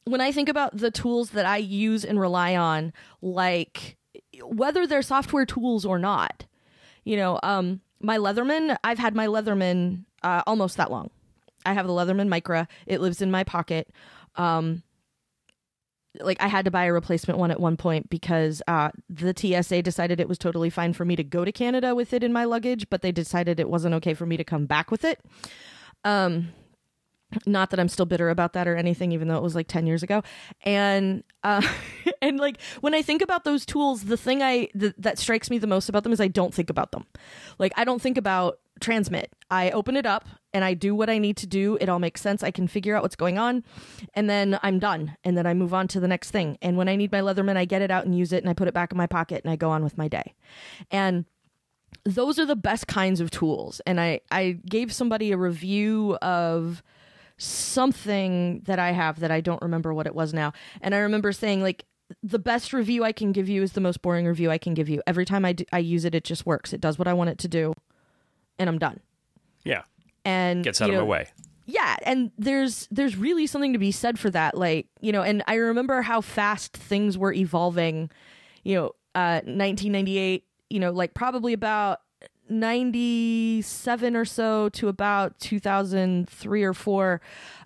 when 0.05 0.21
I 0.21 0.31
think 0.31 0.47
about 0.47 0.77
the 0.77 0.89
tools 0.91 1.31
that 1.31 1.45
I 1.45 1.57
use 1.57 2.05
and 2.05 2.17
rely 2.19 2.55
on, 2.55 2.93
like 3.21 3.97
whether 4.41 4.87
they're 4.87 5.01
software 5.01 5.45
tools 5.45 5.83
or 5.83 5.99
not, 5.99 6.45
you 7.03 7.17
know, 7.17 7.39
um, 7.43 7.81
my 7.99 8.17
Leatherman, 8.17 8.77
I've 8.85 8.99
had 8.99 9.15
my 9.15 9.27
Leatherman 9.27 10.05
uh, 10.23 10.43
almost 10.47 10.77
that 10.77 10.91
long. 10.91 11.09
I 11.65 11.73
have 11.73 11.87
the 11.87 11.93
Leatherman 11.93 12.29
Micra. 12.29 12.67
It 12.85 13.01
lives 13.01 13.21
in 13.21 13.31
my 13.31 13.43
pocket. 13.43 13.89
Um, 14.37 14.81
like 16.21 16.41
I 16.41 16.47
had 16.47 16.65
to 16.65 16.71
buy 16.71 16.85
a 16.85 16.93
replacement 16.93 17.39
one 17.39 17.51
at 17.51 17.59
one 17.59 17.77
point 17.77 18.09
because 18.09 18.61
uh, 18.67 18.89
the 19.09 19.33
TSA 19.35 19.81
decided 19.81 20.19
it 20.19 20.29
was 20.29 20.37
totally 20.37 20.69
fine 20.69 20.93
for 20.93 21.05
me 21.05 21.15
to 21.15 21.23
go 21.23 21.45
to 21.45 21.51
Canada 21.51 21.95
with 21.95 22.13
it 22.13 22.23
in 22.23 22.33
my 22.33 22.45
luggage, 22.45 22.89
but 22.89 23.01
they 23.01 23.11
decided 23.11 23.59
it 23.59 23.69
wasn't 23.69 23.95
okay 23.95 24.13
for 24.13 24.25
me 24.25 24.37
to 24.37 24.43
come 24.43 24.65
back 24.65 24.91
with 24.91 25.03
it. 25.03 25.19
Um, 26.03 26.49
not 27.45 27.71
that 27.71 27.79
I'm 27.79 27.89
still 27.89 28.05
bitter 28.05 28.29
about 28.29 28.53
that 28.53 28.67
or 28.67 28.75
anything, 28.75 29.11
even 29.11 29.27
though 29.27 29.35
it 29.35 29.43
was 29.43 29.55
like 29.55 29.67
10 29.67 29.85
years 29.85 30.01
ago. 30.01 30.23
And, 30.63 31.23
uh, 31.43 31.61
and 32.21 32.39
like 32.39 32.61
when 32.81 32.93
I 32.93 33.01
think 33.01 33.21
about 33.21 33.43
those 33.43 33.65
tools, 33.65 34.05
the 34.05 34.17
thing 34.17 34.41
I, 34.41 34.69
th- 34.79 34.93
that 34.97 35.19
strikes 35.19 35.49
me 35.49 35.57
the 35.57 35.67
most 35.67 35.89
about 35.89 36.03
them 36.03 36.13
is 36.13 36.21
I 36.21 36.29
don't 36.29 36.53
think 36.53 36.69
about 36.69 36.91
them. 36.91 37.05
Like 37.59 37.73
I 37.75 37.83
don't 37.83 38.01
think 38.01 38.17
about 38.17 38.59
transmit. 38.79 39.33
I 39.49 39.71
open 39.71 39.95
it 39.95 40.05
up 40.05 40.25
and 40.53 40.63
I 40.63 40.73
do 40.73 40.95
what 40.95 41.09
I 41.09 41.17
need 41.17 41.37
to 41.37 41.47
do. 41.47 41.77
It 41.79 41.89
all 41.89 41.99
makes 41.99 42.21
sense. 42.21 42.43
I 42.43 42.51
can 42.51 42.67
figure 42.67 42.95
out 42.95 43.03
what's 43.03 43.15
going 43.15 43.37
on 43.37 43.63
and 44.13 44.29
then 44.29 44.59
I'm 44.63 44.79
done. 44.79 45.15
And 45.23 45.37
then 45.37 45.45
I 45.45 45.53
move 45.53 45.73
on 45.73 45.87
to 45.89 45.99
the 45.99 46.07
next 46.07 46.31
thing. 46.31 46.57
And 46.61 46.77
when 46.77 46.89
I 46.89 46.95
need 46.95 47.11
my 47.11 47.21
Leatherman, 47.21 47.57
I 47.57 47.65
get 47.65 47.81
it 47.81 47.91
out 47.91 48.05
and 48.05 48.17
use 48.17 48.33
it 48.33 48.43
and 48.43 48.49
I 48.49 48.53
put 48.53 48.67
it 48.67 48.73
back 48.73 48.91
in 48.91 48.97
my 48.97 49.07
pocket 49.07 49.43
and 49.43 49.51
I 49.51 49.55
go 49.55 49.69
on 49.69 49.83
with 49.83 49.97
my 49.97 50.07
day. 50.07 50.33
And 50.91 51.25
those 52.03 52.39
are 52.39 52.45
the 52.45 52.55
best 52.55 52.87
kinds 52.87 53.19
of 53.19 53.31
tools. 53.31 53.81
And 53.85 53.99
I, 53.99 54.21
I 54.31 54.59
gave 54.69 54.93
somebody 54.93 55.31
a 55.31 55.37
review 55.37 56.17
of 56.21 56.83
something 57.37 58.61
that 58.65 58.79
I 58.79 58.91
have 58.91 59.19
that 59.19 59.31
I 59.31 59.41
don't 59.41 59.61
remember 59.61 59.93
what 59.93 60.07
it 60.07 60.15
was 60.15 60.33
now. 60.33 60.53
And 60.81 60.95
I 60.95 60.99
remember 60.99 61.31
saying, 61.31 61.61
like, 61.61 61.85
the 62.23 62.39
best 62.39 62.73
review 62.73 63.03
I 63.03 63.11
can 63.11 63.31
give 63.31 63.49
you 63.49 63.61
is 63.61 63.73
the 63.73 63.81
most 63.81 64.01
boring 64.01 64.25
review 64.25 64.49
I 64.49 64.57
can 64.57 64.73
give 64.73 64.89
you. 64.89 65.01
Every 65.05 65.25
time 65.25 65.45
I, 65.45 65.55
I 65.73 65.79
use 65.79 66.05
it, 66.05 66.15
it 66.15 66.23
just 66.23 66.45
works. 66.45 66.73
It 66.73 66.81
does 66.81 66.97
what 66.97 67.07
I 67.07 67.13
want 67.13 67.29
it 67.29 67.37
to 67.39 67.47
do, 67.47 67.73
and 68.59 68.69
I'm 68.69 68.77
done. 68.79 68.99
Yeah, 69.63 69.83
And 70.25 70.63
gets 70.63 70.81
out 70.81 70.87
you 70.89 70.93
of 70.95 70.99
know, 70.99 71.05
my 71.05 71.09
way. 71.11 71.27
yeah 71.65 71.95
and 72.03 72.31
there's 72.37 72.87
there's 72.91 73.15
really 73.17 73.45
something 73.47 73.73
to 73.73 73.79
be 73.79 73.91
said 73.91 74.17
for 74.17 74.29
that 74.29 74.57
like 74.57 74.87
you 75.01 75.11
know 75.11 75.21
and 75.21 75.43
i 75.47 75.55
remember 75.55 76.01
how 76.01 76.21
fast 76.21 76.71
things 76.77 77.17
were 77.17 77.33
evolving 77.33 78.09
you 78.63 78.73
know 78.75 78.85
uh 79.15 79.41
1998 79.43 80.45
you 80.69 80.79
know 80.79 80.91
like 80.91 81.13
probably 81.13 81.51
about 81.51 81.99
97 82.49 84.15
or 84.15 84.25
so 84.25 84.69
to 84.69 84.87
about 84.87 85.37
2003 85.39 86.63
or 86.63 86.73
4 86.73 87.21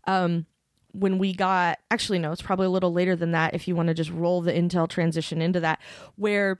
um 0.07 0.45
when 0.93 1.17
we 1.19 1.33
got 1.33 1.79
actually 1.89 2.19
no 2.19 2.31
it's 2.31 2.41
probably 2.41 2.65
a 2.65 2.69
little 2.69 2.91
later 2.91 3.15
than 3.15 3.31
that 3.31 3.53
if 3.53 3.67
you 3.67 3.75
want 3.75 3.87
to 3.87 3.93
just 3.93 4.09
roll 4.11 4.41
the 4.41 4.51
intel 4.51 4.87
transition 4.89 5.41
into 5.41 5.59
that 5.59 5.79
where 6.15 6.59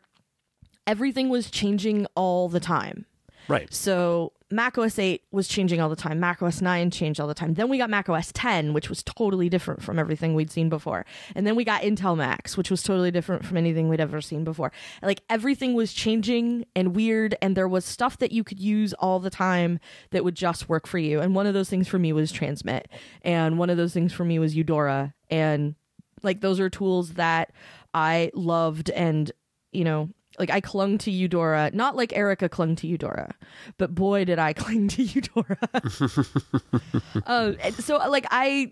everything 0.88 1.30
was 1.30 1.50
changing 1.52 2.06
all 2.16 2.48
the 2.50 2.60
time 2.60 3.06
Right. 3.52 3.74
so 3.74 4.34
Mac 4.52 4.78
OS 4.78 5.00
8 5.00 5.24
was 5.32 5.48
changing 5.48 5.80
all 5.80 5.90
the 5.90 5.96
time. 5.96 6.20
Mac 6.20 6.42
OS 6.42 6.62
9 6.62 6.92
changed 6.92 7.20
all 7.20 7.28
the 7.28 7.34
time. 7.34 7.54
Then 7.54 7.70
we 7.70 7.78
got 7.78 7.90
Mac 7.90 8.10
OS 8.10 8.32
10, 8.34 8.74
which 8.74 8.90
was 8.90 9.02
totally 9.02 9.50
different 9.50 9.82
from 9.82 9.98
everything 9.98 10.34
we'd 10.34 10.52
seen 10.52 10.68
before. 10.68 11.06
And 11.36 11.48
then 11.48 11.56
we 11.56 11.64
got 11.64 11.84
Intel 11.84 12.18
Macs, 12.18 12.58
which 12.58 12.70
was 12.70 12.84
totally 12.84 13.12
different 13.12 13.46
from 13.46 13.58
anything 13.58 13.88
we'd 13.88 14.02
ever 14.02 14.20
seen 14.22 14.44
before. 14.44 14.72
Like 15.02 15.22
everything 15.30 15.74
was 15.74 15.94
changing 15.94 16.66
and 16.76 16.96
weird, 16.96 17.36
and 17.42 17.56
there 17.56 17.68
was 17.68 17.86
stuff 17.86 18.18
that 18.18 18.32
you 18.32 18.44
could 18.44 18.60
use 18.60 18.94
all 18.94 19.20
the 19.20 19.30
time 19.30 19.80
that 20.12 20.24
would 20.24 20.36
just 20.36 20.68
work 20.68 20.86
for 20.86 20.98
you. 20.98 21.22
And 21.22 21.34
one 21.34 21.48
of 21.48 21.54
those 21.54 21.70
things 21.70 21.88
for 21.88 21.98
me 21.98 22.12
was 22.12 22.32
Transmit, 22.32 22.90
and 23.22 23.58
one 23.58 23.70
of 23.70 23.78
those 23.78 23.94
things 23.94 24.12
for 24.12 24.26
me 24.26 24.38
was 24.38 24.56
Eudora. 24.56 25.14
And 25.30 25.76
like 26.24 26.42
those 26.42 26.60
are 26.60 26.70
tools 26.70 27.14
that 27.14 27.54
I 27.94 28.32
loved 28.34 28.90
and, 28.90 29.32
you 29.72 29.84
know, 29.84 30.10
like 30.40 30.50
I 30.50 30.62
clung 30.62 30.98
to 31.00 31.12
Eudora, 31.12 31.72
not 31.74 31.96
like 31.96 32.16
Erica 32.16 32.50
clung 32.50 32.76
to 32.78 32.88
Eudora, 32.88 33.34
but 33.78 33.94
boy 33.94 34.26
did 34.26 34.40
I 34.40 34.54
cling 34.64 34.88
to 34.90 35.04
Eudora. 35.04 35.58
um, 37.26 37.58
so 37.80 37.98
like 37.98 38.26
I 38.32 38.72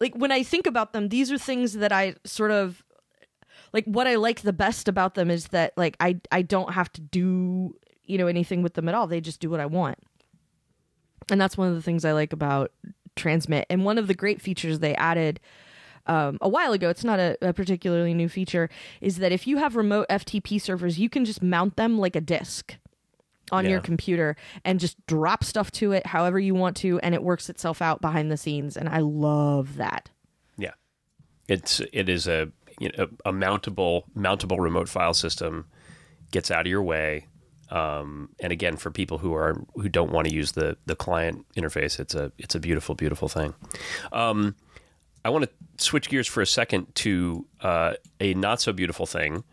like 0.00 0.14
when 0.14 0.32
I 0.32 0.42
think 0.42 0.66
about 0.66 0.92
them, 0.92 1.08
these 1.08 1.30
are 1.32 1.38
things 1.38 1.74
that 1.74 1.92
I 1.92 2.14
sort 2.24 2.50
of 2.50 2.82
like 3.72 3.84
what 3.84 4.06
I 4.06 4.16
like 4.16 4.42
the 4.42 4.52
best 4.52 4.88
about 4.88 5.14
them 5.14 5.30
is 5.30 5.48
that 5.48 5.72
like 5.76 5.96
I 6.00 6.20
I 6.30 6.42
don't 6.42 6.72
have 6.72 6.92
to 6.92 7.00
do, 7.00 7.76
you 8.04 8.18
know, 8.18 8.26
anything 8.26 8.62
with 8.62 8.74
them 8.74 8.88
at 8.88 8.94
all. 8.94 9.06
They 9.06 9.20
just 9.20 9.40
do 9.40 9.50
what 9.50 9.60
I 9.60 9.66
want. 9.66 9.98
And 11.30 11.40
that's 11.40 11.56
one 11.56 11.68
of 11.68 11.74
the 11.74 11.82
things 11.82 12.04
I 12.04 12.12
like 12.12 12.32
about 12.32 12.72
Transmit. 13.16 13.66
And 13.70 13.84
one 13.84 13.98
of 13.98 14.06
the 14.06 14.14
great 14.14 14.40
features 14.40 14.78
they 14.78 14.94
added 14.96 15.40
um, 16.06 16.38
a 16.40 16.48
while 16.48 16.72
ago, 16.72 16.88
it's 16.88 17.04
not 17.04 17.20
a, 17.20 17.36
a, 17.42 17.52
particularly 17.52 18.14
new 18.14 18.28
feature, 18.28 18.68
is 19.00 19.18
that 19.18 19.32
if 19.32 19.46
you 19.46 19.58
have 19.58 19.76
remote 19.76 20.06
FTP 20.10 20.60
servers, 20.60 20.98
you 20.98 21.08
can 21.08 21.24
just 21.24 21.42
mount 21.42 21.76
them 21.76 21.98
like 21.98 22.16
a 22.16 22.20
disk 22.20 22.76
on 23.52 23.64
yeah. 23.64 23.72
your 23.72 23.80
computer 23.80 24.36
and 24.64 24.80
just 24.80 25.04
drop 25.06 25.44
stuff 25.44 25.70
to 25.70 25.92
it 25.92 26.06
however 26.06 26.40
you 26.40 26.54
want 26.54 26.76
to, 26.78 26.98
and 27.00 27.14
it 27.14 27.22
works 27.22 27.48
itself 27.48 27.80
out 27.80 28.00
behind 28.00 28.30
the 28.30 28.36
scenes. 28.36 28.76
And 28.76 28.88
I 28.88 28.98
love 28.98 29.76
that. 29.76 30.10
Yeah, 30.56 30.72
it's 31.48 31.80
it 31.92 32.08
is 32.08 32.26
a 32.26 32.50
you 32.78 32.90
know, 32.96 33.08
a 33.24 33.32
mountable 33.32 34.04
mountable 34.16 34.58
remote 34.58 34.88
file 34.88 35.14
system 35.14 35.66
gets 36.32 36.50
out 36.50 36.62
of 36.62 36.66
your 36.66 36.82
way. 36.82 37.26
Um, 37.70 38.30
and 38.40 38.52
again, 38.52 38.76
for 38.76 38.90
people 38.90 39.18
who 39.18 39.34
are 39.34 39.64
who 39.74 39.88
don't 39.88 40.12
want 40.12 40.28
to 40.28 40.34
use 40.34 40.52
the 40.52 40.76
the 40.86 40.96
client 40.96 41.46
interface, 41.56 42.00
it's 42.00 42.14
a 42.14 42.32
it's 42.38 42.54
a 42.54 42.60
beautiful 42.60 42.94
beautiful 42.94 43.28
thing. 43.28 43.54
Um, 44.12 44.56
I 45.24 45.30
want 45.30 45.44
to 45.44 45.50
switch 45.84 46.08
gears 46.08 46.26
for 46.26 46.40
a 46.40 46.46
second 46.46 46.94
to 46.96 47.46
uh, 47.60 47.94
a 48.20 48.34
not 48.34 48.60
so 48.60 48.72
beautiful 48.72 49.06
thing 49.06 49.44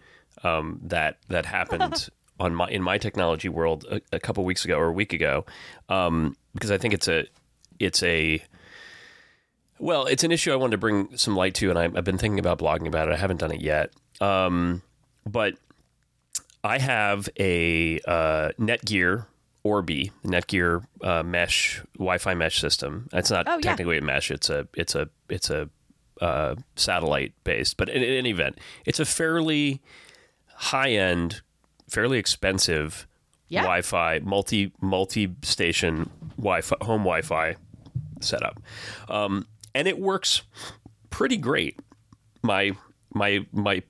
um, 0.44 0.80
that 0.84 1.18
that 1.28 1.46
happened 1.46 2.10
on 2.40 2.56
my 2.56 2.68
in 2.68 2.82
my 2.82 2.98
technology 2.98 3.50
world 3.50 3.86
a, 3.90 4.02
a 4.12 4.20
couple 4.20 4.44
weeks 4.46 4.66
ago 4.66 4.78
or 4.78 4.88
a 4.88 4.94
week 4.94 5.14
ago, 5.14 5.46
um, 5.90 6.36
because 6.54 6.72
I 6.72 6.78
think 6.78 6.94
it's 6.94 7.08
a 7.08 7.26
it's 7.80 8.02
a 8.04 8.44
well, 9.80 10.06
it's 10.06 10.24
an 10.24 10.32
issue 10.32 10.52
I 10.52 10.56
wanted 10.56 10.72
to 10.72 10.78
bring 10.78 11.16
some 11.18 11.36
light 11.36 11.54
to, 11.56 11.70
and 11.70 11.80
I, 11.80 11.84
have 11.84 12.04
been 12.04 12.18
thinking 12.18 12.40
about 12.40 12.60
blogging 12.60 12.88
about 12.88 13.08
it. 13.08 13.14
I 13.14 13.18
haven't 13.18 13.38
done 13.38 13.52
it 13.52 13.62
yet, 13.62 13.94
um, 14.20 14.82
but 15.26 15.54
I 16.64 16.80
have 16.80 17.30
a 17.40 18.00
uh, 18.06 18.50
Netgear 18.60 19.26
Orbi 19.70 20.12
Netgear 20.26 20.84
uh, 21.04 21.22
mesh 21.22 21.84
Wi-Fi 21.98 22.34
mesh 22.34 22.60
system. 22.60 23.08
It's 23.14 23.30
not 23.30 23.48
oh, 23.48 23.60
technically 23.60 23.98
yeah. 23.98 24.02
a 24.02 24.06
mesh. 24.06 24.32
It's 24.32 24.50
a 24.50 24.68
it's 24.74 24.96
a 24.96 25.10
it's 25.30 25.52
a 25.52 25.70
uh, 26.20 26.56
satellite 26.76 27.34
based, 27.44 27.78
but 27.78 27.88
in, 27.88 28.02
in, 28.02 28.14
any 28.14 28.32
event, 28.32 28.58
it's 28.86 29.00
a 29.00 29.06
fairly 29.06 29.80
high 30.56 30.90
end, 30.90 31.42
fairly 31.88 32.18
expensive 32.18 33.08
yeah. 33.48 33.62
Wi-Fi 33.62 34.20
multi 34.24 34.74
multi 34.82 35.36
station 35.44 36.10
Wi-Fi 36.38 36.76
home 36.82 37.02
Wi-Fi 37.02 37.56
setup, 38.22 38.60
um, 39.08 39.46
and 39.76 39.88
it 39.88 40.00
works 40.00 40.42
pretty 41.12 41.38
great. 41.38 41.80
My 42.42 42.72
my 43.14 43.46
my 43.52 43.84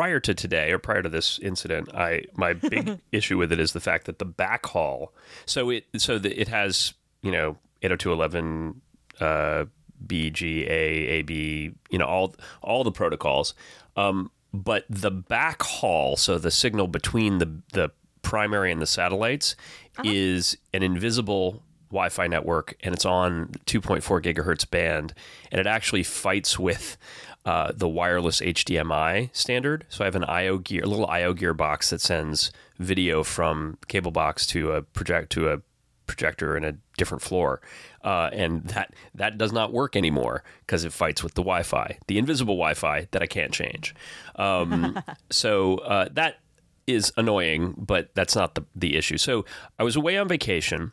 prior 0.00 0.18
to 0.18 0.32
today 0.32 0.72
or 0.72 0.78
prior 0.78 1.02
to 1.02 1.10
this 1.10 1.38
incident, 1.40 1.94
I 1.94 2.24
my 2.32 2.54
big 2.54 3.00
issue 3.12 3.36
with 3.36 3.52
it 3.52 3.60
is 3.60 3.74
the 3.74 3.80
fact 3.80 4.06
that 4.06 4.18
the 4.18 4.24
backhaul. 4.24 5.08
So 5.44 5.68
it 5.68 5.84
so 5.98 6.18
that 6.18 6.40
it 6.40 6.48
has 6.48 6.94
you 7.20 7.30
know 7.30 7.58
802.11 7.82 8.76
uh, 9.20 9.66
BGA 10.06 10.70
AB 10.70 11.72
you 11.90 11.98
know 11.98 12.06
all 12.06 12.34
all 12.62 12.82
the 12.82 12.90
protocols, 12.90 13.52
um, 13.94 14.30
but 14.54 14.86
the 14.88 15.12
backhaul, 15.12 16.18
so 16.18 16.38
the 16.38 16.50
signal 16.50 16.86
between 16.86 17.36
the 17.36 17.60
the 17.74 17.90
primary 18.22 18.72
and 18.72 18.80
the 18.80 18.86
satellites, 18.86 19.54
uh-huh. 19.98 20.04
is 20.06 20.56
an 20.72 20.82
invisible 20.82 21.62
Wi-Fi 21.90 22.26
network, 22.28 22.76
and 22.82 22.94
it's 22.94 23.04
on 23.04 23.48
2.4 23.66 24.22
gigahertz 24.22 24.70
band, 24.70 25.12
and 25.52 25.60
it 25.60 25.66
actually 25.66 26.04
fights 26.04 26.58
with 26.58 26.96
uh, 27.44 27.72
the 27.74 27.88
wireless 27.88 28.40
HDMI 28.40 29.34
standard. 29.34 29.86
So 29.88 30.04
I 30.04 30.06
have 30.06 30.16
an 30.16 30.24
IO 30.24 30.58
gear, 30.58 30.82
a 30.84 30.86
little 30.86 31.06
IO 31.06 31.32
gear 31.32 31.54
box 31.54 31.90
that 31.90 32.00
sends 32.00 32.52
video 32.78 33.22
from 33.24 33.78
cable 33.88 34.10
box 34.10 34.46
to 34.48 34.72
a 34.72 34.82
project 34.82 35.32
to 35.32 35.48
a 35.48 35.62
projector 36.06 36.56
in 36.56 36.64
a 36.64 36.72
different 36.98 37.22
floor, 37.22 37.60
uh, 38.02 38.28
and 38.32 38.64
that 38.64 38.92
that 39.14 39.38
does 39.38 39.52
not 39.52 39.72
work 39.72 39.96
anymore 39.96 40.42
because 40.66 40.84
it 40.84 40.92
fights 40.92 41.22
with 41.22 41.34
the 41.34 41.42
Wi-Fi, 41.42 41.98
the 42.08 42.18
invisible 42.18 42.56
Wi-Fi 42.56 43.06
that 43.12 43.22
I 43.22 43.26
can't 43.26 43.52
change. 43.52 43.94
Um, 44.36 45.00
so 45.30 45.78
uh, 45.78 46.08
that 46.12 46.40
is 46.86 47.12
annoying, 47.16 47.74
but 47.78 48.14
that's 48.14 48.36
not 48.36 48.54
the 48.54 48.64
the 48.74 48.96
issue. 48.96 49.16
So 49.16 49.44
I 49.78 49.84
was 49.84 49.96
away 49.96 50.18
on 50.18 50.28
vacation, 50.28 50.92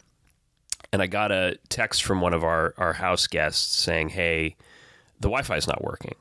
and 0.93 1.02
I 1.02 1.08
got 1.08 1.32
a 1.32 1.58
text 1.70 2.04
from 2.04 2.22
one 2.22 2.34
of 2.34 2.43
our 2.43 2.74
our 2.78 2.93
house 2.93 3.28
guests 3.28 3.76
saying, 3.78 4.10
"Hey." 4.10 4.56
The 5.20 5.30
Wi-Fi 5.30 5.56
is 5.56 5.66
not 5.66 5.84
working, 5.84 6.14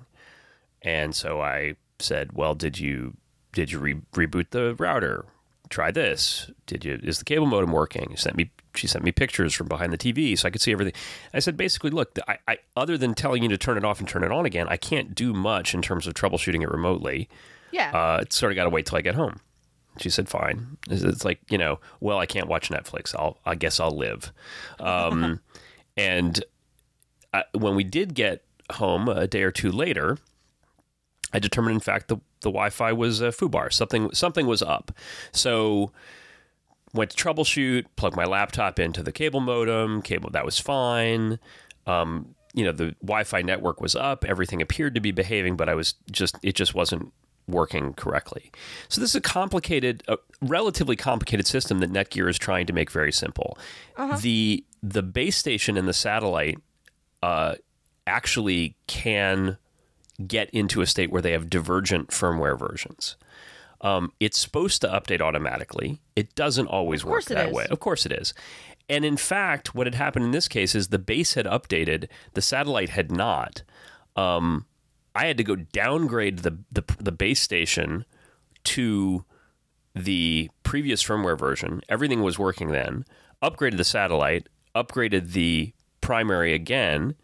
and 0.87 1.15
so 1.15 1.43
I 1.43 1.75
said, 1.99 2.33
"Well, 2.33 2.55
did 2.55 2.79
you 2.79 3.17
did 3.53 3.73
you 3.73 3.79
re- 3.79 4.01
reboot 4.13 4.51
the 4.51 4.75
router? 4.77 5.27
Try 5.69 5.91
this. 5.91 6.51
Did 6.67 6.85
you 6.85 6.99
is 7.03 7.19
the 7.19 7.25
cable 7.25 7.47
modem 7.47 7.73
working?" 7.73 8.13
She 8.13 8.17
sent 8.17 8.37
me 8.37 8.51
she 8.77 8.87
sent 8.87 9.05
me 9.05 9.11
pictures 9.11 9.53
from 9.53 9.69
behind 9.69 9.93
the 9.93 9.99
TV 9.99 10.39
so 10.39 10.47
I 10.47 10.51
could 10.51 10.61
see 10.61 10.73
everything. 10.73 10.95
I 11.35 11.39
said, 11.39 11.57
basically, 11.57 11.89
look, 11.89 12.19
I, 12.29 12.37
I, 12.47 12.59
other 12.77 12.99
than 12.99 13.15
telling 13.15 13.43
you 13.43 13.49
to 13.49 13.57
turn 13.57 13.79
it 13.79 13.85
off 13.87 14.01
and 14.01 14.09
turn 14.09 14.23
it 14.23 14.31
on 14.31 14.45
again, 14.45 14.67
I 14.69 14.77
can't 14.77 15.15
do 15.15 15.33
much 15.33 15.73
in 15.73 15.81
terms 15.81 16.07
of 16.07 16.13
troubleshooting 16.13 16.63
it 16.63 16.71
remotely. 16.71 17.29
Yeah, 17.73 17.91
uh, 17.91 18.19
it's 18.23 18.37
sort 18.37 18.53
of 18.53 18.57
got 18.57 18.65
to 18.65 18.71
wait 18.71 18.87
till 18.87 18.99
I 18.99 19.01
get 19.01 19.17
home. 19.17 19.41
She 19.99 20.09
said, 20.09 20.29
"Fine." 20.29 20.79
It's 20.89 21.25
like 21.25 21.41
you 21.51 21.59
know, 21.59 21.81
well, 22.01 22.19
I 22.19 22.27
can't 22.27 22.47
watch 22.49 22.69
Netflix. 22.69 23.15
I'll, 23.19 23.39
I 23.45 23.55
guess 23.55 23.81
I'll 23.81 23.97
live. 23.97 24.33
Um, 24.79 25.41
and 25.97 26.45
I, 27.35 27.45
when 27.53 27.75
we 27.75 27.83
did 27.83 28.15
get 28.15 28.45
home 28.73 29.09
a 29.09 29.27
day 29.27 29.43
or 29.43 29.51
two 29.51 29.73
later, 29.73 30.19
I 31.37 31.39
determined, 31.39 31.75
in 31.75 31.81
fact, 31.81 32.09
the, 32.09 32.17
the 32.41 32.49
Wi-Fi 32.49 32.93
was 32.95 33.21
a 33.21 33.29
foobar. 33.29 33.71
Something 33.71 34.11
something 34.15 34.47
was 34.47 34.63
up. 34.63 34.91
So 35.33 35.93
went 36.95 37.11
to 37.11 37.17
troubleshoot, 37.23 37.85
plugged 37.97 38.17
my 38.17 38.25
laptop 38.25 38.79
into 38.79 39.03
the 39.03 39.13
cable 39.13 39.41
modem. 39.41 40.01
Cable 40.01 40.31
that 40.31 40.47
was 40.47 40.59
fine. 40.59 41.39
Um, 41.87 42.35
you 42.55 42.65
know, 42.65 42.73
the 42.73 42.97
Wi-Fi 43.03 43.43
network 43.43 43.83
was 43.83 43.95
up. 43.95 44.25
Everything 44.25 44.63
appeared 44.63 44.95
to 44.95 45.01
be 45.01 45.11
behaving, 45.11 45.59
but 45.59 45.69
I 45.69 45.75
was 45.75 45.95
just 46.11 46.37
it 46.43 46.55
just 46.55 46.75
wasn't 46.75 47.13
working 47.47 47.93
correctly. 47.93 48.51
So 48.89 49.03
this 49.03 49.11
is 49.11 49.17
a 49.17 49.21
complicated, 49.21 50.03
a 50.09 50.17
relatively 50.41 50.97
complicated 50.97 51.47
system 51.47 51.81
that 51.81 51.93
Netgear 51.93 52.31
is 52.31 52.39
trying 52.39 52.67
to 52.67 52.73
make 52.73 52.91
very 52.91 53.13
simple. 53.13 53.59
Uh-huh. 53.99 54.17
The 54.17 54.65
the 54.83 55.03
base 55.03 55.37
station 55.37 55.77
and 55.77 55.87
the 55.87 55.93
satellite 55.93 56.59
uh, 57.23 57.57
actually 58.07 58.77
can 58.87 59.59
get 60.27 60.51
into 60.51 60.81
a 60.81 60.87
state 60.87 61.11
where 61.11 61.23
they 61.23 61.33
have 61.33 61.51
divergent 61.51 62.09
firmware 62.09 62.59
versions. 62.59 63.17
Um, 63.81 64.13
it's 64.21 64.39
supposed 64.39 64.81
to 64.83 64.89
update 64.89 65.21
automatically. 65.21 66.01
It 66.15 66.35
doesn't 66.35 66.67
always 66.67 67.05
work 67.05 67.25
that 67.25 67.53
way. 67.53 67.67
Of 67.71 67.81
course 67.81 68.07
it 68.07 68.13
is. 68.13 68.33
And 68.89 69.05
in 69.05 69.17
fact, 69.17 69.75
what 69.75 69.87
had 69.87 69.95
happened 69.95 70.25
in 70.27 70.31
this 70.31 70.49
case 70.49 70.75
is 70.75 70.89
the 70.89 70.99
base 70.99 71.35
had 71.35 71.47
updated, 71.47 72.09
the 72.35 72.43
satellite 72.43 72.91
had 72.91 73.11
not. 73.11 73.63
Um, 74.15 74.67
I 75.15 75.27
had 75.27 75.37
to 75.39 75.45
go 75.45 75.57
downgrade 75.57 76.39
the, 76.41 76.59
the, 76.71 76.85
the 76.99 77.13
base 77.13 77.41
station 77.41 78.05
to 78.65 79.25
the 79.95 80.51
previous 80.63 81.03
firmware 81.03 81.39
version. 81.39 81.81
Everything 81.89 82.23
was 82.23 82.39
working 82.39 82.71
then. 82.71 83.05
Upgraded 83.43 83.77
the 83.77 83.85
satellite, 83.85 84.49
upgraded 84.75 85.33
the 85.33 85.73
primary 86.01 86.55
again, 86.55 87.15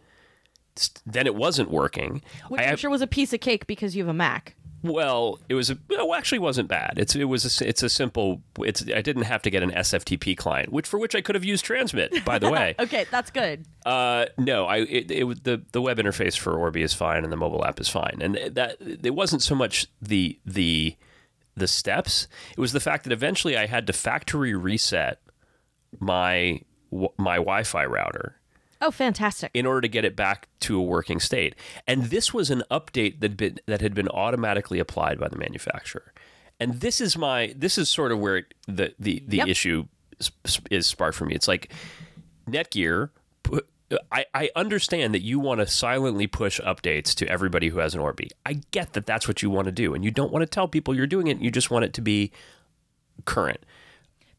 then 1.06 1.26
it 1.26 1.34
wasn't 1.34 1.70
working. 1.70 2.22
Which 2.48 2.60
I 2.60 2.64
am 2.64 2.76
sure 2.76 2.90
was 2.90 3.02
a 3.02 3.06
piece 3.06 3.32
of 3.32 3.40
cake 3.40 3.66
because 3.66 3.94
you 3.96 4.02
have 4.02 4.10
a 4.10 4.14
Mac. 4.14 4.54
Well, 4.84 5.38
it 5.48 5.54
was 5.54 5.70
a, 5.70 5.78
well, 5.88 6.12
actually 6.14 6.40
wasn't 6.40 6.68
bad. 6.68 6.94
It's 6.96 7.14
it 7.14 7.24
was 7.24 7.60
a, 7.60 7.68
it's 7.68 7.84
a 7.84 7.88
simple. 7.88 8.42
It's 8.58 8.84
I 8.92 9.00
didn't 9.00 9.22
have 9.24 9.40
to 9.42 9.50
get 9.50 9.62
an 9.62 9.70
SFTP 9.70 10.36
client, 10.36 10.72
which 10.72 10.88
for 10.88 10.98
which 10.98 11.14
I 11.14 11.20
could 11.20 11.36
have 11.36 11.44
used 11.44 11.64
Transmit. 11.64 12.24
By 12.24 12.40
the 12.40 12.50
way, 12.50 12.74
okay, 12.80 13.06
that's 13.08 13.30
good. 13.30 13.64
Uh, 13.86 14.26
no, 14.38 14.66
I 14.66 14.78
it, 14.78 15.10
it, 15.10 15.44
the 15.44 15.62
the 15.70 15.80
web 15.80 15.98
interface 15.98 16.36
for 16.36 16.56
Orbi 16.56 16.82
is 16.82 16.92
fine 16.92 17.22
and 17.22 17.32
the 17.32 17.36
mobile 17.36 17.64
app 17.64 17.78
is 17.78 17.88
fine, 17.88 18.18
and 18.20 18.34
that 18.56 18.76
it 18.80 19.14
wasn't 19.14 19.42
so 19.42 19.54
much 19.54 19.86
the 20.00 20.40
the 20.44 20.96
the 21.56 21.68
steps. 21.68 22.26
It 22.50 22.60
was 22.60 22.72
the 22.72 22.80
fact 22.80 23.04
that 23.04 23.12
eventually 23.12 23.56
I 23.56 23.66
had 23.66 23.86
to 23.86 23.92
factory 23.92 24.54
reset 24.54 25.20
my 26.00 26.60
my 26.90 27.36
Wi-Fi 27.36 27.84
router 27.86 28.40
Oh, 28.82 28.90
fantastic. 28.90 29.50
In 29.54 29.64
order 29.64 29.80
to 29.80 29.88
get 29.88 30.04
it 30.04 30.14
back 30.14 30.48
to 30.60 30.76
a 30.76 30.82
working 30.82 31.20
state. 31.20 31.54
And 31.86 32.04
this 32.04 32.34
was 32.34 32.50
an 32.50 32.62
update 32.70 33.20
that 33.20 33.36
been, 33.36 33.58
that 33.66 33.80
had 33.80 33.94
been 33.94 34.08
automatically 34.08 34.78
applied 34.78 35.18
by 35.18 35.28
the 35.28 35.36
manufacturer. 35.36 36.12
And 36.60 36.80
this 36.80 37.00
is 37.00 37.16
my 37.16 37.54
this 37.56 37.78
is 37.78 37.88
sort 37.88 38.12
of 38.12 38.20
where 38.20 38.36
it, 38.36 38.54
the 38.66 38.94
the 38.98 39.22
the 39.26 39.38
yep. 39.38 39.48
issue 39.48 39.86
is, 40.20 40.60
is 40.70 40.86
sparked 40.86 41.16
for 41.16 41.24
me. 41.24 41.34
It's 41.34 41.48
like 41.48 41.72
Netgear 42.48 43.10
I, 44.10 44.24
I 44.34 44.50
understand 44.56 45.14
that 45.14 45.22
you 45.22 45.38
want 45.38 45.60
to 45.60 45.66
silently 45.66 46.26
push 46.26 46.60
updates 46.60 47.14
to 47.16 47.28
everybody 47.28 47.68
who 47.68 47.78
has 47.78 47.94
an 47.94 48.00
Orbi. 48.00 48.30
I 48.46 48.60
get 48.70 48.92
that 48.94 49.06
that's 49.06 49.28
what 49.28 49.42
you 49.42 49.50
want 49.50 49.66
to 49.66 49.72
do, 49.72 49.94
and 49.94 50.04
you 50.04 50.10
don't 50.10 50.32
want 50.32 50.42
to 50.42 50.46
tell 50.46 50.68
people 50.68 50.94
you're 50.94 51.06
doing 51.06 51.26
it. 51.26 51.38
You 51.38 51.50
just 51.50 51.70
want 51.70 51.84
it 51.84 51.92
to 51.94 52.00
be 52.00 52.32
current. 53.24 53.60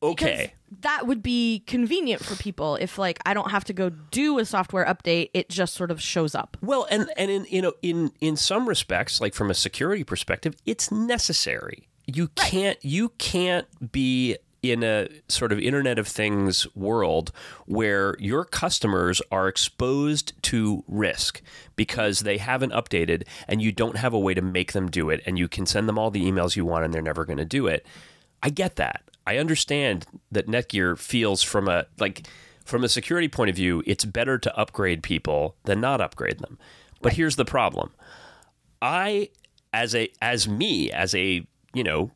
Okay. 0.03 0.53
That 0.81 1.07
would 1.07 1.23
be 1.23 1.63
convenient 1.65 2.23
for 2.23 2.35
people 2.35 2.75
if 2.75 2.97
like 2.97 3.19
I 3.25 3.33
don't 3.33 3.51
have 3.51 3.63
to 3.65 3.73
go 3.73 3.89
do 3.89 4.37
a 4.39 4.45
software 4.45 4.85
update, 4.85 5.29
it 5.33 5.49
just 5.49 5.75
sort 5.75 5.91
of 5.91 6.01
shows 6.01 6.35
up. 6.35 6.57
Well, 6.61 6.87
and 6.91 7.09
and 7.15 7.31
in 7.31 7.45
you 7.49 7.61
know 7.61 7.73
in 7.81 8.11
in 8.19 8.35
some 8.35 8.67
respects, 8.67 9.21
like 9.21 9.33
from 9.33 9.49
a 9.49 9.53
security 9.53 10.03
perspective, 10.03 10.55
it's 10.65 10.91
necessary. 10.91 11.87
You 12.05 12.27
can't 12.29 12.77
you 12.83 13.09
can't 13.17 13.91
be 13.91 14.37
in 14.63 14.81
a 14.81 15.09
sort 15.27 15.51
of 15.51 15.59
Internet 15.59 15.99
of 15.99 16.07
Things 16.07 16.65
world 16.73 17.31
where 17.65 18.15
your 18.17 18.45
customers 18.45 19.21
are 19.29 19.47
exposed 19.47 20.41
to 20.43 20.83
risk 20.87 21.41
because 21.75 22.21
they 22.21 22.37
haven't 22.37 22.71
updated 22.71 23.23
and 23.47 23.61
you 23.61 23.73
don't 23.73 23.97
have 23.97 24.13
a 24.13 24.19
way 24.19 24.33
to 24.33 24.41
make 24.41 24.71
them 24.71 24.89
do 24.89 25.09
it 25.09 25.21
and 25.25 25.37
you 25.37 25.49
can 25.49 25.65
send 25.65 25.87
them 25.87 25.99
all 25.99 26.09
the 26.09 26.23
emails 26.23 26.55
you 26.55 26.65
want 26.65 26.85
and 26.85 26.93
they're 26.93 27.01
never 27.01 27.25
going 27.25 27.37
to 27.37 27.45
do 27.45 27.67
it. 27.67 27.85
I 28.41 28.49
get 28.49 28.77
that. 28.77 29.02
I 29.25 29.37
understand 29.37 30.05
that 30.31 30.47
Netgear 30.47 30.97
feels 30.97 31.41
from 31.43 31.67
a 31.67 31.85
like 31.99 32.27
from 32.65 32.83
a 32.83 32.89
security 32.89 33.27
point 33.27 33.49
of 33.49 33.55
view, 33.55 33.83
it's 33.85 34.05
better 34.05 34.37
to 34.37 34.57
upgrade 34.57 35.03
people 35.03 35.55
than 35.65 35.81
not 35.81 36.01
upgrade 36.01 36.39
them. 36.39 36.57
But 37.01 37.09
right. 37.09 37.17
here's 37.17 37.35
the 37.35 37.45
problem. 37.45 37.91
I 38.81 39.29
as 39.73 39.95
a 39.95 40.09
as 40.21 40.47
me 40.47 40.91
as 40.91 41.13
a, 41.15 41.45
you 41.73 41.83
know, 41.83 42.11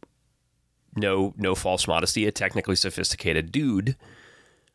no 0.96 1.34
no 1.38 1.56
false 1.56 1.88
modesty, 1.88 2.26
a 2.26 2.32
technically 2.32 2.76
sophisticated 2.76 3.52
dude. 3.52 3.96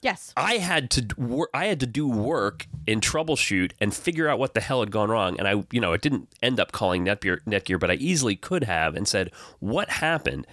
Yes. 0.00 0.32
I 0.36 0.54
had 0.54 0.90
to 0.90 1.06
wor- 1.16 1.50
I 1.54 1.66
had 1.66 1.80
to 1.80 1.86
do 1.86 2.08
work 2.08 2.66
and 2.88 3.00
troubleshoot 3.00 3.72
and 3.80 3.94
figure 3.94 4.28
out 4.28 4.38
what 4.38 4.54
the 4.54 4.60
hell 4.60 4.80
had 4.80 4.90
gone 4.90 5.10
wrong 5.10 5.38
and 5.38 5.46
I 5.46 5.64
you 5.70 5.80
know, 5.80 5.92
it 5.92 6.02
didn't 6.02 6.34
end 6.42 6.58
up 6.58 6.72
calling 6.72 7.04
Netgear 7.04 7.40
Netgear, 7.46 7.78
but 7.78 7.90
I 7.90 7.94
easily 7.94 8.36
could 8.36 8.64
have 8.64 8.96
and 8.96 9.06
said, 9.06 9.30
"What 9.60 9.88
happened?" 9.88 10.46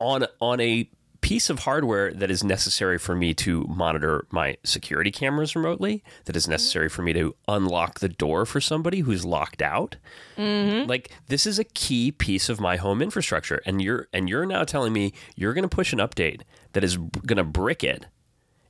On 0.00 0.26
on 0.40 0.60
a 0.60 0.88
piece 1.22 1.48
of 1.48 1.60
hardware 1.60 2.12
that 2.12 2.32
is 2.32 2.42
necessary 2.42 2.98
for 2.98 3.14
me 3.14 3.32
to 3.32 3.64
monitor 3.68 4.26
my 4.30 4.56
security 4.64 5.10
cameras 5.10 5.54
remotely, 5.54 6.02
that 6.24 6.36
is 6.36 6.48
necessary 6.48 6.88
for 6.88 7.02
me 7.02 7.12
to 7.12 7.34
unlock 7.46 8.00
the 8.00 8.08
door 8.08 8.44
for 8.44 8.60
somebody 8.60 9.00
who's 9.00 9.24
locked 9.24 9.62
out. 9.62 9.96
Mm-hmm. 10.36 10.88
Like 10.88 11.10
this 11.28 11.46
is 11.46 11.58
a 11.58 11.64
key 11.64 12.10
piece 12.10 12.48
of 12.48 12.60
my 12.60 12.76
home 12.76 13.00
infrastructure, 13.00 13.62
and 13.64 13.80
you're 13.80 14.08
and 14.12 14.28
you're 14.28 14.44
now 14.44 14.64
telling 14.64 14.92
me 14.92 15.14
you're 15.36 15.54
going 15.54 15.62
to 15.62 15.74
push 15.74 15.92
an 15.92 16.00
update 16.00 16.42
that 16.72 16.84
is 16.84 16.96
going 16.96 17.38
to 17.38 17.44
brick 17.44 17.82
it, 17.84 18.06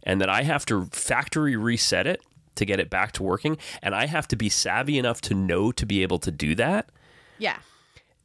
and 0.03 0.21
that 0.21 0.29
I 0.29 0.43
have 0.43 0.65
to 0.67 0.85
factory 0.93 1.57
reset 1.57 2.07
it 2.07 2.21
to 2.55 2.65
get 2.67 2.79
it 2.79 2.91
back 2.91 3.13
to 3.13 3.23
working, 3.23 3.57
and 3.83 3.95
I 3.95 4.07
have 4.07 4.29
to 4.29 4.37
be 4.37 4.49
savvy 4.49 4.99
enough 4.99 5.21
to 5.23 5.35
know 5.35 5.73
to 5.73 5.87
be 5.87 6.03
able 6.03 6.19
to 6.21 6.31
do 6.31 6.55
that. 6.57 6.91
Yeah. 7.39 7.57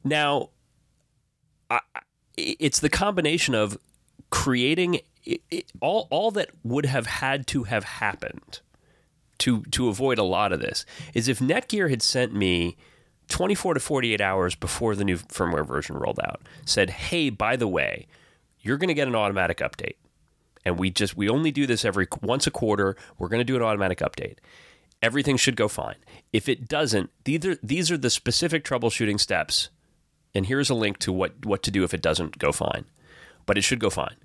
Now, 0.03 0.49
I, 1.69 1.79
it's 2.37 2.79
the 2.79 2.89
combination 2.89 3.55
of 3.55 3.77
creating 4.29 5.01
it, 5.25 5.41
it, 5.49 5.71
all 5.81 6.07
all 6.09 6.31
that 6.31 6.49
would 6.63 6.85
have 6.85 7.05
had 7.05 7.47
to 7.47 7.63
have 7.63 7.83
happened 7.83 8.61
to 9.39 9.63
to 9.63 9.89
avoid 9.89 10.17
a 10.17 10.23
lot 10.23 10.51
of 10.51 10.59
this 10.59 10.85
is 11.13 11.27
if 11.27 11.39
Netgear 11.39 11.89
had 11.89 12.01
sent 12.01 12.33
me 12.33 12.77
24 13.29 13.75
to 13.75 13.79
48 13.79 14.21
hours 14.21 14.55
before 14.55 14.95
the 14.95 15.03
new 15.03 15.17
firmware 15.17 15.65
version 15.65 15.97
rolled 15.97 16.19
out 16.23 16.41
said 16.65 16.89
hey 16.89 17.29
by 17.29 17.55
the 17.55 17.67
way 17.67 18.07
you're 18.67 18.77
going 18.77 18.89
to 18.89 18.93
get 18.93 19.07
an 19.07 19.15
automatic 19.15 19.59
update. 19.59 19.95
And 20.65 20.77
we 20.77 20.89
just 20.89 21.15
we 21.15 21.29
only 21.29 21.51
do 21.51 21.65
this 21.65 21.85
every 21.85 22.07
once 22.21 22.45
a 22.45 22.51
quarter. 22.51 22.97
We're 23.17 23.29
going 23.29 23.39
to 23.39 23.45
do 23.45 23.55
an 23.55 23.61
automatic 23.61 23.99
update. 23.99 24.37
Everything 25.01 25.37
should 25.37 25.55
go 25.55 25.67
fine. 25.67 25.95
If 26.33 26.49
it 26.49 26.67
doesn't 26.67 27.09
these 27.23 27.45
are 27.45 27.55
these 27.63 27.89
are 27.89 27.97
the 27.97 28.09
specific 28.09 28.65
troubleshooting 28.65 29.19
steps 29.19 29.69
and 30.35 30.45
here's 30.45 30.69
a 30.69 30.75
link 30.75 30.99
to 30.99 31.11
what 31.11 31.45
what 31.45 31.63
to 31.63 31.71
do 31.71 31.83
if 31.83 31.93
it 31.93 32.01
doesn't 32.01 32.37
go 32.37 32.51
fine 32.51 32.85
but 33.47 33.57
it 33.57 33.63
should 33.63 33.79
go 33.79 33.89
fine. 33.89 34.15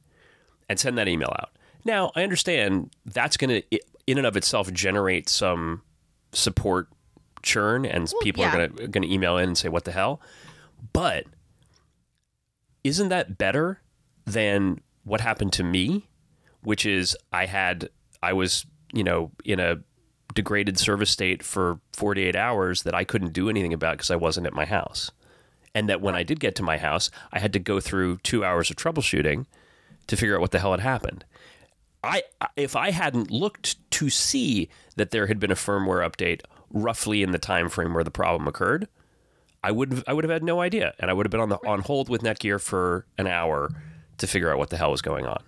And 0.69 0.79
send 0.79 0.99
that 0.99 1.09
email 1.09 1.33
out. 1.39 1.51
Now, 1.85 2.13
I 2.15 2.23
understand 2.23 2.95
that's 3.07 3.39
going 3.39 3.63
to, 3.63 3.81
in 4.07 4.19
and 4.19 4.27
of 4.27 4.37
itself, 4.37 4.71
generate 4.73 5.29
some 5.29 5.83
support 6.33 6.89
churn, 7.43 7.87
and 7.87 8.11
well, 8.13 8.23
people 8.23 8.43
yeah. 8.43 8.51
are 8.51 8.53
going 8.53 8.77
to 8.77 8.89
going 8.89 9.03
to 9.03 9.13
email 9.13 9.39
in 9.39 9.49
and 9.49 9.59
say, 9.59 9.69
"What 9.69 9.85
the 9.85 9.93
hell?" 9.93 10.21
But 10.93 11.25
isn't 12.85 13.09
that 13.09 13.39
better 13.39 13.81
than 14.25 14.81
what 15.05 15.21
happened 15.21 15.53
to 15.55 15.65
me? 15.65 16.09
Which 16.63 16.87
is, 16.87 17.17
I 17.33 17.47
had, 17.47 17.89
I 18.23 18.33
was, 18.33 18.65
you 18.93 19.03
know, 19.03 19.33
in 19.45 19.59
a 19.59 19.81
degraded 20.33 20.79
service 20.79 21.11
state 21.11 21.43
for 21.43 21.81
48 21.93 22.37
hours 22.37 22.85
that 22.85 22.95
I 22.95 23.03
couldn't 23.03 23.33
do 23.33 23.51
anything 23.51 23.73
about 23.73 23.95
because 23.95 24.13
I 24.13 24.17
wasn't 24.17 24.47
at 24.47 24.55
my 24.55 24.65
house 24.65 25.11
and 25.75 25.89
that 25.89 26.01
when 26.01 26.15
I 26.15 26.23
did 26.23 26.41
get 26.41 26.55
to 26.57 26.63
my 26.63 26.79
house, 26.79 27.11
I 27.33 27.39
had 27.39 27.53
to 27.55 27.59
go 27.59 27.81
through 27.81 28.19
two 28.19 28.45
hours 28.45 28.71
of 28.71 28.77
troubleshooting 28.77 29.47
to 30.07 30.17
figure 30.17 30.35
out 30.35 30.41
what 30.41 30.51
the 30.51 30.59
hell 30.59 30.73
had 30.73 30.81
happened. 30.81 31.25
I 32.05 32.23
if 32.57 32.75
I 32.75 32.91
hadn't 32.91 33.31
looked 33.31 33.91
to 33.93 34.11
see 34.11 34.69
that 34.97 35.11
there 35.13 35.27
had 35.29 35.39
been 35.39 35.53
a 35.53 35.57
firmware 35.57 36.07
update 36.09 36.41
roughly 36.71 37.23
in 37.23 37.31
the 37.31 37.39
time 37.39 37.69
frame 37.69 37.95
where 37.95 38.05
the 38.05 38.11
problem 38.11 38.49
occurred, 38.49 38.89
I 39.63 39.71
would 39.71 39.93
have, 39.93 40.05
I 40.07 40.13
would 40.13 40.25
have 40.25 40.31
had 40.31 40.43
no 40.43 40.61
idea, 40.61 40.95
and 40.99 41.11
I 41.11 41.15
would 41.15 41.27
have 41.27 41.31
been 41.31 41.41
on 41.41 41.49
the 41.49 41.59
on 41.67 41.81
hold 41.81 42.09
with 42.09 42.23
Netgear 42.23 42.61
for 42.61 43.07
an 43.19 43.27
hour 43.27 43.71
to 44.19 44.27
figure 44.27 44.51
out 44.51 44.59
what 44.59 44.71
the 44.71 44.77
hell 44.77 44.91
was 44.91 45.03
going 45.03 45.27
on. 45.27 45.43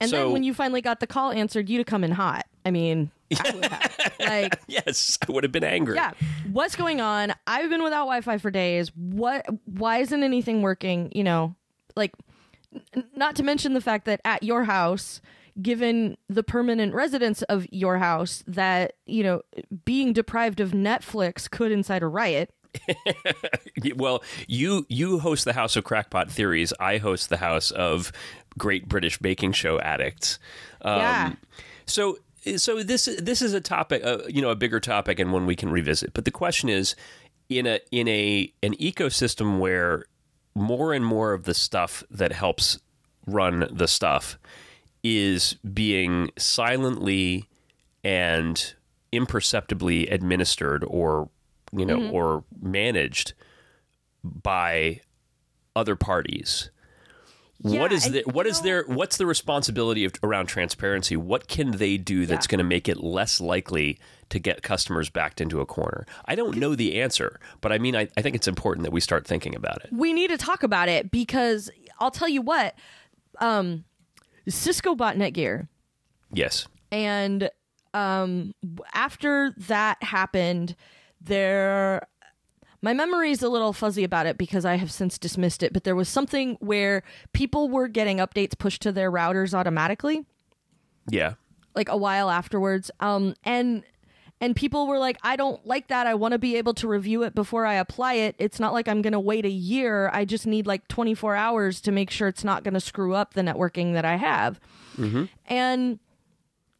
And 0.00 0.10
so, 0.10 0.16
then 0.16 0.32
when 0.32 0.42
you 0.42 0.52
finally 0.52 0.82
got 0.82 1.00
the 1.00 1.06
call 1.06 1.30
answered, 1.30 1.68
you'd 1.68 1.78
have 1.78 1.86
come 1.86 2.04
in 2.04 2.10
hot. 2.10 2.46
I 2.66 2.70
mean, 2.70 3.10
I 3.38 3.50
would 3.54 3.64
have. 3.64 4.12
like, 4.20 4.60
yes, 4.68 5.18
I 5.26 5.32
would 5.32 5.44
have 5.44 5.52
been 5.52 5.64
angry. 5.64 5.96
Yeah, 5.96 6.12
what's 6.50 6.76
going 6.76 7.00
on? 7.00 7.32
I've 7.46 7.70
been 7.70 7.82
without 7.82 8.06
Wi-Fi 8.06 8.38
for 8.38 8.50
days. 8.50 8.90
What? 8.96 9.46
Why 9.66 9.98
isn't 9.98 10.22
anything 10.22 10.62
working? 10.62 11.12
You 11.14 11.24
know, 11.24 11.54
like, 11.96 12.12
n- 12.94 13.04
not 13.14 13.36
to 13.36 13.42
mention 13.42 13.74
the 13.74 13.80
fact 13.80 14.04
that 14.06 14.20
at 14.24 14.42
your 14.42 14.64
house, 14.64 15.20
given 15.60 16.16
the 16.28 16.42
permanent 16.42 16.94
residence 16.94 17.42
of 17.42 17.66
your 17.70 17.98
house, 17.98 18.42
that 18.46 18.94
you 19.06 19.22
know, 19.22 19.42
being 19.84 20.12
deprived 20.12 20.60
of 20.60 20.72
Netflix 20.72 21.48
could 21.50 21.72
incite 21.72 22.02
a 22.02 22.08
riot. 22.08 22.52
well, 23.96 24.22
you 24.46 24.86
you 24.88 25.18
host 25.18 25.44
the 25.44 25.52
House 25.52 25.76
of 25.76 25.84
Crackpot 25.84 26.30
Theories. 26.30 26.72
I 26.78 26.98
host 26.98 27.28
the 27.28 27.36
House 27.36 27.70
of 27.72 28.12
Great 28.58 28.88
British 28.88 29.18
Baking 29.18 29.52
Show 29.52 29.80
Addicts. 29.80 30.38
Um, 30.82 30.96
yeah. 30.98 31.32
So 31.86 32.18
so 32.56 32.82
this 32.82 33.04
this 33.20 33.42
is 33.42 33.52
a 33.52 33.60
topic, 33.60 34.04
uh, 34.04 34.18
you 34.28 34.40
know, 34.40 34.50
a 34.50 34.56
bigger 34.56 34.80
topic, 34.80 35.18
and 35.18 35.32
one 35.32 35.46
we 35.46 35.56
can 35.56 35.70
revisit. 35.70 36.14
But 36.14 36.24
the 36.24 36.30
question 36.30 36.68
is, 36.68 36.94
in 37.48 37.66
a 37.66 37.80
in 37.90 38.08
a 38.08 38.52
an 38.62 38.74
ecosystem 38.76 39.58
where 39.58 40.04
more 40.54 40.92
and 40.92 41.04
more 41.04 41.32
of 41.32 41.44
the 41.44 41.54
stuff 41.54 42.02
that 42.10 42.32
helps 42.32 42.78
run 43.26 43.68
the 43.70 43.86
stuff 43.86 44.38
is 45.02 45.54
being 45.72 46.30
silently 46.36 47.48
and 48.04 48.74
imperceptibly 49.12 50.06
administered 50.08 50.84
or 50.86 51.28
you 51.72 51.84
know 51.84 51.98
mm-hmm. 51.98 52.14
or 52.14 52.44
managed 52.60 53.34
by 54.24 55.00
other 55.74 55.96
parties 55.96 56.70
yeah, 57.62 57.80
what 57.80 57.92
is 57.92 58.10
the, 58.10 58.22
what 58.22 58.46
is 58.46 58.62
their 58.62 58.84
what's 58.84 59.18
the 59.18 59.26
responsibility 59.26 60.04
of, 60.04 60.12
around 60.22 60.46
transparency? 60.46 61.16
What 61.16 61.46
can 61.46 61.72
they 61.72 61.98
do 61.98 62.24
that's 62.24 62.46
yeah. 62.46 62.50
going 62.50 62.58
to 62.58 62.64
make 62.64 62.88
it 62.88 63.02
less 63.02 63.40
likely 63.40 63.98
to 64.30 64.38
get 64.38 64.62
customers 64.62 65.10
backed 65.10 65.40
into 65.40 65.60
a 65.60 65.66
corner? 65.66 66.06
I 66.24 66.36
don't 66.36 66.56
know 66.56 66.74
the 66.74 67.00
answer, 67.00 67.38
but 67.60 67.70
I 67.70 67.78
mean, 67.78 67.94
I, 67.94 68.08
I 68.16 68.22
think 68.22 68.34
it's 68.34 68.48
important 68.48 68.84
that 68.84 68.92
we 68.92 69.00
start 69.00 69.26
thinking 69.26 69.54
about 69.54 69.84
it. 69.84 69.90
We 69.92 70.12
need 70.14 70.30
to 70.30 70.38
talk 70.38 70.62
about 70.62 70.88
it 70.88 71.10
because 71.10 71.70
I'll 71.98 72.10
tell 72.10 72.28
you 72.28 72.40
what, 72.40 72.74
um, 73.40 73.84
Cisco 74.48 74.94
bought 74.94 75.16
Netgear. 75.16 75.68
Yes, 76.32 76.66
and 76.90 77.50
um, 77.92 78.54
after 78.94 79.54
that 79.58 80.02
happened, 80.02 80.76
there 81.20 82.06
my 82.82 82.94
memory 82.94 83.30
is 83.30 83.42
a 83.42 83.48
little 83.48 83.72
fuzzy 83.72 84.04
about 84.04 84.26
it 84.26 84.38
because 84.38 84.64
I 84.64 84.76
have 84.76 84.90
since 84.90 85.18
dismissed 85.18 85.62
it, 85.62 85.72
but 85.72 85.84
there 85.84 85.96
was 85.96 86.08
something 86.08 86.56
where 86.60 87.02
people 87.32 87.68
were 87.68 87.88
getting 87.88 88.18
updates 88.18 88.58
pushed 88.58 88.82
to 88.82 88.92
their 88.92 89.10
routers 89.10 89.52
automatically. 89.52 90.24
Yeah. 91.08 91.34
Like 91.74 91.88
a 91.88 91.96
while 91.96 92.30
afterwards. 92.30 92.90
Um 93.00 93.34
and 93.44 93.84
and 94.42 94.56
people 94.56 94.86
were 94.86 94.98
like, 94.98 95.18
I 95.22 95.36
don't 95.36 95.64
like 95.66 95.88
that. 95.88 96.06
I 96.06 96.14
want 96.14 96.32
to 96.32 96.38
be 96.38 96.56
able 96.56 96.72
to 96.74 96.88
review 96.88 97.22
it 97.24 97.34
before 97.34 97.66
I 97.66 97.74
apply 97.74 98.14
it. 98.14 98.36
It's 98.38 98.58
not 98.58 98.72
like 98.72 98.88
I'm 98.88 99.02
going 99.02 99.12
to 99.12 99.20
wait 99.20 99.44
a 99.44 99.50
year. 99.50 100.08
I 100.14 100.24
just 100.24 100.46
need 100.46 100.66
like 100.66 100.88
24 100.88 101.36
hours 101.36 101.80
to 101.82 101.92
make 101.92 102.10
sure 102.10 102.26
it's 102.26 102.42
not 102.42 102.64
going 102.64 102.72
to 102.72 102.80
screw 102.80 103.12
up 103.12 103.34
the 103.34 103.42
networking 103.42 103.92
that 103.92 104.06
I 104.06 104.16
have. 104.16 104.58
Mm-hmm. 104.96 105.24
And 105.44 105.98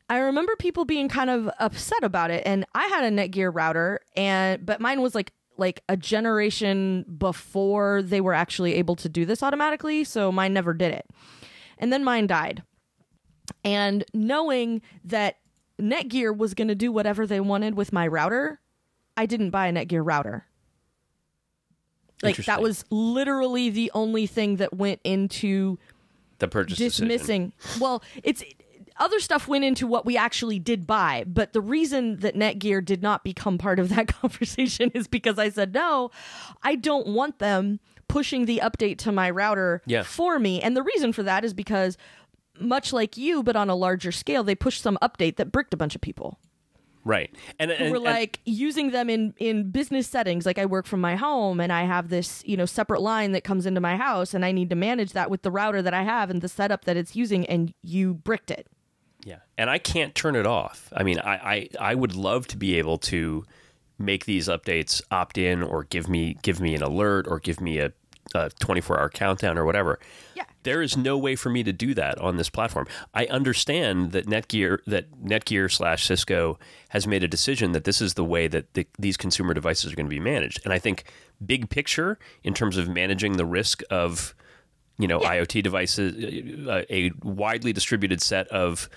I 0.09 0.19
remember 0.19 0.57
people 0.57 0.87
being 0.87 1.11
kind 1.11 1.29
of 1.29 1.51
upset 1.59 2.03
about 2.03 2.31
it. 2.31 2.43
And 2.47 2.65
I 2.75 2.87
had 2.87 3.05
a 3.05 3.11
Netgear 3.11 3.55
router, 3.55 4.01
and 4.17 4.65
but 4.65 4.81
mine 4.81 5.03
was 5.03 5.15
like 5.15 5.33
like 5.61 5.83
a 5.89 5.97
generation 5.97 7.05
before 7.19 8.03
they 8.03 8.21
were 8.21 8.35
actually 8.35 8.75
able 8.75 8.97
to 8.97 9.09
do 9.09 9.25
this 9.25 9.43
automatically, 9.43 10.03
so 10.03 10.33
mine 10.33 10.53
never 10.53 10.75
did 10.75 10.93
it. 10.93 11.07
And 11.79 11.93
then 11.93 12.03
mine 12.03 12.27
died. 12.27 12.65
And 13.65 14.05
knowing 14.13 14.83
that 15.05 15.37
Netgear 15.81 16.37
was 16.37 16.55
going 16.55 16.69
to 16.69 16.75
do 16.75 16.91
whatever 16.91 17.27
they 17.27 17.41
wanted 17.41 17.75
with 17.75 17.93
my 17.93 18.07
router, 18.07 18.61
I 19.17 19.27
didn't 19.27 19.51
buy 19.51 19.69
a 19.69 19.73
Netgear 19.73 20.05
router. 20.05 20.47
Like 22.23 22.37
that 22.37 22.61
was 22.61 22.85
literally 22.91 23.71
the 23.71 23.91
only 23.95 24.27
thing 24.27 24.57
that 24.57 24.75
went 24.75 25.01
into 25.05 25.79
the 26.39 26.49
purchase 26.49 26.79
decision. 26.79 27.09
dismissing. 27.09 27.53
Well, 27.81 28.03
it's 28.23 28.43
other 29.01 29.19
stuff 29.19 29.49
went 29.49 29.65
into 29.65 29.87
what 29.87 30.07
we 30.07 30.17
actually 30.17 30.59
did 30.59 30.87
buy, 30.87 31.25
but 31.27 31.53
the 31.53 31.61
reason 31.61 32.19
that 32.19 32.37
Netgear 32.37 32.85
did 32.85 33.03
not 33.03 33.25
become 33.25 33.59
part 33.59 33.81
of 33.81 33.89
that 33.89 34.07
conversation 34.21 34.91
is 34.95 35.09
because 35.09 35.39
I 35.39 35.49
said 35.49 35.75
no, 35.75 36.11
I 36.63 36.77
don't 36.77 37.09
want 37.09 37.39
them 37.39 37.81
pushing 38.09 38.45
the 38.45 38.61
update 38.63 38.99
to 38.99 39.13
my 39.13 39.31
router 39.31 39.83
for 40.03 40.39
me. 40.39 40.61
And 40.61 40.77
the 40.77 40.83
reason 40.83 41.13
for 41.13 41.23
that 41.23 41.45
is 41.45 41.55
because 41.55 41.97
much 42.59 42.93
like 42.93 43.17
you, 43.17 43.43
but 43.43 43.57
on 43.57 43.71
a 43.71 43.75
larger 43.75 44.13
scale, 44.13 44.45
they 44.45 44.55
pushed 44.55 44.83
some 44.83 44.99
update 45.01 45.37
that 45.37 45.51
bricked 45.51 45.73
a 45.75 45.77
bunch 45.77 45.95
of 45.95 46.01
people 46.01 46.39
right? 47.05 47.35
And, 47.59 47.71
and 47.71 47.87
who 47.87 47.91
were 47.93 47.97
and- 47.97 48.05
like 48.05 48.41
using 48.45 48.91
them 48.91 49.09
in 49.09 49.33
in 49.39 49.71
business 49.71 50.07
settings 50.07 50.45
like 50.45 50.59
i 50.59 50.67
work 50.67 50.85
from 50.85 51.01
my 51.01 51.17
home 51.17 51.59
and 51.59 51.73
i 51.73 51.85
have 51.85 52.11
this 52.11 52.43
you 52.45 52.59
know 52.59 52.67
separate 52.67 53.01
line 53.01 53.33
that 53.33 53.43
comes 53.43 53.65
into 53.65 53.81
my 53.81 53.97
house 53.97 54.35
and 54.35 54.45
i 54.45 54.53
need 54.53 54.69
to 54.69 54.77
manage 54.77 55.13
that 55.13 55.31
with 55.31 55.41
the 55.43 55.51
router 55.51 55.81
that 55.81 55.95
i 55.95 56.03
have 56.03 56.29
and 56.29 56.43
the 56.43 56.49
setup 56.49 56.85
that 56.85 56.99
it's 56.99 57.17
using 57.17 57.47
and 57.47 57.73
you 57.83 58.13
bricked 58.13 58.51
it 58.51 58.67
Yeah, 59.25 59.39
and 59.59 59.69
I 59.69 59.79
can't 59.79 60.15
turn 60.15 60.37
it 60.37 60.47
off. 60.47 60.93
I 60.97 61.03
mean, 61.03 61.19
I, 61.19 61.35
I, 61.35 61.69
I 61.93 61.95
would 61.95 62.15
love 62.15 62.47
to 62.49 62.57
be 62.57 62.79
able 62.79 62.99
to 62.99 63.45
make 63.99 64.25
these 64.25 64.49
updates 64.49 65.03
opt 65.11 65.39
in 65.39 65.63
or 65.63 65.85
give 65.85 66.09
me 66.09 66.37
give 66.43 66.61
me 66.61 66.75
an 66.75 66.83
alert 66.83 67.27
or 67.29 67.39
give 67.39 67.61
me 67.61 67.79
a, 67.79 67.93
a 68.35 68.51
24 68.59 68.99
hour 68.99 69.11
countdown 69.11 69.59
or 69.59 69.65
whatever. 69.65 70.01
Yeah. 70.35 70.45
There 70.63 70.83
is 70.83 70.97
no 70.97 71.17
way 71.17 71.37
for 71.37 71.51
me 71.51 71.63
to 71.63 71.73
do 71.73 71.95
that 71.95 72.19
on 72.19 72.37
this 72.37 72.51
platform. 72.51 72.87
I 73.15 73.27
understand 73.27 74.13
that 74.13 74.27
Netgear 74.27 74.79
that 74.87 75.11
Netgear 75.23 75.71
slash 75.71 76.07
Cisco 76.07 76.59
has 76.91 77.07
made 77.07 77.23
a 77.23 77.29
decision 77.29 77.73
that 77.73 77.85
this 77.85 78.01
is 78.01 78.15
the 78.15 78.25
way 78.25 78.49
that 78.49 78.73
the, 78.75 78.87
these 78.99 79.17
consumer 79.17 79.55
devices 79.55 79.93
are 79.93 79.97
going 79.97 80.07
to 80.07 80.11
be 80.11 80.21
managed, 80.21 80.61
and 80.65 80.73
I 80.73 80.79
think 80.79 81.05
big 81.45 81.71
picture 81.71 82.19
in 82.43 82.55
terms 82.55 82.77
of 82.77 82.89
managing 82.89 83.37
the 83.37 83.47
risk 83.47 83.83
of 83.91 84.35
you 85.01 85.09
know 85.09 85.21
IoT 85.21 85.63
devices, 85.63 86.67
uh, 86.69 86.83
a 86.91 87.11
widely 87.23 87.73
distributed 87.73 88.21
set 88.21 88.49
of 88.49 88.89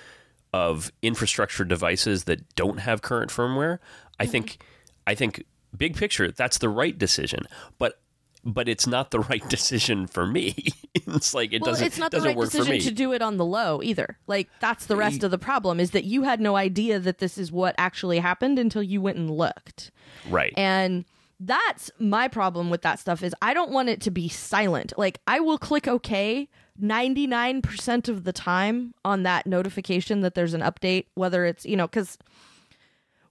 of 0.51 0.91
infrastructure 1.01 1.65
devices 1.65 2.25
that 2.25 2.55
don't 2.55 2.79
have 2.79 3.01
current 3.01 3.31
firmware. 3.31 3.79
I 4.19 4.25
think 4.25 4.63
I 5.07 5.15
think 5.15 5.45
big 5.75 5.95
picture 5.95 6.31
that's 6.31 6.59
the 6.59 6.69
right 6.69 6.97
decision, 6.97 7.47
but 7.77 7.99
but 8.45 8.67
it's 8.67 8.85
not 8.85 9.11
the 9.11 9.19
right 9.31 9.47
decision 9.49 10.05
for 10.07 10.27
me. 10.27 10.55
it's 10.93 11.33
like 11.33 11.53
it 11.53 11.61
well 11.61 11.71
doesn't 11.71 11.87
it's 11.87 11.97
not 11.97 12.11
the 12.11 12.17
doesn't 12.17 12.37
right 12.37 12.51
decision 12.51 12.79
to 12.79 12.91
do 12.91 13.13
it 13.13 13.21
on 13.21 13.37
the 13.37 13.45
low 13.45 13.81
either 13.81 14.17
like 14.27 14.47
that's 14.59 14.85
the 14.85 14.95
rest 14.95 15.23
of 15.23 15.31
the 15.31 15.37
problem 15.37 15.79
is 15.79 15.91
that 15.91 16.03
you 16.03 16.23
had 16.23 16.39
no 16.39 16.55
idea 16.55 16.99
that 16.99 17.17
this 17.17 17.37
is 17.37 17.51
what 17.51 17.73
actually 17.77 18.19
happened 18.19 18.59
until 18.59 18.83
you 18.83 19.01
went 19.01 19.17
and 19.17 19.29
looked 19.29 19.91
right. 20.29 20.53
And 20.57 21.05
that's 21.45 21.91
my 21.99 22.27
problem 22.27 22.69
with 22.69 22.81
that 22.83 22.99
stuff 22.99 23.23
is 23.23 23.35
I 23.41 23.53
don't 23.53 23.71
want 23.71 23.89
it 23.89 24.01
to 24.01 24.11
be 24.11 24.29
silent. 24.29 24.93
Like 24.97 25.19
I 25.27 25.39
will 25.39 25.57
click 25.57 25.87
OK 25.87 26.47
99% 26.81 28.09
of 28.09 28.23
the 28.23 28.33
time 28.33 28.93
on 29.05 29.23
that 29.23 29.45
notification 29.45 30.21
that 30.21 30.33
there's 30.35 30.53
an 30.53 30.61
update 30.61 31.05
whether 31.15 31.45
it's, 31.45 31.65
you 31.65 31.75
know, 31.75 31.87
cuz 31.87 32.17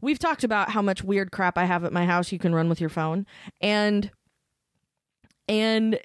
we've 0.01 0.19
talked 0.19 0.45
about 0.45 0.71
how 0.71 0.83
much 0.83 1.03
weird 1.03 1.33
crap 1.33 1.57
I 1.57 1.65
have 1.65 1.85
at 1.85 1.93
my 1.93 2.07
house 2.07 2.33
you 2.33 2.39
can 2.39 2.55
run 2.55 2.69
with 2.69 2.81
your 2.81 2.91
phone 2.91 3.27
and 3.61 4.11
and 5.49 5.99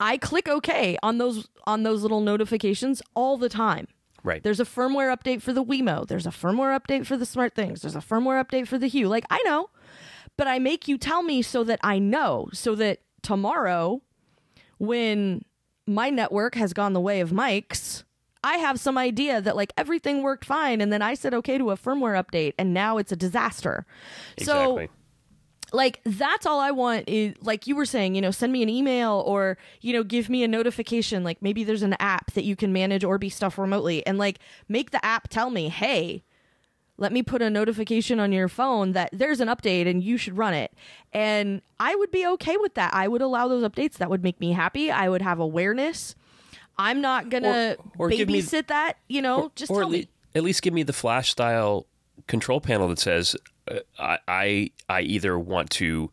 I 0.00 0.16
click 0.18 0.48
OK 0.48 0.98
on 1.02 1.18
those 1.18 1.48
on 1.66 1.82
those 1.82 2.02
little 2.02 2.20
notifications 2.20 3.00
all 3.14 3.36
the 3.38 3.48
time. 3.48 3.86
right. 4.22 4.42
There's 4.42 4.60
a 4.60 4.64
firmware 4.64 5.14
update 5.16 5.40
for 5.40 5.52
the 5.52 5.64
Wemo. 5.64 6.06
There's 6.06 6.26
a 6.26 6.30
firmware 6.30 6.78
update 6.78 7.06
for 7.06 7.16
the 7.16 7.26
Smart 7.26 7.54
Things. 7.54 7.82
There's 7.82 7.96
a 7.96 8.00
firmware 8.00 8.44
update 8.44 8.66
for 8.66 8.78
the 8.78 8.88
Hue. 8.88 9.08
Like 9.08 9.24
I 9.30 9.40
know, 9.44 9.70
but 10.36 10.46
I 10.46 10.58
make 10.58 10.88
you 10.88 10.98
tell 10.98 11.22
me 11.22 11.42
so 11.42 11.64
that 11.64 11.80
I 11.82 11.98
know, 11.98 12.48
so 12.52 12.74
that 12.74 13.00
tomorrow, 13.22 14.02
when 14.78 15.44
my 15.86 16.10
network 16.10 16.54
has 16.54 16.72
gone 16.72 16.92
the 16.92 17.00
way 17.00 17.20
of 17.20 17.32
Mike's, 17.32 18.04
I 18.42 18.58
have 18.58 18.78
some 18.78 18.98
idea 18.98 19.40
that 19.40 19.56
like 19.56 19.72
everything 19.76 20.22
worked 20.22 20.44
fine, 20.44 20.80
and 20.80 20.92
then 20.92 21.02
I 21.02 21.14
said 21.14 21.34
okay 21.34 21.58
to 21.58 21.70
a 21.70 21.76
firmware 21.76 22.22
update, 22.22 22.54
and 22.58 22.74
now 22.74 22.98
it's 22.98 23.12
a 23.12 23.16
disaster. 23.16 23.86
So 24.38 24.86
like 25.72 26.00
that's 26.04 26.46
all 26.46 26.60
I 26.60 26.70
want 26.70 27.08
is 27.08 27.34
like 27.40 27.66
you 27.66 27.74
were 27.74 27.86
saying, 27.86 28.14
you 28.14 28.20
know, 28.20 28.30
send 28.30 28.52
me 28.52 28.62
an 28.62 28.68
email 28.68 29.24
or, 29.26 29.58
you 29.80 29.92
know, 29.92 30.04
give 30.04 30.28
me 30.28 30.44
a 30.44 30.48
notification. 30.48 31.24
Like 31.24 31.42
maybe 31.42 31.64
there's 31.64 31.82
an 31.82 31.96
app 31.98 32.32
that 32.32 32.44
you 32.44 32.54
can 32.54 32.72
manage 32.72 33.02
Orbi 33.02 33.28
stuff 33.28 33.58
remotely 33.58 34.06
and 34.06 34.16
like 34.18 34.38
make 34.68 34.92
the 34.92 35.04
app 35.04 35.28
tell 35.28 35.50
me, 35.50 35.68
hey, 35.68 36.22
let 36.96 37.12
me 37.12 37.22
put 37.22 37.42
a 37.42 37.50
notification 37.50 38.20
on 38.20 38.30
your 38.32 38.48
phone 38.48 38.92
that 38.92 39.10
there's 39.12 39.40
an 39.40 39.48
update 39.48 39.88
and 39.88 40.02
you 40.02 40.16
should 40.16 40.36
run 40.38 40.54
it. 40.54 40.72
And 41.12 41.60
I 41.80 41.94
would 41.96 42.10
be 42.10 42.26
okay 42.26 42.56
with 42.56 42.74
that. 42.74 42.94
I 42.94 43.08
would 43.08 43.20
allow 43.22 43.48
those 43.48 43.64
updates. 43.68 43.94
That 43.94 44.10
would 44.10 44.22
make 44.22 44.38
me 44.40 44.52
happy. 44.52 44.90
I 44.90 45.08
would 45.08 45.22
have 45.22 45.40
awareness. 45.40 46.14
I'm 46.78 47.00
not 47.00 47.30
gonna 47.30 47.76
Or- 47.98 48.06
or 48.06 48.10
give 48.10 48.28
me- 48.28 48.40
babysit 48.42 48.66
that, 48.68 48.96
you 49.08 49.22
know, 49.22 49.50
just 49.56 49.70
or 49.70 49.80
tell 49.80 49.88
at, 49.88 49.92
me. 49.92 50.00
le- 50.34 50.38
at 50.38 50.44
least 50.44 50.62
give 50.62 50.74
me 50.74 50.82
the 50.82 50.92
flash 50.92 51.30
style 51.30 51.86
control 52.26 52.60
panel 52.60 52.88
that 52.88 52.98
says 52.98 53.36
uh, 53.68 53.78
I, 53.98 54.18
I 54.28 54.70
I 54.88 55.00
either 55.02 55.38
want 55.38 55.70
to 55.70 56.10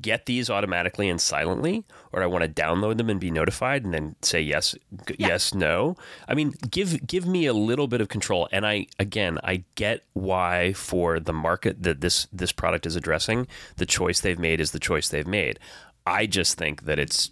get 0.00 0.26
these 0.26 0.50
automatically 0.50 1.08
and 1.08 1.20
silently, 1.20 1.84
or 2.12 2.22
I 2.22 2.26
want 2.26 2.42
to 2.44 2.48
download 2.62 2.96
them 2.98 3.08
and 3.10 3.20
be 3.20 3.30
notified, 3.30 3.84
and 3.84 3.92
then 3.94 4.16
say 4.22 4.40
yes, 4.40 4.74
g- 5.06 5.16
Yeah. 5.18 5.28
yes, 5.28 5.54
no. 5.54 5.96
I 6.28 6.34
mean, 6.34 6.54
give 6.70 7.06
give 7.06 7.26
me 7.26 7.46
a 7.46 7.52
little 7.54 7.86
bit 7.86 8.00
of 8.00 8.08
control. 8.08 8.48
And 8.52 8.66
I 8.66 8.86
again, 8.98 9.38
I 9.44 9.64
get 9.74 10.02
why 10.12 10.72
for 10.74 11.20
the 11.20 11.32
market 11.32 11.82
that 11.82 12.00
this 12.00 12.26
this 12.32 12.52
product 12.52 12.86
is 12.86 12.96
addressing, 12.96 13.46
the 13.76 13.86
choice 13.86 14.20
they've 14.20 14.38
made 14.38 14.60
is 14.60 14.72
the 14.72 14.80
choice 14.80 15.08
they've 15.08 15.26
made. 15.26 15.58
I 16.06 16.26
just 16.26 16.58
think 16.58 16.84
that 16.84 16.98
it's 16.98 17.30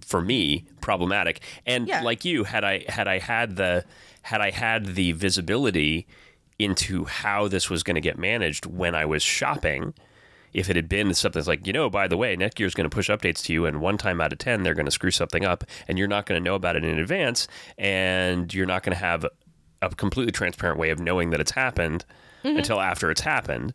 for 0.00 0.20
me 0.22 0.64
problematic. 0.80 1.40
And 1.66 1.86
Yeah. 1.88 2.02
like 2.02 2.24
you, 2.24 2.44
had 2.44 2.64
I 2.64 2.84
had 2.88 3.06
I 3.08 3.18
had 3.18 3.56
the 3.56 3.84
had 4.22 4.40
I 4.40 4.50
had 4.50 4.94
the 4.94 5.12
visibility 5.12 6.06
into 6.58 7.04
how 7.04 7.46
this 7.48 7.70
was 7.70 7.82
going 7.82 7.94
to 7.94 8.00
get 8.00 8.18
managed 8.18 8.66
when 8.66 8.94
I 8.94 9.04
was 9.04 9.22
shopping, 9.22 9.94
if 10.52 10.70
it 10.70 10.76
had 10.76 10.88
been 10.88 11.12
something 11.14 11.38
that's 11.38 11.48
like, 11.48 11.66
you 11.66 11.72
know, 11.72 11.90
by 11.90 12.08
the 12.08 12.16
way, 12.16 12.36
Netgear 12.36 12.66
is 12.66 12.74
going 12.74 12.88
to 12.88 12.94
push 12.94 13.10
updates 13.10 13.42
to 13.44 13.52
you, 13.52 13.66
and 13.66 13.80
one 13.80 13.98
time 13.98 14.20
out 14.20 14.32
of 14.32 14.38
10, 14.38 14.62
they're 14.62 14.74
going 14.74 14.86
to 14.86 14.90
screw 14.92 15.10
something 15.10 15.44
up, 15.44 15.64
and 15.86 15.98
you're 15.98 16.08
not 16.08 16.26
going 16.26 16.40
to 16.40 16.44
know 16.44 16.54
about 16.54 16.76
it 16.76 16.84
in 16.84 16.98
advance, 16.98 17.48
and 17.76 18.52
you're 18.52 18.66
not 18.66 18.82
going 18.82 18.94
to 18.94 18.98
have 19.02 19.26
a 19.82 19.88
completely 19.90 20.32
transparent 20.32 20.78
way 20.78 20.90
of 20.90 20.98
knowing 20.98 21.30
that 21.30 21.40
it's 21.40 21.52
happened 21.52 22.04
mm-hmm. 22.44 22.56
until 22.56 22.80
after 22.80 23.10
it's 23.10 23.20
happened. 23.20 23.72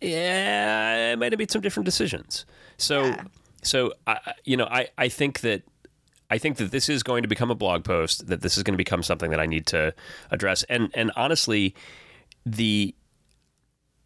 Yeah, 0.00 1.12
it 1.12 1.18
might 1.18 1.32
have 1.32 1.38
made 1.38 1.50
some 1.50 1.62
different 1.62 1.86
decisions. 1.86 2.44
So, 2.76 3.04
Yeah. 3.04 3.24
so 3.62 3.92
I, 4.06 4.18
I- 4.26 4.32
you 4.44 4.56
know, 4.56 4.66
I, 4.66 4.88
I 4.98 5.08
think 5.08 5.40
that 5.40 5.62
I 6.30 6.38
think 6.38 6.56
that 6.56 6.70
this 6.70 6.88
is 6.88 7.02
going 7.02 7.22
to 7.22 7.28
become 7.28 7.50
a 7.50 7.54
blog 7.54 7.84
post. 7.84 8.26
That 8.26 8.40
this 8.40 8.56
is 8.56 8.62
going 8.62 8.74
to 8.74 8.78
become 8.78 9.02
something 9.02 9.30
that 9.30 9.40
I 9.40 9.46
need 9.46 9.66
to 9.68 9.94
address. 10.30 10.62
And 10.64 10.90
and 10.94 11.12
honestly, 11.16 11.74
the 12.44 12.94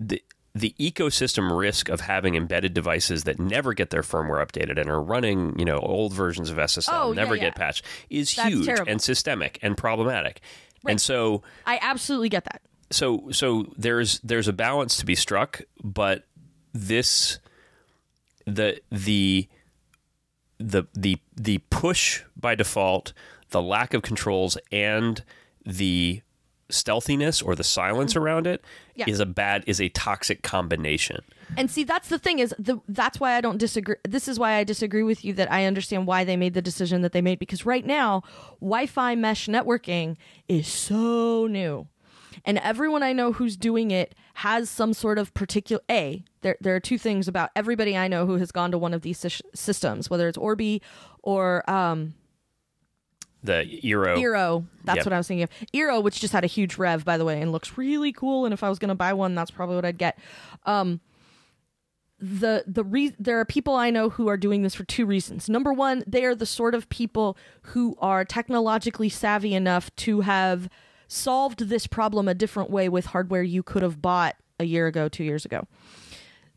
the 0.01 0.23
the 0.59 0.75
ecosystem 0.79 1.57
risk 1.57 1.89
of 1.89 2.01
having 2.01 2.35
embedded 2.35 2.75
devices 2.75 3.25
that 3.25 3.39
never 3.39 3.75
get 3.75 3.91
their 3.91 4.03
firmware 4.03 4.45
updated 4.45 4.79
and 4.81 4.89
are 4.91 5.01
running, 5.01 5.59
you 5.59 5.65
know, 5.65 5.79
old 5.79 6.13
versions 6.13 6.51
of 6.51 6.57
SSL, 6.57 6.89
Oh, 6.93 7.13
never 7.13 7.35
yeah. 7.37 7.43
get 7.45 7.55
patched, 7.55 7.85
is 8.11 8.35
That's 8.35 8.49
huge 8.49 8.67
terrible. 8.67 8.91
and 8.91 9.01
systemic 9.01 9.59
and 9.63 9.77
problematic. 9.77 10.41
And 10.87 11.01
so 11.01 11.43
I 11.67 11.79
absolutely 11.83 12.29
get 12.29 12.45
that. 12.45 12.63
so 12.91 13.29
so 13.31 13.67
there's 13.77 14.21
there's 14.21 14.49
a 14.49 14.53
balance 14.53 14.97
to 14.99 15.05
be 15.07 15.15
struck, 15.15 15.61
but 15.83 16.25
this 16.73 17.39
the 18.47 18.81
the 18.91 19.49
the 20.59 20.87
the 20.95 21.19
the 21.37 21.59
push 21.71 22.23
by 22.37 22.55
default, 22.55 23.13
the 23.51 23.61
lack 23.61 23.93
of 23.93 24.03
controls, 24.03 24.57
and 24.73 25.23
the 25.67 26.23
stealthiness 26.71 27.43
or 27.43 27.55
the 27.55 27.65
silence 27.65 28.13
mm-hmm. 28.13 28.23
around 28.23 28.47
it 28.47 28.63
is 29.07 29.21
a 29.21 29.27
bad 29.27 29.65
is 29.67 29.81
a 29.81 29.89
toxic 29.91 30.43
combination. 30.43 31.21
And 31.57 31.71
see, 31.71 31.85
that's 31.85 32.09
the 32.09 32.19
thing 32.19 32.39
is 32.39 32.55
the 32.59 32.79
that's 32.89 33.21
why 33.21 33.35
I 33.35 33.41
don't 33.41 33.59
disagree. 33.59 33.97
This 34.07 34.29
is 34.29 34.39
why 34.39 34.55
I 34.55 34.65
disagree 34.65 35.03
with 35.03 35.25
you 35.25 35.33
that 35.35 35.51
I 35.51 35.65
understand 35.67 36.07
why 36.07 36.25
they 36.25 36.37
made 36.37 36.55
the 36.55 36.63
decision 36.63 37.03
that 37.03 37.13
they 37.13 37.21
made 37.21 37.39
because 37.39 37.65
right 37.65 37.85
now, 37.85 38.23
Wi-Fi 38.61 39.15
mesh 39.15 39.47
networking 39.47 40.17
is 40.49 40.67
so 40.67 41.47
new, 41.47 41.87
and 42.45 42.59
everyone 42.59 43.03
I 43.03 43.13
know 43.13 43.33
who's 43.33 43.57
doing 43.57 43.91
it 43.91 44.15
has 44.35 44.69
some 44.69 44.93
sort 44.93 45.19
of 45.19 45.33
particular. 45.35 45.83
A 45.91 46.25
there 46.43 46.57
there 46.61 46.75
are 46.75 46.81
two 46.81 46.99
things 46.99 47.29
about 47.29 47.51
everybody 47.57 47.97
I 47.97 48.09
know 48.09 48.27
who 48.27 48.37
has 48.37 48.53
gone 48.53 48.71
to 48.73 48.79
one 48.79 48.95
of 48.95 49.03
these 49.03 49.19
sys- 49.21 49.43
systems, 49.55 50.11
whether 50.11 50.29
it's 50.29 50.39
Orbi 50.39 50.83
or 51.23 51.69
um, 51.71 52.15
The 53.45 53.81
Eero, 53.85 54.17
Eero. 54.19 54.67
That's 54.85 54.97
Yep. 54.99 55.07
what 55.07 55.13
I 55.13 55.19
was 55.19 55.29
thinking 55.29 55.45
of. 55.45 55.51
Eero, 55.73 56.03
which 56.03 56.21
just 56.21 56.33
had 56.33 56.43
a 56.45 56.49
huge 56.49 56.77
rev, 56.77 57.05
by 57.05 57.17
the 57.17 57.25
way, 57.25 57.41
and 57.41 57.53
looks 57.53 57.79
really 57.79 58.13
cool. 58.13 58.45
And 58.45 58.53
if 58.53 58.63
I 58.65 58.69
was 58.69 58.79
going 58.79 58.89
to 58.89 58.95
buy 58.97 59.13
one, 59.13 59.35
that's 59.35 59.51
probably 59.51 59.77
what 59.77 59.85
I'd 59.85 59.99
get. 59.99 60.19
Um, 60.67 61.01
the 62.21 62.65
the 62.67 62.83
re- 62.83 63.15
there 63.19 63.39
are 63.39 63.45
people 63.45 63.75
I 63.77 63.91
know 63.91 64.11
who 64.11 64.27
are 64.29 64.37
doing 64.37 64.63
this 64.63 64.75
for 64.75 64.83
two 64.85 65.07
reasons. 65.07 65.49
Number 65.49 65.73
one, 65.73 66.03
they 66.07 66.25
are 66.25 66.35
the 66.35 66.47
sort 66.47 66.75
of 66.75 66.89
people 66.89 67.37
who 67.63 67.97
are 68.01 68.25
technologically 68.25 69.09
savvy 69.09 69.55
enough 69.55 69.95
to 69.97 70.23
have 70.23 70.69
solved 71.07 71.69
this 71.69 71.87
problem 71.87 72.27
a 72.27 72.35
different 72.35 72.71
way 72.71 72.89
with 72.89 73.07
hardware 73.07 73.43
you 73.43 73.63
could 73.63 73.83
have 73.83 74.03
bought 74.03 74.35
a 74.59 74.65
year 74.65 74.89
ago, 74.89 75.09
two 75.09 75.23
years 75.23 75.45
ago. 75.45 75.67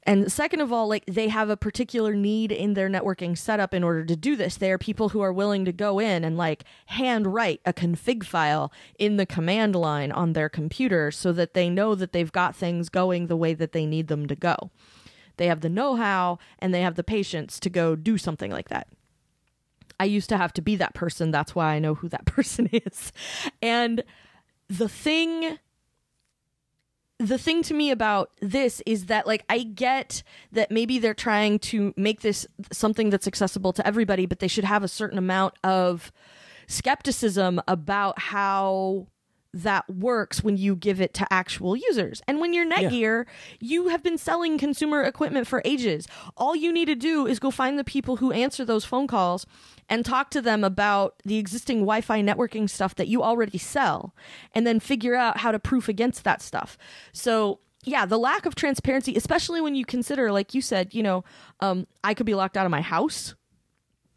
And 0.03 0.31
second 0.31 0.61
of 0.61 0.73
all, 0.73 0.87
like 0.87 1.05
they 1.05 1.27
have 1.27 1.49
a 1.49 1.57
particular 1.57 2.15
need 2.15 2.51
in 2.51 2.73
their 2.73 2.89
networking 2.89 3.37
setup 3.37 3.73
in 3.73 3.83
order 3.83 4.03
to 4.05 4.15
do 4.15 4.35
this. 4.35 4.57
They 4.57 4.71
are 4.71 4.79
people 4.79 5.09
who 5.09 5.21
are 5.21 5.31
willing 5.31 5.63
to 5.65 5.71
go 5.71 5.99
in 5.99 6.23
and 6.23 6.37
like 6.37 6.63
hand 6.87 7.33
write 7.33 7.61
a 7.65 7.73
config 7.73 8.23
file 8.23 8.71
in 8.97 9.17
the 9.17 9.27
command 9.27 9.75
line 9.75 10.11
on 10.11 10.33
their 10.33 10.49
computer 10.49 11.11
so 11.11 11.31
that 11.33 11.53
they 11.53 11.69
know 11.69 11.93
that 11.93 12.13
they've 12.13 12.31
got 12.31 12.55
things 12.55 12.89
going 12.89 13.27
the 13.27 13.37
way 13.37 13.53
that 13.53 13.73
they 13.73 13.85
need 13.85 14.07
them 14.07 14.27
to 14.27 14.35
go. 14.35 14.71
They 15.37 15.47
have 15.47 15.61
the 15.61 15.69
know 15.69 15.95
how 15.95 16.39
and 16.57 16.73
they 16.73 16.81
have 16.81 16.95
the 16.95 17.03
patience 17.03 17.59
to 17.59 17.69
go 17.69 17.95
do 17.95 18.17
something 18.17 18.51
like 18.51 18.69
that. 18.69 18.87
I 19.99 20.05
used 20.05 20.29
to 20.29 20.37
have 20.37 20.53
to 20.53 20.63
be 20.63 20.75
that 20.77 20.95
person. 20.95 21.29
That's 21.29 21.53
why 21.53 21.73
I 21.73 21.79
know 21.79 21.93
who 21.93 22.09
that 22.09 22.25
person 22.25 22.67
is. 22.73 23.11
And 23.61 24.03
the 24.67 24.89
thing 24.89 25.59
the 27.21 27.37
thing 27.37 27.61
to 27.63 27.73
me 27.73 27.91
about 27.91 28.31
this 28.41 28.81
is 28.85 29.05
that 29.05 29.27
like 29.27 29.45
I 29.47 29.59
get 29.59 30.23
that 30.51 30.71
maybe 30.71 30.97
they're 30.97 31.13
trying 31.13 31.59
to 31.59 31.93
make 31.95 32.21
this 32.21 32.47
something 32.71 33.11
that's 33.11 33.27
accessible 33.27 33.73
to 33.73 33.85
everybody, 33.85 34.25
but 34.25 34.39
they 34.39 34.47
should 34.47 34.63
have 34.63 34.83
a 34.83 34.87
certain 34.87 35.19
amount 35.19 35.53
of 35.63 36.11
skepticism 36.67 37.61
about 37.67 38.17
how 38.17 39.07
that 39.53 39.89
works 39.89 40.43
when 40.43 40.55
you 40.57 40.75
give 40.75 41.01
it 41.01 41.13
to 41.13 41.27
actual 41.31 41.75
users. 41.75 42.21
And 42.27 42.39
when 42.39 42.53
you're 42.53 42.65
Netgear, 42.65 43.25
yeah. 43.25 43.31
you 43.59 43.89
have 43.89 44.01
been 44.01 44.17
selling 44.17 44.57
consumer 44.57 45.03
equipment 45.03 45.45
for 45.45 45.61
ages. 45.65 46.07
All 46.37 46.55
you 46.55 46.71
need 46.71 46.85
to 46.85 46.95
do 46.95 47.27
is 47.27 47.37
go 47.37 47.51
find 47.51 47.77
the 47.77 47.83
people 47.83 48.15
who 48.15 48.31
answer 48.31 48.63
those 48.63 48.85
phone 48.85 49.07
calls 49.07 49.45
and 49.91 50.05
talk 50.05 50.31
to 50.31 50.41
them 50.41 50.63
about 50.63 51.15
the 51.25 51.37
existing 51.37 51.79
Wi-Fi 51.79 52.21
networking 52.21 52.69
stuff 52.69 52.95
that 52.95 53.09
you 53.09 53.21
already 53.21 53.57
sell 53.57 54.15
and 54.55 54.65
then 54.65 54.79
figure 54.79 55.15
out 55.15 55.39
how 55.39 55.51
to 55.51 55.59
proof 55.59 55.89
against 55.89 56.23
that 56.23 56.41
stuff. 56.41 56.77
So 57.11 57.59
yeah, 57.83 58.05
the 58.05 58.17
lack 58.17 58.45
of 58.45 58.55
transparency, 58.55 59.15
especially 59.15 59.59
when 59.59 59.75
you 59.75 59.83
consider, 59.83 60.31
like 60.31 60.53
you 60.53 60.61
said, 60.61 60.93
you 60.93 61.03
know, 61.03 61.25
um, 61.59 61.87
I 62.05 62.13
could 62.13 62.25
be 62.25 62.35
locked 62.35 62.55
out 62.55 62.65
of 62.65 62.71
my 62.71 62.79
house 62.81 63.35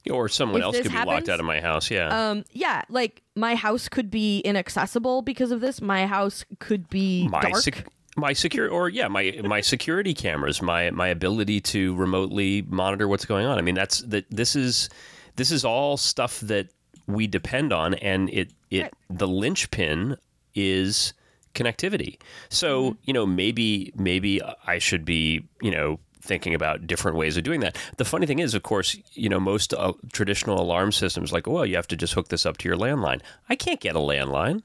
or 0.08 0.28
someone 0.28 0.62
else 0.62 0.76
could 0.76 0.84
be 0.84 0.90
happens, 0.90 1.12
locked 1.12 1.28
out 1.28 1.40
of 1.40 1.46
my 1.46 1.60
house. 1.60 1.90
Yeah. 1.90 2.30
Um. 2.30 2.44
Yeah. 2.52 2.82
Like 2.88 3.22
my 3.34 3.56
house 3.56 3.88
could 3.88 4.10
be 4.10 4.40
inaccessible 4.40 5.22
because 5.22 5.50
of 5.50 5.60
this. 5.60 5.80
My 5.80 6.06
house 6.06 6.44
could 6.60 6.88
be 6.88 7.26
my 7.28 7.40
dark. 7.40 7.56
Sec- 7.56 7.88
my 8.16 8.32
secure 8.32 8.68
or 8.68 8.88
yeah 8.88 9.08
my 9.08 9.40
my 9.42 9.60
security 9.60 10.14
cameras 10.14 10.62
my 10.62 10.88
my 10.92 11.08
ability 11.08 11.60
to 11.60 11.96
remotely 11.96 12.62
monitor 12.68 13.08
what's 13.08 13.24
going 13.24 13.44
on 13.44 13.58
i 13.58 13.60
mean 13.60 13.74
that's 13.74 14.02
that 14.02 14.24
this 14.30 14.54
is 14.54 14.88
this 15.36 15.50
is 15.50 15.64
all 15.64 15.96
stuff 15.96 16.40
that 16.40 16.68
we 17.06 17.26
depend 17.26 17.72
on 17.72 17.94
and 17.94 18.30
it 18.30 18.52
it 18.70 18.82
right. 18.82 18.94
the 19.10 19.28
linchpin 19.28 20.16
is 20.54 21.12
connectivity 21.54 22.18
so 22.48 22.90
mm-hmm. 22.90 22.98
you 23.04 23.12
know 23.12 23.26
maybe 23.26 23.92
maybe 23.96 24.40
i 24.66 24.78
should 24.78 25.04
be 25.04 25.44
you 25.60 25.70
know 25.70 25.98
thinking 26.24 26.54
about 26.54 26.86
different 26.86 27.16
ways 27.16 27.36
of 27.36 27.44
doing 27.44 27.60
that. 27.60 27.76
The 27.98 28.04
funny 28.04 28.26
thing 28.26 28.38
is, 28.38 28.54
of 28.54 28.62
course, 28.62 28.96
you 29.12 29.28
know, 29.28 29.38
most 29.38 29.74
uh, 29.74 29.92
traditional 30.12 30.60
alarm 30.60 30.90
systems, 30.90 31.32
like, 31.32 31.46
well, 31.46 31.66
you 31.66 31.76
have 31.76 31.86
to 31.88 31.96
just 31.96 32.14
hook 32.14 32.28
this 32.28 32.46
up 32.46 32.56
to 32.58 32.68
your 32.68 32.76
landline. 32.76 33.20
I 33.48 33.56
can't 33.56 33.78
get 33.78 33.94
a 33.94 34.00
landline. 34.00 34.62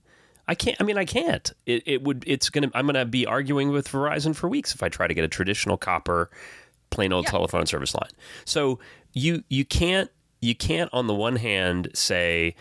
I 0.48 0.56
can't. 0.56 0.78
I 0.80 0.84
mean, 0.84 0.98
I 0.98 1.06
can't. 1.06 1.52
It, 1.68 1.84
it 1.86 2.04
would. 2.04 2.24
It's 2.26 2.50
gonna. 2.50 2.72
I'm 2.74 2.88
gonna 2.88 3.06
be 3.06 3.28
arguing 3.28 3.70
with 3.70 3.88
Verizon 3.88 4.36
for 4.36 4.50
weeks 4.50 4.74
if 4.74 4.82
I 4.82 4.90
try 4.90 5.06
to 5.06 5.14
get 5.14 5.24
a 5.24 5.28
traditional 5.28 5.78
copper, 5.78 6.32
plain 6.90 7.14
old 7.14 7.26
yeah. 7.26 7.32
telephone 7.32 7.68
service 7.68 7.94
line. 7.94 8.10
So 8.46 8.80
you 9.14 9.44
you 9.50 9.64
can't 9.64 10.10
you 10.42 10.56
can't 10.56 10.90
on 10.94 11.08
the 11.08 11.14
one 11.14 11.36
hand 11.38 11.90
say, 11.94 12.56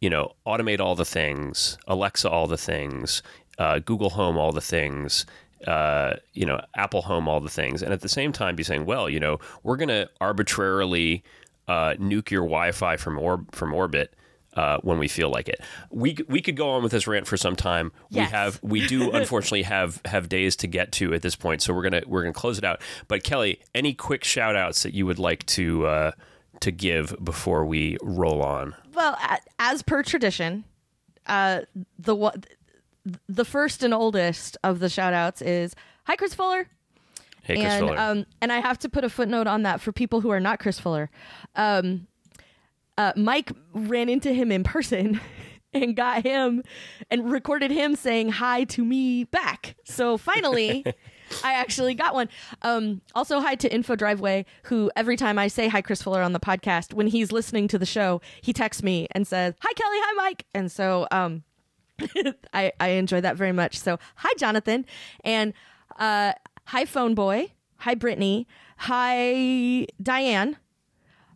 you 0.00 0.10
know, 0.10 0.32
automate 0.46 0.80
all 0.80 0.94
the 0.94 1.04
things, 1.04 1.78
Alexa 1.86 2.28
all 2.28 2.46
the 2.46 2.56
things, 2.56 3.22
uh, 3.58 3.78
Google 3.78 4.10
Home 4.10 4.36
all 4.36 4.52
the 4.52 4.60
things, 4.60 5.26
uh, 5.66 6.14
you 6.32 6.44
know, 6.44 6.60
Apple 6.74 7.02
Home, 7.02 7.28
all 7.28 7.40
the 7.40 7.48
things, 7.48 7.82
and 7.82 7.92
at 7.92 8.00
the 8.00 8.08
same 8.08 8.32
time 8.32 8.56
be 8.56 8.62
saying, 8.62 8.84
well, 8.84 9.08
you 9.08 9.20
know, 9.20 9.38
we're 9.62 9.76
going 9.76 9.88
to 9.88 10.08
arbitrarily 10.20 11.22
uh, 11.68 11.94
nuke 11.94 12.30
your 12.30 12.42
Wi-Fi 12.42 12.96
from 12.96 13.18
or- 13.18 13.44
from 13.52 13.72
orbit. 13.74 14.14
Uh, 14.54 14.76
when 14.82 14.98
we 14.98 15.08
feel 15.08 15.30
like 15.30 15.48
it, 15.48 15.58
we 15.88 16.14
we 16.28 16.42
could 16.42 16.58
go 16.58 16.68
on 16.68 16.82
with 16.82 16.92
this 16.92 17.06
rant 17.06 17.26
for 17.26 17.38
some 17.38 17.56
time. 17.56 17.90
Yes. 18.10 18.28
We 18.28 18.36
have 18.36 18.60
we 18.62 18.86
do 18.86 19.10
unfortunately 19.14 19.62
have 19.62 19.98
have 20.04 20.28
days 20.28 20.56
to 20.56 20.66
get 20.66 20.92
to 20.92 21.14
at 21.14 21.22
this 21.22 21.34
point, 21.34 21.62
so 21.62 21.72
we're 21.72 21.84
gonna 21.84 22.02
we're 22.06 22.20
gonna 22.20 22.34
close 22.34 22.58
it 22.58 22.64
out. 22.64 22.82
But 23.08 23.24
Kelly, 23.24 23.60
any 23.74 23.94
quick 23.94 24.24
shout 24.24 24.54
outs 24.54 24.82
that 24.82 24.92
you 24.92 25.06
would 25.06 25.18
like 25.18 25.46
to 25.46 25.86
uh, 25.86 26.10
to 26.62 26.72
give 26.72 27.14
before 27.22 27.64
we 27.64 27.96
roll 28.02 28.42
on? 28.42 28.74
Well, 28.94 29.18
as 29.58 29.82
per 29.82 30.02
tradition, 30.02 30.64
uh, 31.26 31.62
the 31.98 32.32
the 33.28 33.44
first 33.44 33.82
and 33.82 33.92
oldest 33.92 34.56
of 34.62 34.78
the 34.78 34.88
shout 34.88 35.12
outs 35.12 35.42
is 35.42 35.74
Hi, 36.04 36.16
Chris 36.16 36.34
Fuller. 36.34 36.66
Hey, 37.42 37.56
Chris 37.56 37.72
and, 37.72 37.86
Fuller. 37.86 37.98
Um, 37.98 38.26
and 38.40 38.52
I 38.52 38.60
have 38.60 38.78
to 38.80 38.88
put 38.88 39.04
a 39.04 39.08
footnote 39.08 39.46
on 39.46 39.62
that 39.62 39.80
for 39.80 39.92
people 39.92 40.20
who 40.20 40.30
are 40.30 40.40
not 40.40 40.58
Chris 40.58 40.78
Fuller. 40.78 41.10
Um, 41.54 42.06
uh, 42.98 43.12
Mike 43.16 43.52
ran 43.72 44.08
into 44.08 44.32
him 44.32 44.52
in 44.52 44.64
person 44.64 45.20
and 45.72 45.96
got 45.96 46.22
him 46.24 46.62
and 47.10 47.30
recorded 47.30 47.70
him 47.70 47.96
saying 47.96 48.30
hi 48.30 48.64
to 48.64 48.84
me 48.84 49.24
back. 49.24 49.76
So 49.84 50.16
finally, 50.16 50.84
I 51.44 51.54
actually 51.54 51.94
got 51.94 52.14
one. 52.14 52.28
Um, 52.62 53.00
also, 53.14 53.40
hi 53.40 53.54
to 53.56 53.72
Info 53.72 53.96
Driveway, 53.96 54.44
who 54.64 54.90
every 54.96 55.16
time 55.16 55.38
I 55.38 55.48
say 55.48 55.68
hi, 55.68 55.82
Chris 55.82 56.02
Fuller 56.02 56.22
on 56.22 56.32
the 56.32 56.40
podcast, 56.40 56.94
when 56.94 57.06
he's 57.06 57.32
listening 57.32 57.68
to 57.68 57.78
the 57.78 57.86
show, 57.86 58.20
he 58.40 58.52
texts 58.52 58.82
me 58.82 59.08
and 59.12 59.26
says, 59.26 59.54
Hi, 59.60 59.72
Kelly. 59.74 59.96
Hi, 60.00 60.12
Mike. 60.14 60.46
And 60.54 60.70
so, 60.70 61.06
um, 61.10 61.42
I, 62.52 62.72
I 62.80 62.88
enjoy 62.88 63.20
that 63.20 63.36
very 63.36 63.52
much. 63.52 63.78
So, 63.78 63.98
hi, 64.16 64.30
Jonathan. 64.38 64.86
And 65.24 65.52
uh, 65.98 66.32
hi, 66.66 66.84
Phone 66.84 67.14
Boy. 67.14 67.52
Hi, 67.78 67.94
Brittany. 67.94 68.46
Hi, 68.78 69.86
Diane. 70.02 70.56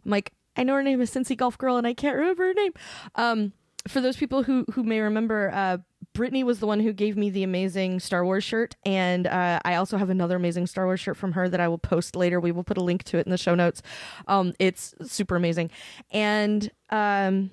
I'm 0.05 0.11
like, 0.11 0.33
I 0.57 0.63
know 0.63 0.75
her 0.75 0.83
name 0.83 1.01
is 1.01 1.11
Cincy 1.11 1.37
Golf 1.37 1.59
Girl, 1.59 1.77
and 1.77 1.87
I 1.87 1.95
can't 1.95 2.17
remember 2.17 2.47
her 2.47 2.55
name. 2.55 2.73
Um, 3.15 3.53
for 3.89 4.01
those 4.01 4.17
people 4.17 4.43
who, 4.43 4.65
who 4.73 4.83
may 4.83 5.01
remember, 5.01 5.51
uh, 5.53 5.79
Brittany 6.17 6.43
was 6.43 6.61
the 6.61 6.67
one 6.67 6.81
who 6.81 6.93
gave 6.93 7.17
me 7.17 7.29
the 7.29 7.43
amazing 7.43 8.01
Star 8.01 8.25
Wars 8.25 8.43
shirt, 8.43 8.75
and 8.85 9.27
uh, 9.27 9.61
I 9.65 9.75
also 9.75 9.99
have 9.99 10.09
another 10.09 10.37
amazing 10.37 10.67
Star 10.67 10.87
Wars 10.87 10.99
shirt 10.99 11.17
from 11.17 11.33
her 11.33 11.49
that 11.49 11.61
I 11.61 11.69
will 11.69 11.79
post 11.79 12.17
later. 12.17 12.41
We 12.41 12.53
will 12.53 12.65
put 12.65 12.79
a 12.79 12.83
link 12.83 13.05
to 13.05 13.19
it 13.19 13.27
in 13.27 13.31
the 13.31 13.39
show 13.39 13.55
notes. 13.55 13.83
Um, 14.27 14.55
it's 14.59 14.95
super 15.03 15.37
amazing, 15.37 15.71
and 16.11 16.71
um, 16.91 17.51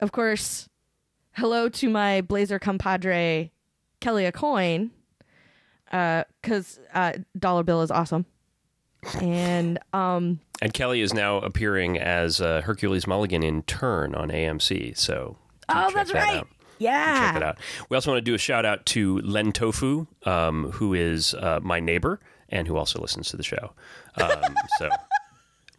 of 0.00 0.12
course, 0.12 0.68
hello 1.32 1.68
to 1.70 1.88
my 1.88 2.20
Blazer 2.20 2.58
compadre 2.58 3.50
Kelly 4.00 4.30
AuCoin, 4.30 4.90
because 5.86 6.78
uh, 6.94 6.98
uh, 6.98 7.12
Dollar 7.38 7.62
Bill 7.62 7.80
is 7.80 7.90
awesome, 7.90 8.26
and 9.20 9.78
um, 9.94 10.40
and 10.60 10.74
Kelly 10.74 11.00
is 11.00 11.14
now 11.14 11.38
appearing 11.38 11.98
as 11.98 12.40
uh, 12.40 12.60
Hercules 12.60 13.06
Mulligan 13.06 13.42
in 13.42 13.62
Turn 13.62 14.14
on 14.14 14.28
AMC. 14.28 14.96
So 14.96 15.38
oh, 15.68 15.90
that's 15.94 16.12
that 16.12 16.26
right. 16.26 16.38
Out. 16.40 16.48
Yeah. 16.82 17.32
Check 17.32 17.36
it 17.36 17.42
out. 17.42 17.58
We 17.88 17.94
also 17.96 18.10
want 18.10 18.18
to 18.24 18.30
do 18.30 18.34
a 18.34 18.38
shout 18.38 18.64
out 18.64 18.84
to 18.86 19.18
Len 19.18 19.52
Tofu, 19.52 20.06
um, 20.24 20.70
who 20.72 20.94
is 20.94 21.34
uh, 21.34 21.60
my 21.62 21.80
neighbor 21.80 22.20
and 22.48 22.68
who 22.68 22.76
also 22.76 23.00
listens 23.00 23.28
to 23.30 23.36
the 23.36 23.42
show. 23.42 23.72
Um, 24.20 24.56
so, 24.78 24.90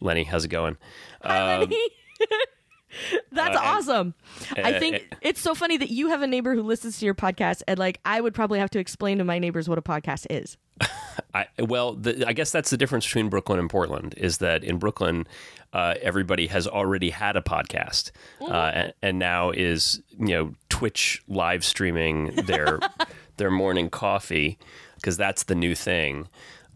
Lenny, 0.00 0.24
how's 0.24 0.44
it 0.44 0.48
going? 0.48 0.76
Hi, 1.22 1.58
Lenny. 1.58 1.76
Um, 1.76 2.28
That's 3.32 3.56
uh, 3.56 3.60
awesome. 3.60 4.14
And, 4.56 4.66
I 4.66 4.78
think 4.78 4.96
uh, 4.96 5.16
it's 5.20 5.40
so 5.40 5.54
funny 5.54 5.76
that 5.76 5.90
you 5.90 6.08
have 6.08 6.22
a 6.22 6.26
neighbor 6.26 6.54
who 6.54 6.62
listens 6.62 6.98
to 7.00 7.04
your 7.04 7.14
podcast, 7.14 7.62
and 7.66 7.78
like 7.78 8.00
I 8.04 8.20
would 8.20 8.34
probably 8.34 8.58
have 8.60 8.70
to 8.70 8.78
explain 8.78 9.18
to 9.18 9.24
my 9.24 9.38
neighbors 9.38 9.68
what 9.68 9.78
a 9.78 9.82
podcast 9.82 10.26
is. 10.30 10.56
I, 11.34 11.46
well, 11.58 11.94
the, 11.94 12.26
I 12.26 12.32
guess 12.32 12.50
that's 12.50 12.70
the 12.70 12.76
difference 12.76 13.06
between 13.06 13.28
Brooklyn 13.28 13.58
and 13.58 13.68
Portland 13.68 14.14
is 14.16 14.38
that 14.38 14.62
in 14.62 14.78
Brooklyn, 14.78 15.26
uh, 15.72 15.94
everybody 16.00 16.46
has 16.46 16.66
already 16.66 17.10
had 17.10 17.36
a 17.36 17.40
podcast, 17.40 18.12
mm. 18.40 18.50
and, 18.50 18.92
and, 19.02 19.18
now 19.18 19.50
is 19.50 20.00
you 20.18 20.28
know 20.28 20.54
Twitch 20.68 21.22
live 21.26 21.64
streaming 21.64 22.34
their 22.36 22.78
their 23.36 23.50
morning 23.50 23.90
coffee 23.90 24.58
because 24.96 25.16
that's 25.16 25.44
the 25.44 25.54
new 25.56 25.74
thing. 25.74 26.28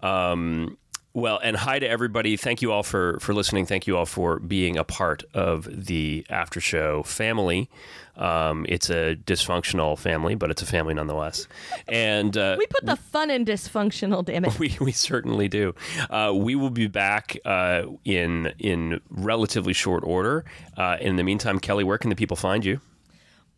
Um, 0.02 0.76
well, 1.18 1.40
and 1.42 1.56
hi 1.56 1.78
to 1.78 1.88
everybody. 1.88 2.36
Thank 2.36 2.62
you 2.62 2.72
all 2.72 2.82
for 2.82 3.18
for 3.20 3.34
listening. 3.34 3.66
Thank 3.66 3.86
you 3.86 3.96
all 3.96 4.06
for 4.06 4.38
being 4.38 4.76
a 4.76 4.84
part 4.84 5.24
of 5.34 5.86
the 5.86 6.24
after 6.30 6.60
show 6.60 7.02
family. 7.02 7.68
Um, 8.16 8.66
it's 8.68 8.90
a 8.90 9.16
dysfunctional 9.16 9.98
family, 9.98 10.34
but 10.34 10.50
it's 10.50 10.62
a 10.62 10.66
family 10.66 10.94
nonetheless. 10.94 11.46
And 11.86 12.36
uh, 12.36 12.56
we 12.58 12.66
put 12.66 12.84
the 12.84 12.96
fun 12.96 13.30
in 13.30 13.44
dysfunctional. 13.44 14.24
Damn 14.24 14.44
it, 14.44 14.58
we 14.60 14.76
we 14.80 14.92
certainly 14.92 15.48
do. 15.48 15.74
Uh, 16.10 16.32
we 16.34 16.54
will 16.54 16.70
be 16.70 16.86
back 16.86 17.36
uh, 17.44 17.82
in 18.04 18.52
in 18.58 19.00
relatively 19.10 19.72
short 19.72 20.04
order. 20.04 20.44
Uh, 20.76 20.96
in 21.00 21.16
the 21.16 21.22
meantime, 21.22 21.58
Kelly, 21.58 21.84
where 21.84 21.98
can 21.98 22.10
the 22.10 22.16
people 22.16 22.36
find 22.36 22.64
you? 22.64 22.80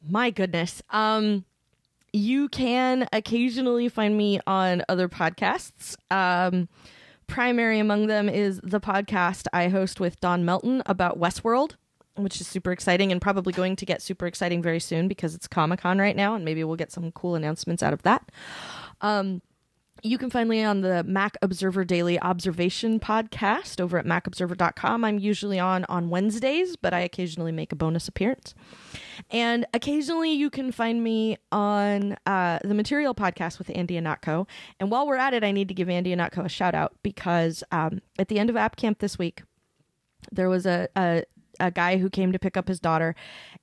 My 0.09 0.31
goodness. 0.31 0.83
Um, 0.91 1.45
you 2.13 2.49
can 2.49 3.07
occasionally 3.13 3.89
find 3.89 4.17
me 4.17 4.41
on 4.47 4.83
other 4.89 5.09
podcasts. 5.09 5.97
Um, 6.11 6.69
primary 7.31 7.79
among 7.79 8.09
them 8.09 8.29
is 8.29 8.61
the 8.63 8.81
podcast 8.81 9.47
I 9.53 9.69
host 9.69 10.01
with 10.01 10.21
Don 10.21 10.45
Melton 10.45 10.83
about 10.87 11.19
Westworld. 11.19 11.77
which 12.17 12.41
is 12.41 12.47
super 12.47 12.73
exciting 12.73 13.13
and 13.13 13.23
probably 13.23 13.53
going 13.53 13.77
to 13.77 13.87
get 13.87 14.03
super 14.03 14.27
exciting 14.27 14.61
very 14.63 14.81
soon 14.81 15.09
because 15.09 15.35
it's 15.35 15.47
Comic 15.47 15.81
Con 15.81 15.99
right 15.99 16.17
now, 16.17 16.35
and 16.35 16.45
maybe 16.45 16.63
we'll 16.65 16.77
get 16.77 16.93
some 16.93 17.13
cool 17.13 17.35
announcements 17.35 17.83
out 17.83 17.93
of 17.93 18.03
that. 18.03 18.31
Um, 19.01 19.41
you 20.03 20.19
can 20.19 20.31
find 20.31 20.49
me 20.49 20.63
on 20.63 20.81
the 20.81 21.05
Mac 21.05 21.37
Observer 21.43 21.85
Daily 21.85 22.19
Observation 22.21 23.01
podcast 23.01 23.81
over 23.81 23.99
at 23.99 24.07
macobserver.com. 24.07 25.05
I'm 25.05 25.19
usually 25.19 25.59
on 25.59 25.85
on 25.85 26.11
Wednesdays, 26.11 26.77
but 26.77 26.95
I 26.95 27.01
occasionally 27.01 27.53
make 27.53 27.73
a 27.73 27.77
bonus 27.77 28.09
appearance. 28.09 28.55
And 29.31 29.67
occasionally 29.75 30.33
you 30.33 30.51
can 30.51 30.73
find 30.73 31.03
me 31.03 31.37
on 31.53 32.17
uh, 32.27 32.59
the 32.65 32.75
Material 32.75 33.15
podcast 33.15 33.59
with 33.59 33.71
Andy 33.75 33.95
Ihnatko. 33.95 34.49
And 34.79 34.91
while 34.91 35.07
we're 35.07 35.17
at 35.17 35.35
it, 35.35 35.45
I 35.45 35.53
need 35.53 35.69
to 35.69 35.75
give 35.75 35.89
Andy 35.89 36.15
Ihnatko 36.15 36.45
a 36.45 36.49
shout 36.49 36.75
out 36.75 36.95
because 37.03 37.63
um, 37.71 38.01
at 38.19 38.29
the 38.29 38.39
end 38.39 38.51
of 38.51 38.57
App 38.57 38.77
Camp 38.77 38.99
this 38.99 39.19
week, 39.19 39.43
there 40.33 40.49
was 40.49 40.67
a, 40.67 40.89
a 40.97 41.25
a 41.59 41.71
guy 41.71 41.99
who 41.99 42.09
came 42.09 42.33
to 42.33 42.39
pick 42.39 42.57
up 42.57 42.69
his 42.69 42.81
daughter 42.81 43.15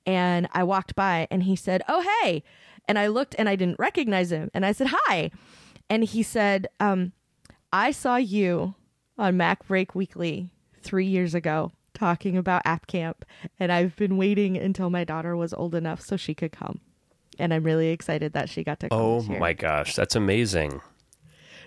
and 0.06 0.48
I 0.54 0.64
walked 0.64 0.96
by 0.96 1.28
and 1.32 1.44
he 1.44 1.56
said, 1.56 1.82
"Oh 1.88 2.06
hey." 2.22 2.44
And 2.90 2.98
I 2.98 3.08
looked 3.08 3.36
and 3.38 3.50
I 3.50 3.56
didn't 3.58 3.80
recognize 3.80 4.32
him 4.32 4.50
and 4.54 4.66
I 4.66 4.72
said, 4.72 4.88
"Hi." 4.92 5.32
And 5.90 6.04
he 6.04 6.24
said, 6.24 6.68
um, 6.80 7.14
"I 7.72 7.92
saw 7.92 8.18
you 8.18 8.76
on 9.18 9.38
Mac 9.38 9.68
Break 9.68 9.96
Weekly 9.96 10.50
3 10.82 11.06
years 11.06 11.34
ago 11.34 11.72
talking 11.94 12.38
about 12.38 12.62
App 12.66 12.86
Camp 12.88 13.26
and 13.60 13.72
I've 13.72 13.96
been 13.96 14.18
waiting 14.18 14.56
until 14.58 14.90
my 14.90 15.04
daughter 15.04 15.36
was 15.36 15.54
old 15.54 15.74
enough 15.76 16.02
so 16.02 16.18
she 16.18 16.34
could 16.34 16.52
come." 16.52 16.82
And 17.40 17.54
I'm 17.54 17.64
really 17.64 17.90
excited 17.90 18.34
that 18.34 18.50
she 18.50 18.64
got 18.64 18.80
to 18.82 18.90
come. 18.90 18.98
Oh 19.00 19.22
my 19.22 19.54
gosh, 19.54 19.96
that's 19.96 20.16
amazing. 20.16 20.82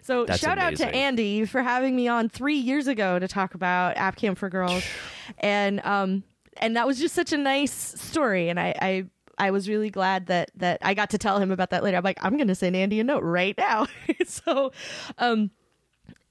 So 0.02 0.24
That's 0.24 0.40
shout 0.40 0.58
out 0.58 0.76
to 0.76 0.88
Andy 0.88 1.44
for 1.44 1.62
having 1.62 1.94
me 1.94 2.08
on 2.08 2.28
three 2.28 2.56
years 2.56 2.86
ago 2.86 3.18
to 3.18 3.28
talk 3.28 3.54
about 3.54 3.96
App 3.96 4.16
Camp 4.16 4.38
for 4.38 4.48
Girls, 4.48 4.82
and 5.38 5.84
um 5.84 6.24
and 6.56 6.74
that 6.76 6.86
was 6.86 6.98
just 6.98 7.14
such 7.14 7.32
a 7.32 7.36
nice 7.36 7.72
story, 8.00 8.48
and 8.48 8.58
I 8.58 8.74
I. 8.80 9.04
I 9.40 9.50
was 9.50 9.68
really 9.68 9.90
glad 9.90 10.26
that 10.26 10.50
that 10.56 10.78
I 10.82 10.92
got 10.92 11.10
to 11.10 11.18
tell 11.18 11.38
him 11.38 11.50
about 11.50 11.70
that 11.70 11.82
later. 11.82 11.96
I'm 11.96 12.04
like, 12.04 12.18
I'm 12.22 12.36
going 12.36 12.48
to 12.48 12.54
send 12.54 12.76
Andy 12.76 13.00
a 13.00 13.04
note 13.04 13.22
right 13.22 13.56
now. 13.56 13.86
so, 14.26 14.70
um, 15.16 15.50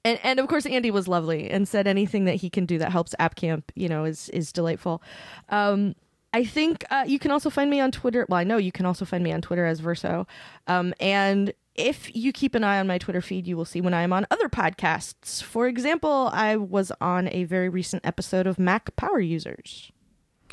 and 0.04 0.18
and 0.22 0.38
of 0.38 0.46
course 0.46 0.64
Andy 0.64 0.92
was 0.92 1.08
lovely 1.08 1.50
and 1.50 1.66
said 1.66 1.88
anything 1.88 2.24
that 2.26 2.36
he 2.36 2.48
can 2.48 2.66
do 2.66 2.78
that 2.78 2.92
helps 2.92 3.14
App 3.18 3.34
Camp, 3.34 3.72
you 3.74 3.88
know, 3.88 4.04
is 4.04 4.28
is 4.30 4.52
delightful. 4.52 5.02
Um, 5.48 5.96
I 6.32 6.44
think 6.44 6.84
uh, 6.90 7.04
you 7.06 7.18
can 7.18 7.32
also 7.32 7.50
find 7.50 7.68
me 7.68 7.80
on 7.80 7.90
Twitter. 7.90 8.24
Well, 8.28 8.38
I 8.38 8.44
know 8.44 8.56
you 8.56 8.70
can 8.70 8.86
also 8.86 9.04
find 9.04 9.24
me 9.24 9.32
on 9.32 9.42
Twitter 9.42 9.66
as 9.66 9.80
Verso. 9.80 10.28
Um, 10.68 10.94
and 11.00 11.52
if 11.74 12.14
you 12.14 12.32
keep 12.32 12.54
an 12.54 12.62
eye 12.62 12.78
on 12.78 12.86
my 12.86 12.98
Twitter 12.98 13.20
feed, 13.20 13.48
you 13.48 13.56
will 13.56 13.64
see 13.64 13.80
when 13.80 13.94
I 13.94 14.02
am 14.02 14.12
on 14.12 14.26
other 14.30 14.48
podcasts. 14.48 15.42
For 15.42 15.66
example, 15.66 16.30
I 16.32 16.54
was 16.54 16.92
on 17.00 17.28
a 17.32 17.42
very 17.44 17.68
recent 17.68 18.06
episode 18.06 18.46
of 18.46 18.60
Mac 18.60 18.94
Power 18.94 19.18
Users. 19.18 19.90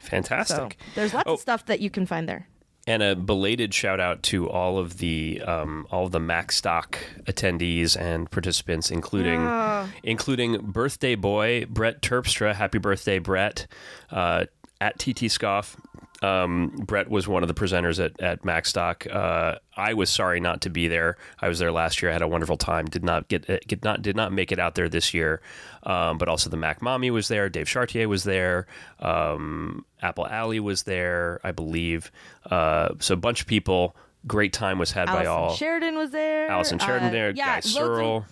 So 0.02 0.08
Fantastic. 0.10 0.78
there's 0.95 1.14
lots 1.14 1.28
Oh. 1.30 1.34
of 1.34 1.39
stuff 1.39 1.66
that 1.68 1.80
you 1.80 1.89
can 1.89 2.06
find 2.06 2.28
there. 2.28 2.48
And 2.89 3.04
a 3.04 3.16
belated 3.18 3.74
shout 3.74 4.00
out 4.00 4.24
to 4.24 4.50
all 4.50 4.78
of 4.80 5.00
the 5.00 5.41
um, 5.41 5.86
all 5.91 6.06
of 6.06 6.14
the 6.14 6.22
Mac 6.22 6.54
Stock 6.54 6.98
attendees 7.26 8.00
and 8.00 8.32
participants, 8.32 8.89
including 8.91 9.41
Ah. 9.43 9.89
including 10.04 10.58
birthday 10.72 11.16
boy 11.16 11.66
Brett 11.70 12.02
Terpstra. 12.02 12.56
Happy 12.56 12.78
birthday, 12.78 13.20
Brett! 13.20 13.68
Uh, 14.10 14.45
at 14.80 14.98
TT 15.00 15.28
Scoff. 15.30 15.76
Um, 16.24 16.70
Brett 16.86 17.09
was 17.09 17.28
one 17.28 17.43
of 17.43 17.47
the 17.47 17.53
presenters 17.53 18.03
at, 18.03 18.20
at 18.22 18.41
MacStock. 18.43 19.13
Uh, 19.13 19.59
I 19.76 19.93
was 19.93 20.09
sorry 20.09 20.39
not 20.39 20.61
to 20.61 20.70
be 20.70 20.88
there. 20.88 21.18
I 21.39 21.47
was 21.47 21.59
there 21.59 21.72
last 21.72 22.01
year. 22.01 22.09
I 22.09 22.13
had 22.13 22.22
a 22.24 22.28
wonderful 22.28 22.57
time. 22.57 22.86
Did 22.86 23.03
not 23.03 23.28
get, 23.28 23.47
uh, 23.49 23.59
get 23.68 23.84
not 23.84 24.01
did 24.01 24.15
not 24.15 24.32
make 24.34 24.51
it 24.51 24.57
out 24.59 24.76
there 24.76 24.89
this 24.89 25.13
year. 25.13 25.41
Um, 25.84 26.18
but 26.18 26.28
also 26.28 26.49
the 26.49 26.57
Mac 26.57 26.82
Mommy 26.82 27.11
was 27.11 27.28
there. 27.28 27.49
Dave 27.49 27.68
Chartier 27.68 28.07
was 28.09 28.24
there. 28.24 28.65
Um, 28.99 29.86
Apple 30.01 30.28
Alley 30.28 30.59
was 30.59 30.84
there, 30.84 31.39
I 31.43 31.51
believe. 31.51 32.11
Uh, 32.49 32.89
so 32.99 33.13
a 33.13 33.18
bunch 33.18 33.41
of 33.41 33.47
people. 33.47 33.95
Great 34.26 34.51
time 34.51 34.78
was 34.80 34.91
had 34.91 35.05
by 35.05 35.26
all. 35.26 35.53
Sheridan 35.55 35.95
was 35.95 36.09
there. 36.11 36.49
Allison 36.49 36.80
Sheridan 36.80 37.09
Uh, 37.09 37.11
there. 37.11 37.30
yeah, 37.30 37.45
Guy 37.45 37.53
loads 37.55 37.65
of- 37.68 37.72
Serle. 37.74 38.26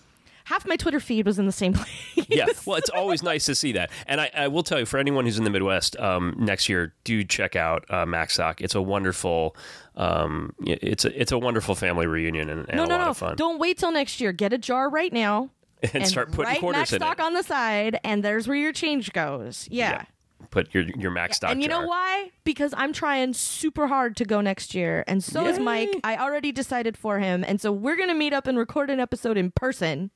Half 0.46 0.68
my 0.68 0.76
Twitter 0.78 1.00
feed 1.00 1.26
was 1.26 1.38
in 1.38 1.46
the 1.46 1.52
same 1.52 1.74
place. 2.16 2.26
yeah 2.30 2.48
well 2.66 2.78
it's 2.78 2.90
always 2.90 3.22
nice 3.22 3.46
to 3.46 3.54
see 3.56 3.74
that 3.74 3.92
and 4.08 4.20
I, 4.22 4.32
I 4.34 4.48
will 4.48 4.64
tell 4.64 4.80
you 4.80 4.86
for 4.86 4.98
anyone 4.98 5.26
who's 5.26 5.38
in 5.38 5.44
the 5.44 5.50
midwest 5.50 5.96
um, 6.00 6.36
next 6.40 6.70
year 6.70 6.94
do 7.04 7.24
check 7.24 7.56
out 7.56 7.86
uh, 7.90 8.06
MacStock 8.06 8.62
it's 8.62 8.74
a 8.74 8.82
wonderful 8.82 9.56
um, 9.96 10.54
it's 10.66 11.06
a 11.06 11.22
it's 11.22 11.32
a 11.32 11.38
wonderful 11.38 11.76
family 11.76 12.08
reunion 12.08 12.50
and, 12.50 12.68
and 12.70 12.78
no, 12.78 12.84
a 12.84 12.88
no, 12.88 12.98
lot 12.98 13.04
no. 13.04 13.10
of 13.12 13.18
fun 13.18 13.36
Don't 13.36 13.60
wait 13.60 13.78
till 13.78 13.92
next 13.92 14.20
year. 14.22 14.32
Get 14.32 14.54
a 14.54 14.58
jar 14.58 14.90
right 14.90 15.12
now 15.12 15.50
and, 15.94 16.08
start 16.08 16.32
putting 16.32 16.56
quarters 16.60 16.92
in 16.94 17.00
stock 17.00 17.20
it 17.20 17.26
on 17.26 17.34
the 17.34 17.44
side, 17.44 18.00
and 18.04 18.24
there's 18.24 18.48
where 18.48 18.58
your 18.58 18.72
change 18.72 19.14
goes. 19.14 19.68
Yeah. 19.70 20.06
put 20.52 20.74
your 20.74 20.84
your 20.98 21.12
MacStock 21.12 21.52
And 21.52 21.62
you 21.62 21.68
know 21.68 21.86
why? 21.86 22.32
Because 22.44 22.74
I'm 22.78 22.94
trying 22.94 23.34
super 23.34 23.88
hard 23.88 24.16
to 24.18 24.26
go 24.26 24.42
next 24.42 24.74
year, 24.74 25.04
and 25.08 25.24
so 25.24 25.46
is 25.46 25.60
Mike. 25.60 25.90
I 26.04 26.18
already 26.18 26.52
decided 26.52 26.98
for 26.98 27.20
him, 27.20 27.44
and 27.48 27.60
so 27.60 27.72
we're 27.72 27.98
gonna 27.98 28.16
meet 28.16 28.34
up 28.34 28.48
and 28.48 28.58
record 28.58 28.90
an 28.90 29.00
episode 29.00 29.38
in 29.38 29.52
person. 29.52 30.12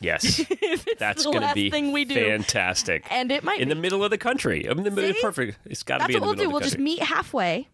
Yes 0.00 0.44
that's 0.98 1.24
going 1.24 1.42
to 1.42 1.52
be 1.54 1.70
thing 1.70 1.92
we 1.92 2.04
do, 2.04 2.14
fantastic 2.14 3.04
and 3.10 3.30
it 3.30 3.44
might 3.44 3.60
in 3.60 3.68
the 3.68 3.74
middle 3.74 4.02
of 4.02 4.10
the 4.10 4.18
country 4.18 4.68
I 4.68 4.74
mean, 4.74 4.84
the 4.84 5.12
See? 5.12 5.20
perfect 5.20 5.58
it's 5.66 5.82
got 5.82 5.98
to 5.98 6.06
be 6.06 6.14
in 6.14 6.20
what 6.20 6.26
we'll 6.26 6.34
middle 6.34 6.44
do. 6.44 6.50
We'll 6.50 6.60
the 6.60 6.66
just 6.66 6.78
meet 6.78 7.02
halfway, 7.02 7.68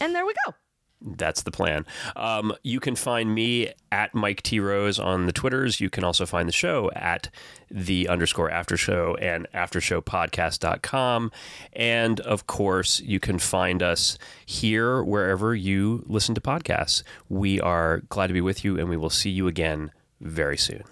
and 0.00 0.14
there 0.14 0.26
we 0.26 0.34
go. 0.46 0.54
That's 1.00 1.42
the 1.42 1.52
plan. 1.52 1.86
Um, 2.16 2.52
you 2.64 2.80
can 2.80 2.96
find 2.96 3.32
me 3.32 3.72
at 3.92 4.14
Mike 4.14 4.42
T 4.42 4.58
Rose 4.58 4.98
on 4.98 5.26
the 5.26 5.32
Twitters. 5.32 5.80
You 5.80 5.90
can 5.90 6.02
also 6.02 6.26
find 6.26 6.48
the 6.48 6.52
show 6.52 6.90
at 6.94 7.30
the 7.70 8.08
underscore 8.08 8.50
after 8.50 8.76
show 8.76 9.16
and 9.16 9.46
aftershowpodcast.com. 9.54 11.30
And 11.72 12.20
of 12.20 12.46
course, 12.48 13.00
you 13.00 13.20
can 13.20 13.38
find 13.38 13.80
us 13.82 14.18
here 14.44 15.02
wherever 15.02 15.54
you 15.54 16.04
listen 16.08 16.34
to 16.34 16.40
podcasts. 16.40 17.04
We 17.28 17.60
are 17.60 18.00
glad 18.08 18.26
to 18.26 18.34
be 18.34 18.40
with 18.40 18.64
you, 18.64 18.78
and 18.78 18.88
we 18.88 18.96
will 18.96 19.10
see 19.10 19.30
you 19.30 19.46
again 19.46 19.92
very 20.20 20.56
soon. 20.56 20.82